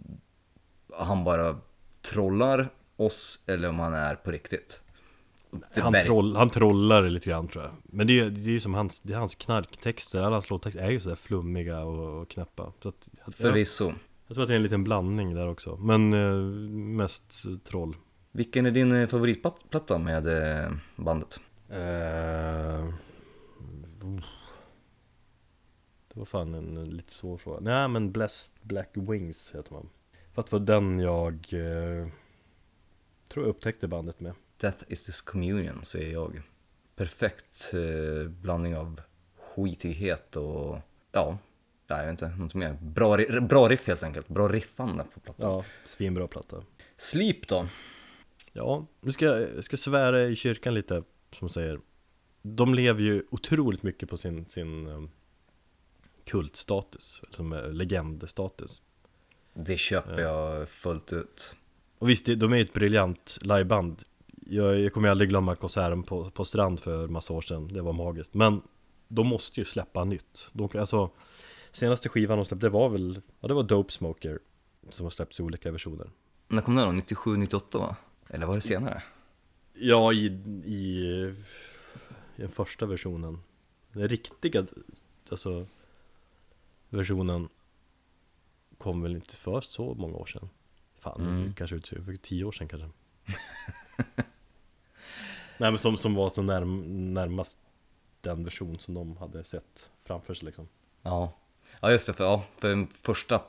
han 0.94 1.24
bara 1.24 1.58
trollar 2.02 2.70
oss 2.96 3.44
eller 3.48 3.70
om 3.70 3.80
han 3.80 3.94
är 3.94 4.16
på 4.16 4.32
riktigt. 4.32 4.82
Han, 5.76 5.94
troll, 5.94 6.36
han 6.36 6.50
trollar 6.50 7.10
lite 7.10 7.30
grann 7.30 7.48
tror 7.48 7.64
jag 7.64 7.74
Men 7.84 8.08
det, 8.08 8.20
är- 8.20 8.30
det 8.30 8.42
är 8.42 8.52
ju 8.52 8.60
som 8.60 8.74
hans, 8.74 9.00
det 9.00 9.14
är 9.14 9.18
hans 9.18 9.36
knarktexter, 9.36 10.22
alla 10.22 10.36
hans 10.36 10.50
låttexter 10.50 10.82
är 10.84 10.90
ju 10.92 11.00
sådär 11.00 11.16
flummiga 11.16 11.80
och, 11.84 12.22
och 12.22 12.30
knäppa 12.30 12.74
så 12.84 12.90
att, 12.90 13.10
jag, 13.26 13.34
Förvisso. 13.34 13.92
jag 14.28 14.36
tror 14.36 14.44
att 14.44 14.48
det 14.48 14.54
är 14.54 14.56
en 14.56 14.64
liten 14.64 14.84
blandning 14.84 15.36
där 15.36 15.48
också 15.48 15.78
Men 15.78 16.14
eh, 16.14 16.34
mest 16.96 17.44
troll 17.64 17.96
Vilken 18.32 18.66
är 18.66 18.72
din 18.72 19.08
favoritplatta 19.08 19.98
med 19.98 20.28
bandet? 20.96 21.40
Eh, 21.72 22.86
oh. 24.04 24.24
Det 26.14 26.20
var 26.20 26.26
fan 26.26 26.54
en, 26.54 26.78
en 26.78 26.90
lite 26.98 27.14
svår 27.14 27.38
fråga. 27.38 27.60
Nej 27.60 27.88
men 27.88 28.12
Blessed 28.12 28.56
Black 28.62 28.90
Wings 28.94 29.56
heter 29.56 29.74
man. 29.74 29.90
För 30.34 30.42
att 30.42 30.48
det 30.48 30.60
var 30.60 30.66
den 30.66 31.00
jag 31.00 31.34
eh, 31.34 32.08
tror 33.28 33.46
jag 33.46 33.50
upptäckte 33.50 33.88
bandet 33.88 34.20
med. 34.20 34.34
Death 34.58 34.84
is 34.88 35.06
this 35.06 35.22
communion, 35.22 35.86
säger 35.86 36.14
jag. 36.14 36.42
Perfekt 36.96 37.72
eh, 37.74 38.30
blandning 38.30 38.76
av 38.76 39.02
skitighet 39.38 40.36
och 40.36 40.78
ja, 41.12 41.38
jag 41.88 41.98
vet 41.98 42.10
inte, 42.10 42.28
något 42.28 42.54
mer. 42.54 42.78
Bra, 42.82 43.18
bra 43.42 43.68
riff 43.70 43.88
helt 43.88 44.04
enkelt, 44.04 44.28
bra 44.28 44.48
riffande 44.48 45.04
på 45.14 45.20
plattan. 45.20 45.52
Ja, 45.52 45.64
svinbra 45.86 46.28
platta. 46.28 46.64
Sleep 46.98 47.48
då? 47.48 47.66
Ja, 48.54 48.86
nu 49.00 49.12
ska 49.12 49.26
jag 49.26 49.56
jag 49.56 49.64
ska 49.64 49.78
svära 49.78 50.24
i 50.24 50.36
kyrkan 50.36 50.74
lite, 50.74 51.04
som 51.40 51.50
säger. 51.50 51.80
De 52.42 52.76
lever 52.76 53.02
ju 53.02 53.24
otroligt 53.30 53.84
mycket 53.84 54.10
på 54.10 54.18
sin, 54.18 54.46
sin 54.46 54.88
um, 54.88 55.10
kultstatus, 56.26 57.22
som 57.32 57.62
legendstatus. 57.72 58.82
Det 59.54 59.78
köper 59.78 60.22
jag 60.22 60.70
fullt 60.70 61.14
ut. 61.14 61.56
Och 61.98 62.10
visst, 62.10 62.26
de 62.26 62.54
är 62.54 62.58
ju 62.58 62.62
ett 62.62 62.74
briljant 62.74 63.38
liveband 63.42 64.04
jag, 64.52 64.80
jag 64.80 64.94
kommer 64.94 65.10
aldrig 65.10 65.30
glömma 65.30 65.56
konserten 65.56 66.04
på, 66.04 66.30
på 66.30 66.46
Strand 66.46 66.80
för 66.80 67.08
massa 67.08 67.34
år 67.34 67.42
sedan 67.42 67.68
Det 67.68 67.82
var 67.82 67.94
magiskt 67.94 68.34
Men 68.34 68.62
de 69.08 69.28
måste 69.28 69.60
ju 69.60 69.66
släppa 69.66 70.04
nytt 70.04 70.50
de, 70.54 70.70
Alltså 70.80 71.10
Senaste 71.72 72.10
skivan 72.10 72.38
de 72.38 72.46
släppte, 72.46 72.70
var 72.70 72.90
väl 72.90 73.22
Ja 73.40 73.48
det 73.48 73.54
var 73.54 73.64
Dope 73.64 73.94
Smoker 73.94 74.40
Som 74.90 75.06
har 75.06 75.10
släppts 75.10 75.40
i 75.40 75.44
olika 75.44 75.72
versioner 75.72 76.10
När 76.48 76.62
kom 76.62 76.76
den 76.76 76.86
då? 76.86 76.92
97, 76.92 77.38
98 77.38 77.78
va? 77.78 77.96
Eller 78.30 78.46
var 78.46 78.54
det 78.54 78.62
senare? 78.62 79.04
Ja 79.74 80.14
i, 80.14 80.26
i, 80.66 81.00
i 82.36 82.42
den 82.42 82.50
första 82.50 82.86
versionen. 82.86 83.44
Den 83.92 84.08
riktiga 84.08 84.66
Alltså 85.30 85.66
Versionen 86.90 87.50
Kom 88.78 89.02
väl 89.02 89.16
inte 89.16 89.36
för 89.36 89.62
så 89.62 89.94
många 89.94 90.16
år 90.16 90.26
sedan. 90.26 90.50
Fan, 91.00 91.22
Mm. 91.22 91.54
kanske 91.54 91.76
ut 91.76 91.88
för 91.88 92.16
tio 92.16 92.44
år 92.44 92.52
sedan 92.52 92.68
kanske. 92.68 92.90
Nej 95.58 95.72
men 95.72 95.78
som, 95.78 95.98
som 95.98 96.16
var 96.16 96.30
så 96.30 96.42
närm, 96.42 97.14
närmast 97.14 97.60
Den 98.22 98.44
version 98.44 98.80
som 98.80 98.94
de 98.94 99.18
hade 99.18 99.44
sett 99.44 99.90
framför 100.04 100.34
sig 100.34 100.46
liksom. 100.46 100.68
Ja, 101.02 101.34
ja 101.82 101.92
just 101.92 102.08
det, 102.08 102.14
för, 102.14 102.24
ja, 102.24 102.44
för 102.58 102.70
den 102.70 102.88
första, 102.88 103.42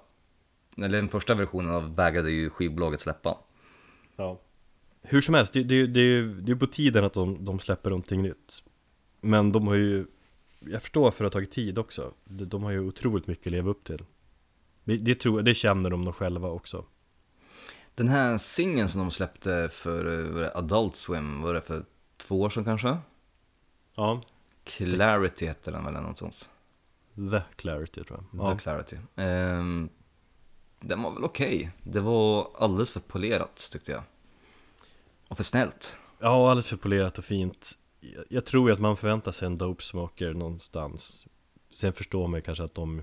eller 0.76 0.88
den 0.88 1.08
första 1.08 1.34
versionen 1.34 1.74
av 1.74 1.96
vägrade 1.96 2.30
ju 2.30 2.50
skivbolaget 2.50 3.00
släppa. 3.00 3.38
Ja 4.16 4.38
Hur 5.02 5.20
som 5.20 5.34
helst, 5.34 5.52
det, 5.52 5.62
det, 5.62 5.86
det, 5.86 6.22
det 6.22 6.52
är 6.52 6.56
på 6.56 6.66
tiden 6.66 7.04
att 7.04 7.12
de, 7.12 7.44
de 7.44 7.60
släpper 7.60 7.90
någonting 7.90 8.22
nytt 8.22 8.62
Men 9.20 9.52
de 9.52 9.66
har 9.66 9.74
ju 9.74 10.06
Jag 10.60 10.82
förstår 10.82 11.10
för 11.10 11.24
att 11.24 11.32
det 11.32 11.38
har 11.38 11.42
tagit 11.42 11.50
tid 11.50 11.78
också 11.78 12.14
De, 12.24 12.44
de 12.44 12.62
har 12.62 12.70
ju 12.70 12.80
otroligt 12.80 13.26
mycket 13.26 13.46
att 13.46 13.52
leva 13.52 13.70
upp 13.70 13.84
till 13.84 14.04
det, 14.84 14.96
det, 14.96 15.14
tror, 15.14 15.42
det 15.42 15.54
känner 15.54 15.90
de 15.90 16.04
nog 16.04 16.14
själva 16.14 16.48
också 16.48 16.84
Den 17.94 18.08
här 18.08 18.38
singeln 18.38 18.88
som 18.88 19.00
de 19.00 19.10
släppte 19.10 19.68
för 19.72 20.50
Adult 20.54 20.96
Swim, 20.96 21.42
var 21.42 21.54
det 21.54 21.60
för 21.60 21.84
två 22.16 22.40
år 22.40 22.50
sedan 22.50 22.64
kanske? 22.64 22.98
Ja, 23.94 24.20
Clarity 24.64 25.46
hette 25.46 25.70
den 25.70 25.84
väl 25.84 25.94
eller 25.94 26.06
något 26.06 26.18
sånt. 26.18 26.50
The 27.14 27.42
Clarity 27.56 28.04
tror 28.04 28.24
jag 28.32 28.46
ja. 28.46 28.56
The 28.56 28.62
Clarity. 28.62 28.96
Ehm, 29.16 29.88
den 30.80 31.02
var 31.02 31.10
väl 31.10 31.24
okej. 31.24 31.70
Det 31.82 32.00
var 32.00 32.50
alldeles 32.58 32.90
för 32.90 33.00
polerat 33.00 33.68
tyckte 33.72 33.92
jag. 33.92 34.02
Och 35.32 35.36
för 35.36 35.44
snällt. 35.44 35.96
ja, 36.20 36.50
alldeles 36.50 36.66
för 36.66 36.76
polerat 36.76 37.18
och 37.18 37.24
fint 37.24 37.78
jag, 38.28 38.44
tror 38.44 38.68
ju 38.68 38.72
att 38.72 38.80
man 38.80 38.96
förväntar 38.96 39.32
sig 39.32 39.46
en 39.46 39.58
Dope 39.58 39.82
Smoker 39.82 40.34
någonstans 40.34 41.26
Sen 41.74 41.92
förstår 41.92 42.28
man 42.28 42.38
ju 42.38 42.42
kanske 42.42 42.64
att 42.64 42.74
de 42.74 43.02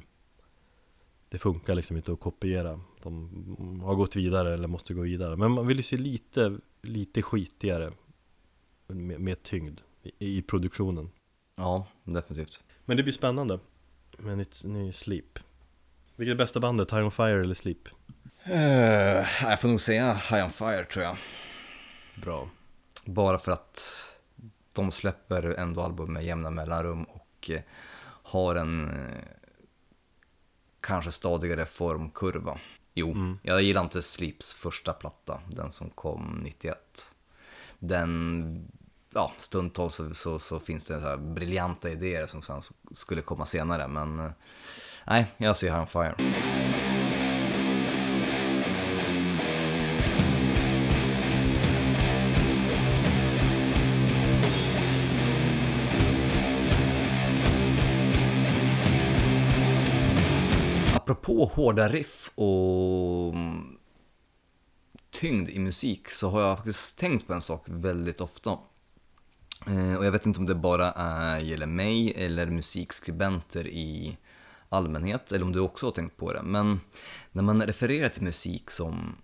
Det 1.29 1.37
funkar 1.37 1.75
liksom 1.75 1.97
inte 1.97 2.11
att 2.11 2.19
kopiera 2.19 2.79
De 3.03 3.81
har 3.85 3.95
gått 3.95 4.15
vidare 4.15 4.53
eller 4.53 4.67
måste 4.67 4.93
gå 4.93 5.01
vidare 5.01 5.35
Men 5.35 5.51
man 5.51 5.67
vill 5.67 5.77
ju 5.77 5.83
se 5.83 5.97
lite, 5.97 6.57
lite 6.81 7.21
skitigare 7.21 7.91
Med, 8.87 9.21
med 9.21 9.43
tyngd 9.43 9.79
i, 10.03 10.37
i 10.37 10.41
produktionen 10.41 11.11
Ja, 11.55 11.87
definitivt. 12.03 12.63
Men 12.85 12.97
det 12.97 13.03
blir 13.03 13.13
spännande 13.13 13.59
Med 14.17 14.37
nytt 14.37 14.63
ny 14.65 14.91
Sleep 14.91 15.39
Vilket 16.15 16.33
är 16.33 16.37
bästa 16.37 16.59
bandet? 16.59 16.93
High 16.93 17.05
on 17.05 17.11
Fire 17.11 17.41
eller 17.41 17.53
Sleep? 17.53 17.87
Eh, 18.43 19.27
jag 19.43 19.61
får 19.61 19.67
nog 19.67 19.81
säga 19.81 20.13
High 20.13 20.43
on 20.43 20.51
Fire 20.51 20.85
tror 20.85 21.05
jag. 21.05 21.17
Bra. 22.21 22.49
Bara 23.05 23.37
för 23.37 23.51
att 23.51 23.81
de 24.73 24.91
släpper 24.91 25.43
ändå 25.43 25.81
album 25.81 26.13
med 26.13 26.25
jämna 26.25 26.49
mellanrum 26.49 27.03
och 27.03 27.49
eh, 27.49 27.61
har 28.23 28.55
en 28.55 28.89
eh, 28.89 29.23
kanske 30.81 31.11
stadigare 31.11 31.65
formkurva. 31.65 32.59
Jo, 32.93 33.37
jag 33.41 33.61
gillar 33.61 33.81
inte 33.81 34.01
Sleeps 34.01 34.53
första 34.53 34.93
platta, 34.93 35.41
den 35.47 35.71
som 35.71 35.89
kom 35.89 36.39
91. 36.43 37.15
Den, 37.79 38.71
ja, 39.13 39.31
stundtals 39.39 39.95
så, 39.95 40.13
så, 40.13 40.39
så 40.39 40.59
finns 40.59 40.85
det 40.85 40.99
så 40.99 41.07
här 41.07 41.17
briljanta 41.17 41.89
idéer 41.89 42.27
som 42.27 42.41
sen 42.41 42.61
skulle 42.91 43.21
komma 43.21 43.45
senare, 43.45 43.87
men 43.87 44.19
eh, 44.19 44.31
nej, 45.07 45.25
jag 45.37 45.57
ser 45.57 45.67
High 45.67 45.81
on 45.81 45.87
Fire. 45.87 46.15
Hårda 61.45 61.89
riff 61.89 62.31
och 62.35 63.33
mm, 63.33 63.77
tyngd 65.09 65.49
i 65.49 65.59
musik 65.59 66.09
så 66.09 66.29
har 66.29 66.41
jag 66.41 66.57
faktiskt 66.57 66.97
tänkt 66.97 67.27
på 67.27 67.33
en 67.33 67.41
sak 67.41 67.63
väldigt 67.65 68.21
ofta. 68.21 68.57
Eh, 69.67 69.95
och 69.95 70.05
jag 70.05 70.11
vet 70.11 70.25
inte 70.25 70.39
om 70.39 70.45
det 70.45 70.55
bara 70.55 70.91
är, 70.91 71.39
gäller 71.39 71.65
mig 71.65 72.13
eller 72.15 72.45
musikskribenter 72.45 73.67
i 73.67 74.17
allmänhet, 74.69 75.31
eller 75.31 75.45
om 75.45 75.51
du 75.51 75.59
också 75.59 75.85
har 75.85 75.91
tänkt 75.91 76.17
på 76.17 76.33
det. 76.33 76.41
Men 76.43 76.79
när 77.31 77.43
man 77.43 77.61
refererar 77.61 78.09
till 78.09 78.23
musik 78.23 78.71
som 78.71 79.15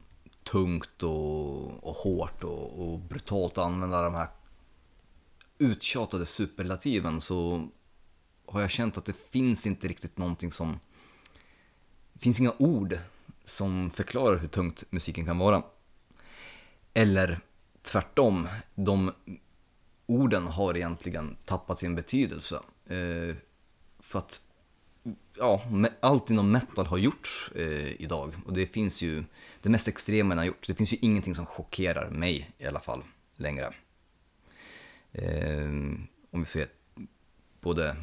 tungt 0.43 1.03
och, 1.03 1.83
och 1.83 1.95
hårt 1.95 2.43
och, 2.43 2.79
och 2.79 2.99
brutalt 2.99 3.57
och 3.57 3.63
de 3.63 4.15
här 4.15 4.27
uttjatade 5.57 6.25
superlativen 6.25 7.21
så 7.21 7.67
har 8.45 8.61
jag 8.61 8.71
känt 8.71 8.97
att 8.97 9.05
det 9.05 9.31
finns 9.31 9.67
inte 9.67 9.87
riktigt 9.87 10.17
någonting 10.17 10.51
som 10.51 10.79
det 12.15 12.21
finns 12.21 12.39
inga 12.39 12.53
ord 12.57 12.97
som 13.45 13.91
förklarar 13.91 14.37
hur 14.37 14.47
tungt 14.47 14.83
musiken 14.89 15.25
kan 15.25 15.37
vara. 15.37 15.63
Eller 16.93 17.39
tvärtom, 17.81 18.47
de 18.75 19.11
orden 20.05 20.47
har 20.47 20.77
egentligen 20.77 21.37
tappat 21.45 21.79
sin 21.79 21.95
betydelse. 21.95 22.55
Eh, 22.85 23.35
för 23.99 24.19
att 24.19 24.41
ja, 25.37 25.61
allt 25.99 26.29
inom 26.29 26.51
metal 26.51 26.85
har 26.85 26.97
gjorts 26.97 27.51
eh, 27.55 28.01
idag. 28.01 28.35
Och 28.45 28.53
det 28.53 28.67
finns 28.67 29.01
ju, 29.01 29.23
det 29.61 29.69
mest 29.69 29.87
extrema 29.87 30.35
har 30.35 30.43
gjort, 30.43 30.67
det 30.67 30.75
finns 30.75 30.93
ju 30.93 30.97
ingenting 31.01 31.35
som 31.35 31.45
chockerar 31.45 32.09
mig 32.09 32.51
i 32.57 32.65
alla 32.65 32.79
fall 32.79 33.03
längre. 33.35 33.73
Eh, 35.11 35.67
om 36.31 36.39
vi 36.39 36.45
ser 36.45 36.67
både 37.61 37.95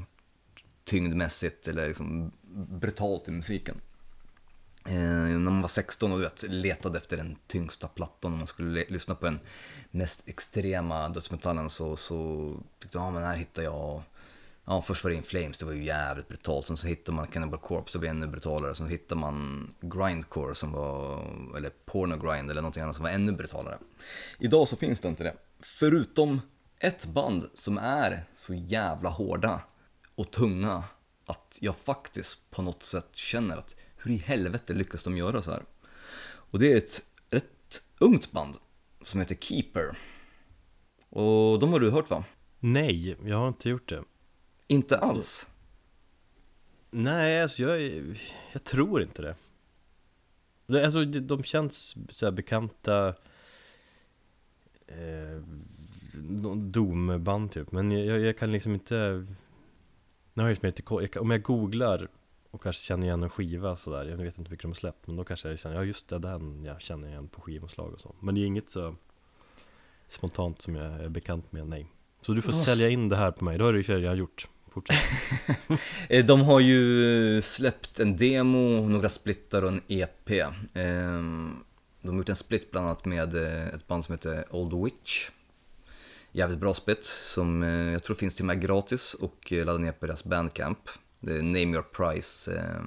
tyngdmässigt 0.85 1.69
eller 1.69 1.89
liksom 1.89 2.33
brutalt 2.81 3.29
i 3.29 3.31
musiken. 3.31 3.81
Eh, 4.85 4.95
när 4.95 5.51
man 5.51 5.61
var 5.61 5.69
16 5.69 6.13
och 6.13 6.19
du 6.19 6.25
vet, 6.25 6.43
letade 6.43 6.99
efter 6.99 7.17
den 7.17 7.37
tyngsta 7.47 7.89
plattan 7.89 8.33
och 8.33 8.39
man 8.39 8.47
skulle 8.47 8.85
lyssna 8.89 9.15
på 9.15 9.25
den 9.25 9.41
mest 9.91 10.29
extrema 10.29 11.09
dödsmetallen 11.09 11.71
så, 11.71 11.97
så 11.97 12.51
tyckte 12.81 12.99
jag, 12.99 13.07
ja 13.07 13.11
men 13.11 13.23
här 13.23 13.37
hittar 13.37 13.63
jag 13.63 14.03
Ja, 14.65 14.83
först 14.83 15.05
var 15.05 15.11
det 15.11 15.17
In 15.17 15.23
Flames, 15.23 15.59
det 15.59 15.65
var 15.65 15.73
ju 15.73 15.85
jävligt 15.85 16.29
brutalt. 16.29 16.67
Sen 16.67 16.77
så 16.77 16.87
hittade 16.87 17.17
man 17.17 17.27
Cannibal 17.27 17.59
Corpse, 17.59 17.99
det 17.99 18.07
var 18.07 18.11
ännu 18.11 18.27
brutalare. 18.27 18.75
Sen 18.75 18.89
hittade 18.89 19.21
man 19.21 19.69
Grindcore 19.81 20.55
som 20.55 20.73
var, 20.73 21.25
eller 21.57 21.71
Pornogrind 21.85 22.51
eller 22.51 22.63
någonting 22.63 22.83
annat 22.83 22.97
som 22.97 23.03
var 23.03 23.11
ännu 23.11 23.33
brutalare. 23.33 23.79
Idag 24.39 24.69
så 24.69 24.77
finns 24.77 25.01
det 25.01 25.09
inte 25.09 25.25
det. 25.25 25.35
Förutom 25.61 26.41
ett 26.79 27.07
band 27.07 27.51
som 27.55 27.79
är 27.79 28.25
så 28.35 28.55
jävla 28.55 29.09
hårda 29.09 29.61
och 30.15 30.31
tunga 30.31 30.85
att 31.27 31.59
jag 31.61 31.77
faktiskt 31.77 32.51
på 32.51 32.63
något 32.63 32.83
sätt 32.83 33.17
känner 33.17 33.57
att 33.57 33.77
hur 34.03 34.11
i 34.11 34.17
helvete 34.17 34.75
lyckas 34.75 35.03
de 35.03 35.17
göra 35.17 35.43
så 35.43 35.51
här? 35.51 35.63
Och 36.25 36.59
det 36.59 36.73
är 36.73 36.77
ett 36.77 37.03
rätt 37.31 37.83
ungt 37.99 38.33
band 38.33 38.57
som 39.03 39.21
heter 39.21 39.35
Keeper. 39.35 39.97
Och 41.09 41.59
de 41.59 41.73
har 41.73 41.81
du 41.81 41.91
hört 41.91 42.11
va? 42.11 42.25
Nej, 42.59 43.17
jag 43.25 43.37
har 43.37 43.49
inte 43.49 43.69
gjort 43.69 43.89
det. 43.89 44.05
Inte 44.67 44.99
alls. 44.99 45.49
Nej, 46.91 47.43
alltså 47.43 47.63
jag, 47.63 47.81
jag 48.53 48.65
tror 48.65 49.03
inte 49.03 49.23
det. 49.23 50.85
alltså, 50.85 51.05
de, 51.05 51.45
känns 51.45 51.97
så 52.11 52.27
här 52.27 52.33
bekanta 52.33 53.15
eh, 54.87 55.43
Doom-band 56.57 57.53
typ, 57.53 57.73
men 57.73 57.91
jag, 57.91 58.21
jag 58.21 58.39
kan 58.39 58.53
liksom 58.53 58.75
inte 58.75 59.27
Nu 60.35 60.43
har 60.43 60.51
jag 60.51 60.65
inte 60.65 61.19
om 61.21 61.31
jag 61.31 61.43
googlar 61.43 62.09
och 62.53 62.63
kanske 62.63 62.83
känner 62.83 63.05
igen 63.07 63.23
en 63.23 63.31
skiva 63.31 63.77
sådär, 63.77 64.05
jag 64.05 64.17
vet 64.17 64.39
inte 64.39 64.51
vilka 64.51 64.63
de 64.63 64.69
har 64.69 64.75
släppt, 64.75 65.07
men 65.07 65.17
då 65.17 65.25
kanske 65.25 65.49
jag 65.49 65.59
känner, 65.59 65.77
ja 65.77 65.85
just 65.85 66.09
det, 66.09 66.19
den 66.19 66.65
jag 66.65 66.81
känner 66.81 67.09
igen 67.09 67.29
på 67.29 67.41
skivomslag 67.41 67.93
och 67.93 68.01
så. 68.01 68.15
Men 68.21 68.35
det 68.35 68.41
är 68.41 68.47
inget 68.47 68.71
så 68.71 68.95
spontant 70.09 70.63
som 70.63 70.75
jag 70.75 70.87
är 70.87 71.09
bekant 71.09 71.53
med, 71.53 71.67
nej. 71.67 71.87
Så 72.23 72.33
du 72.33 72.43
får 72.43 72.53
sälja 72.53 72.89
in 72.89 73.09
det 73.09 73.17
här 73.17 73.31
på 73.31 73.45
mig, 73.45 73.59
då 73.59 73.65
har 73.65 73.73
du 73.73 73.83
redan 73.83 74.17
gjort. 74.17 74.49
Fortsätt. 74.69 74.97
Eh, 76.09 76.25
De 76.27 76.41
har 76.41 76.61
ju 76.61 77.43
släppt 77.43 78.01
en 78.01 78.17
demo, 78.17 78.89
några 78.89 79.09
splittar 79.09 79.63
och 79.63 79.69
en 79.69 79.81
EP. 79.89 80.31
Ehm, 80.75 81.57
De 82.03 82.09
har 82.09 82.17
gjort 82.17 82.29
en 82.29 82.37
split 82.37 82.71
bland 82.71 82.87
annat 82.87 83.05
med 83.05 83.35
eh, 83.35 83.67
ett 83.69 83.87
band 83.87 84.05
som 84.05 84.13
heter 84.13 84.45
Old 84.51 84.85
Witch. 84.85 85.31
Jävligt 86.33 86.59
bra 86.59 86.75
split 86.75 87.05
som 87.05 87.63
eh, 87.63 87.93
jag 87.93 88.03
tror 88.03 88.17
finns 88.17 88.37
till 88.37 88.43
och 88.43 88.47
med 88.47 88.61
gratis 88.61 89.15
och 89.15 89.53
ladda 89.53 89.79
ner 89.79 89.93
på 89.93 90.07
deras 90.07 90.25
bandcamp. 90.25 90.79
Det 91.23 91.33
är 91.33 91.43
Name 91.43 91.59
Your 91.59 91.83
Price 91.83 92.55
eh, 92.55 92.83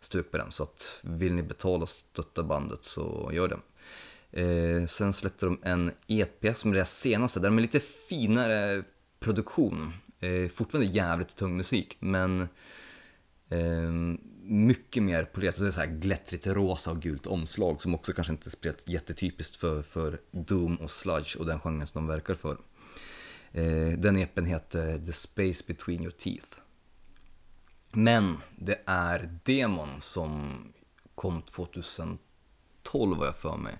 stuk 0.00 0.30
på 0.30 0.38
den 0.38 0.50
så 0.50 0.62
att 0.62 1.00
vill 1.02 1.34
ni 1.34 1.42
betala 1.42 1.82
och 1.82 1.88
stötta 1.88 2.42
bandet 2.42 2.84
så 2.84 3.30
gör 3.32 3.48
det. 3.48 3.58
Eh, 4.42 4.86
sen 4.86 5.12
släppte 5.12 5.46
de 5.46 5.58
en 5.62 5.92
EP 6.06 6.58
som 6.58 6.70
är 6.70 6.74
deras 6.74 6.98
senaste, 6.98 7.40
där 7.40 7.48
de 7.48 7.58
är 7.58 7.62
lite 7.62 7.80
finare 7.80 8.84
produktion. 9.20 9.92
Eh, 10.20 10.48
fortfarande 10.48 10.92
jävligt 10.92 11.36
tung 11.36 11.56
musik, 11.56 11.96
men 12.00 12.40
eh, 13.48 13.90
mycket 14.42 15.02
mer 15.02 15.24
polerat. 15.24 15.56
Så 15.56 15.62
det 15.62 15.68
är 15.68 15.72
så 15.72 15.80
här 15.80 15.86
glättrigt 15.86 16.46
rosa 16.46 16.90
och 16.90 17.02
gult 17.02 17.26
omslag 17.26 17.82
som 17.82 17.94
också 17.94 18.12
kanske 18.12 18.32
inte 18.32 18.50
är 18.68 18.74
jättetypiskt 18.84 19.56
för, 19.56 19.82
för 19.82 20.20
Doom 20.30 20.76
och 20.76 20.90
Sludge 20.90 21.36
och 21.36 21.46
den 21.46 21.60
genren 21.60 21.86
som 21.86 22.06
de 22.06 22.14
verkar 22.14 22.34
för. 22.34 22.56
Eh, 23.52 23.98
den 23.98 24.16
EPen 24.16 24.46
heter 24.46 24.98
The 24.98 25.12
Space 25.12 25.64
Between 25.66 26.02
Your 26.02 26.12
Teeth. 26.12 26.59
Men 27.90 28.36
det 28.56 28.82
är 28.86 29.38
demon 29.44 30.00
som 30.00 30.62
kom 31.14 31.42
2012 31.42 32.18
var 32.92 33.26
jag 33.26 33.36
för 33.36 33.56
mig. 33.56 33.78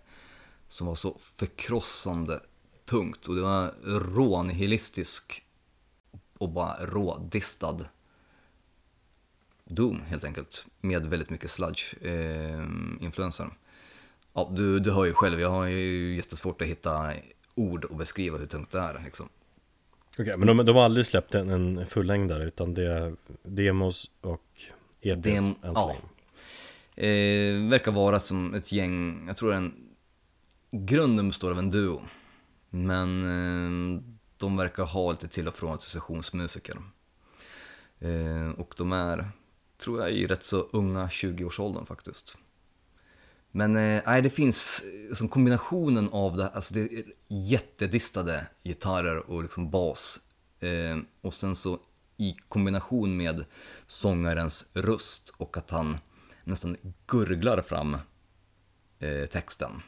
Som 0.69 0.87
var 0.87 0.95
så 0.95 1.19
förkrossande 1.37 2.41
tungt 2.85 3.27
och 3.27 3.35
det 3.35 3.41
var 3.41 3.75
rånihilistisk 3.85 5.45
och 6.39 6.49
bara 6.49 6.87
rådistad 6.87 7.79
Doom 9.65 10.03
helt 10.07 10.25
enkelt. 10.25 10.67
Med 10.81 11.07
väldigt 11.07 11.31
mycket 11.31 11.51
sludge-influenser. 11.51 13.45
Eh, 13.45 13.51
ja, 14.33 14.53
du, 14.57 14.81
du 14.81 14.91
hör 14.91 15.05
ju 15.05 15.13
själv, 15.13 15.41
jag 15.41 15.51
har 15.51 15.65
ju 15.67 16.17
jättesvårt 16.17 16.63
att 16.63 16.69
hitta 16.69 17.13
ord 17.55 17.85
och 17.85 17.97
beskriva 17.97 18.39
hur 18.39 18.47
tungt 18.47 18.71
det 18.71 18.79
är 18.79 19.03
liksom. 19.05 19.29
Okej, 20.19 20.37
men 20.37 20.47
de, 20.47 20.67
de 20.67 20.77
har 20.77 20.85
aldrig 20.85 21.07
släppt 21.07 21.35
en, 21.35 21.51
en 21.51 21.87
fullängdare 21.87 22.45
utan 22.45 22.75
det 22.75 22.93
är 22.93 23.17
demos 23.43 24.11
och 24.21 24.45
EPs 25.01 25.23
Dem- 25.25 25.55
än 25.63 25.75
så 25.75 25.81
ja. 25.81 25.87
länge. 25.87 26.01
Eh, 26.97 27.71
verkar 27.71 27.93
vara 27.93 28.21
som 28.21 28.55
ett 28.55 28.73
gäng, 28.73 29.25
jag 29.27 29.37
tror 29.37 29.53
en 29.53 29.75
grunden 30.71 31.29
består 31.29 31.51
av 31.51 31.59
en 31.59 31.71
duo. 31.71 32.03
Men 32.71 33.25
eh, 33.25 34.03
de 34.37 34.57
verkar 34.57 34.85
ha 34.85 35.11
lite 35.11 35.29
till 35.29 35.49
och 35.49 35.55
från 35.55 35.79
till 35.79 35.89
sessionsmusiker. 35.89 36.77
Eh, 37.99 38.51
och 38.59 38.75
de 38.77 38.93
är, 38.93 39.31
tror 39.79 40.01
jag, 40.01 40.13
i 40.13 40.27
rätt 40.27 40.43
så 40.45 40.57
unga 40.73 41.07
20-årsåldern 41.07 41.87
faktiskt. 41.87 42.39
Men 43.53 43.77
eh, 43.77 44.03
nej, 44.07 44.23
det 44.23 44.31
finns 44.31 44.83
eh, 45.11 45.15
som 45.15 45.29
kombinationen 45.29 46.09
av 46.13 46.37
det, 46.37 46.49
alltså 46.49 46.75
det 46.75 46.81
är 46.81 47.05
jättedistade 47.29 48.47
gitarrer 48.65 49.31
och 49.31 49.43
liksom 49.43 49.71
bas. 49.71 50.21
Eh, 50.61 50.99
och 51.21 51.35
sen 51.35 51.57
så 51.57 51.79
i 52.17 52.37
kombination 52.49 53.17
med 53.17 53.45
sångarens 53.87 54.67
röst 54.73 55.35
och 55.37 55.57
att 55.57 55.71
han 55.71 55.99
nästan 56.45 56.77
gurglar 57.07 57.63
fram 57.63 57.97
eh, 58.99 59.27
texten. 59.27 59.83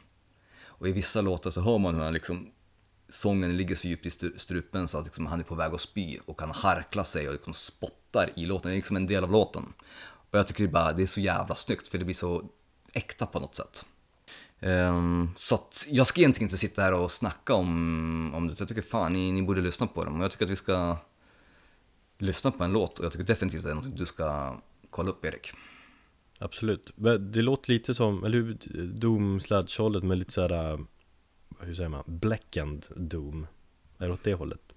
Och 0.63 0.87
i 0.87 0.91
vissa 0.91 1.21
låtar 1.21 1.51
så 1.51 1.61
hör 1.61 1.77
man 1.77 1.95
hur 1.95 2.01
han 2.01 2.13
liksom, 2.13 2.51
sången 3.09 3.57
ligger 3.57 3.75
så 3.75 3.87
djupt 3.87 4.05
i 4.05 4.39
strupen 4.39 4.87
så 4.87 4.97
att 4.97 5.05
liksom 5.05 5.25
han 5.25 5.39
är 5.39 5.43
på 5.43 5.55
väg 5.55 5.73
att 5.73 5.81
spy 5.81 6.17
och 6.25 6.41
han 6.41 6.51
harklar 6.51 7.03
sig 7.03 7.27
och 7.27 7.33
liksom 7.33 7.53
spottar 7.53 8.29
i 8.35 8.45
låten. 8.45 8.69
Det 8.69 8.73
är 8.73 8.75
liksom 8.75 8.95
en 8.95 9.07
del 9.07 9.23
av 9.23 9.31
låten. 9.31 9.73
Och 10.31 10.39
jag 10.39 10.47
tycker 10.47 10.63
det, 10.63 10.69
bara, 10.69 10.93
det 10.93 11.03
är 11.03 11.07
så 11.07 11.19
jävla 11.19 11.55
snyggt 11.55 11.87
för 11.87 11.97
det 11.97 12.05
blir 12.05 12.15
så 12.15 12.49
äkta 12.93 13.25
på 13.25 13.39
något 13.39 13.55
sätt. 13.55 13.85
Ehm, 14.59 15.29
så 15.37 15.55
att 15.55 15.85
jag 15.89 16.07
ska 16.07 16.21
egentligen 16.21 16.45
inte 16.45 16.57
sitta 16.57 16.81
här 16.81 16.93
och 16.93 17.11
snacka 17.11 17.53
om, 17.53 18.33
om 18.35 18.47
det. 18.47 18.59
Jag 18.59 18.67
tycker 18.67 18.81
fan 18.81 19.13
ni, 19.13 19.31
ni 19.31 19.41
borde 19.41 19.61
lyssna 19.61 19.87
på 19.87 20.05
dem. 20.05 20.17
Och 20.17 20.23
jag 20.23 20.31
tycker 20.31 20.45
att 20.45 20.51
vi 20.51 20.55
ska 20.55 20.97
lyssna 22.17 22.51
på 22.51 22.63
en 22.63 22.71
låt 22.71 22.99
och 22.99 23.05
jag 23.05 23.11
tycker 23.11 23.25
definitivt 23.25 23.59
att 23.59 23.65
det 23.65 23.71
är 23.71 23.75
något 23.75 23.97
du 23.97 24.05
ska 24.05 24.57
kolla 24.89 25.09
upp 25.09 25.25
Erik. 25.25 25.51
Absolut. 26.39 26.91
Men 26.95 27.31
Det 27.31 27.41
låter 27.41 27.71
lite 27.71 27.93
som, 27.93 28.23
eller 28.23 28.37
hur, 28.37 28.57
Doom 28.87 29.39
Sludge-hållet 29.39 30.03
med 30.03 30.17
lite 30.17 30.31
såhär, 30.31 30.73
eh, 30.73 30.79
hur 31.59 31.75
säger 31.75 31.89
man, 31.89 32.03
blackened 32.05 32.85
Doom. 32.95 33.47
Är 33.97 34.07
det 34.07 34.13
åt 34.13 34.23
det 34.23 34.33
hållet? 34.33 34.72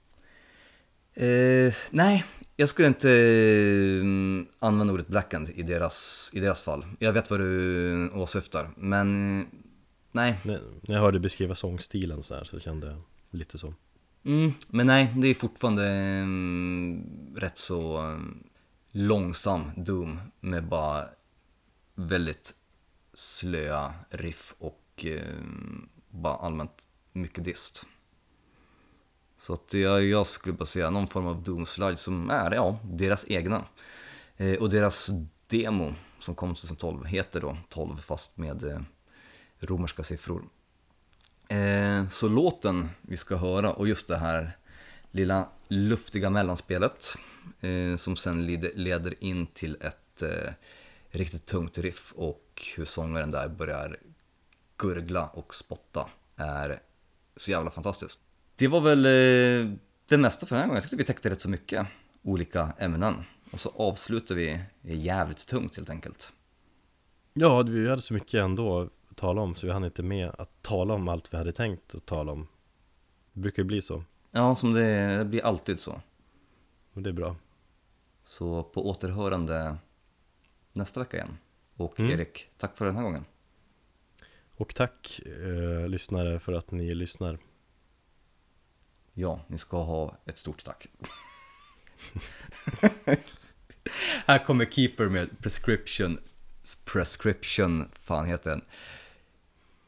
Eh, 1.17 1.75
nej, 1.91 2.25
jag 2.57 2.69
skulle 2.69 2.89
inte 2.89 3.11
eh, 3.11 4.05
använda 4.59 4.93
ordet 4.93 5.09
blackened 5.09 5.51
i 5.55 5.63
deras, 5.63 6.31
i 6.33 6.41
deras 6.41 6.63
fall. 6.63 6.87
Jag 6.99 7.13
vet 7.13 7.31
vad 7.31 7.41
du 7.41 8.11
åsyftar, 8.11 8.71
men 8.77 9.41
eh, 9.41 9.47
nej. 10.13 10.41
När 10.45 10.61
jag 10.83 11.01
hörde 11.01 11.21
beskriva 11.21 11.55
sångstilen 11.55 12.23
så 12.23 12.35
här 12.35 12.45
så 12.45 12.61
kände 12.61 12.87
jag 12.87 13.03
lite 13.31 13.59
så. 13.59 13.75
Mm, 14.25 14.53
men 14.69 14.87
nej, 14.87 15.15
det 15.17 15.29
är 15.29 15.35
fortfarande 15.35 15.87
mm, 15.87 17.07
rätt 17.37 17.59
så 17.59 18.15
långsam 18.91 19.71
Doom 19.77 20.21
med 20.41 20.69
bara 20.69 21.09
väldigt 21.95 22.55
slöa 23.15 23.95
riff 24.11 24.55
och 24.59 25.05
eh, 25.05 25.21
bara 26.11 26.37
allmänt 26.37 26.89
mycket 27.13 27.45
dist. 27.45 27.87
Så 29.39 29.53
att 29.53 29.75
jag, 29.75 30.05
jag 30.05 30.27
skulle 30.27 30.53
bara 30.53 30.67
säga 30.67 30.91
någon 30.91 31.09
form 31.09 31.27
av 31.27 31.43
Doomslide 31.43 31.97
som 31.97 32.31
är, 32.31 32.55
ja, 32.55 32.79
deras 32.85 33.25
egna. 33.29 33.65
Eh, 34.37 34.55
och 34.55 34.71
deras 34.71 35.11
demo 35.47 35.95
som 36.19 36.35
kom 36.35 36.55
2012 36.55 37.05
heter 37.05 37.41
då 37.41 37.57
12 37.69 37.97
fast 37.97 38.37
med 38.37 38.65
eh, 38.65 38.81
romerska 39.61 40.05
siffror. 40.05 40.43
Eh, 41.49 42.09
så 42.09 42.29
låten 42.29 42.89
vi 43.03 43.17
ska 43.17 43.37
höra 43.37 43.73
och 43.73 43.89
just 43.89 44.09
det 44.09 44.17
här 44.17 44.57
lilla 45.11 45.49
luftiga 45.69 46.31
mellanspelet 46.31 47.17
eh, 47.61 47.97
som 47.97 48.17
sen 48.17 48.47
leder, 48.47 48.71
leder 48.75 49.25
in 49.25 49.47
till 49.47 49.77
ett 49.81 50.23
eh, 50.23 50.53
riktigt 51.11 51.47
tungt 51.47 51.79
riff 51.79 52.13
och 52.17 52.63
hur 52.77 52.85
sångaren 52.85 53.31
där 53.31 53.49
börjar 53.49 53.97
gurgla 54.77 55.27
och 55.27 55.55
spotta 55.55 56.09
är 56.37 56.81
så 57.37 57.51
jävla 57.51 57.71
fantastiskt. 57.71 58.21
Det 58.57 58.69
var 58.69 58.81
väl 58.81 59.07
eh, 59.07 59.73
det 60.09 60.19
mesta 60.19 60.47
för 60.47 60.55
den 60.57 60.61
här 60.61 60.67
gången. 60.67 60.77
Jag 60.77 60.83
tyckte 60.83 60.97
vi 60.97 61.05
täckte 61.05 61.31
rätt 61.31 61.41
så 61.41 61.49
mycket 61.49 61.87
olika 62.23 62.73
ämnen. 62.79 63.15
Och 63.53 63.61
så 63.61 63.73
avslutar 63.77 64.35
vi 64.35 64.61
jävligt 64.83 65.47
tungt 65.47 65.77
helt 65.77 65.91
enkelt. 65.91 66.33
Ja, 67.33 67.63
vi 67.63 67.89
hade 67.89 68.03
så 68.03 68.15
mycket 68.15 68.35
ändå 68.35 68.81
att 68.81 69.17
tala 69.17 69.41
om 69.41 69.55
så 69.55 69.67
vi 69.67 69.73
hann 69.73 69.85
inte 69.85 70.03
med 70.03 70.31
att 70.39 70.63
tala 70.63 70.95
om 70.95 71.09
allt 71.09 71.33
vi 71.33 71.37
hade 71.37 71.53
tänkt 71.53 71.95
att 71.95 72.07
tala 72.07 72.33
om. 72.33 72.49
Det 73.33 73.41
brukar 73.41 73.63
ju 73.63 73.67
bli 73.67 73.83
så, 73.83 74.05
Ja, 74.31 74.57
som 74.57 74.73
det, 74.73 75.17
det 75.17 75.25
blir 75.25 75.45
alltid 75.45 75.81
så. 75.81 76.01
och 76.93 77.03
det 77.03 77.11
är 77.11 77.15
bra. 77.15 77.37
Så 78.25 78.63
på 78.63 78.91
återhörande 78.91 79.77
nästa 80.73 81.01
vecka 81.01 81.17
igen. 81.17 81.39
Och 81.77 82.01
Mm. 82.01 82.13
Erik, 82.13 82.49
tack 82.59 82.77
för 82.77 82.85
den 82.87 82.97
här 82.97 83.03
gången. 83.03 83.25
Och 84.57 84.75
tack 84.75 85.21
eh, 85.27 85.89
lyssnare 85.89 86.39
för 86.41 86.53
att 86.53 86.71
ni 86.71 86.95
lyssnar. 86.95 87.39
Ja, 89.19 89.41
ni 89.47 89.59
ska 89.59 89.83
ha 89.83 90.17
ett 90.27 90.39
stort 90.39 90.65
tack. 90.65 90.87
här 94.27 94.45
kommer 94.45 94.65
Keeper 94.65 95.09
med 95.09 95.39
prescription, 95.43 96.19
prescription, 96.85 97.91
fan 98.03 98.27
heter 98.27 98.51
den. 98.51 98.65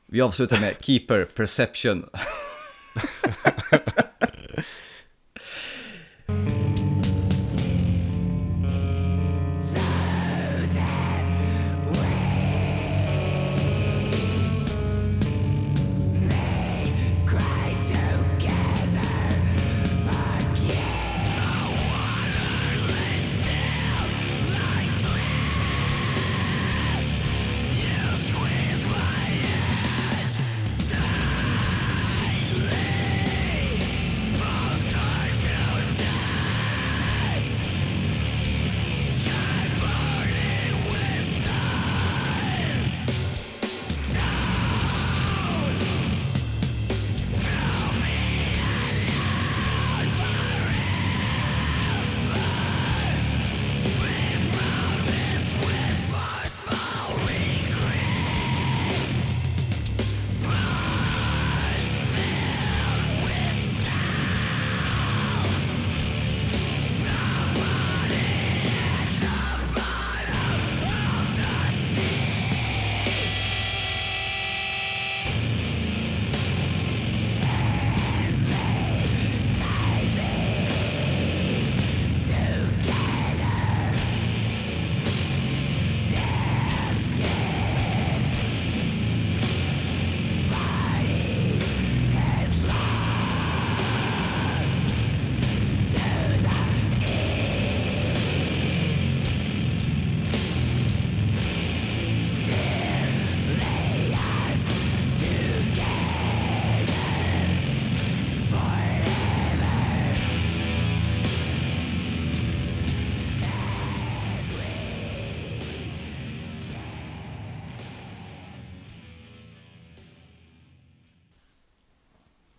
Vi 0.07 0.21
avslutar 0.21 0.61
med 0.61 0.77
Keeper 0.81 1.25
Perception. 1.25 2.11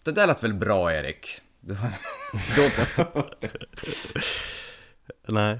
Det 0.09 0.13
där 0.13 0.27
lät 0.27 0.43
väl 0.43 0.53
bra 0.53 0.93
Erik? 0.93 1.41
Du 1.59 1.73
har, 1.73 1.91
inte 2.65 2.87
hört 2.95 3.41
det? 3.41 3.51
Nej, 5.27 5.59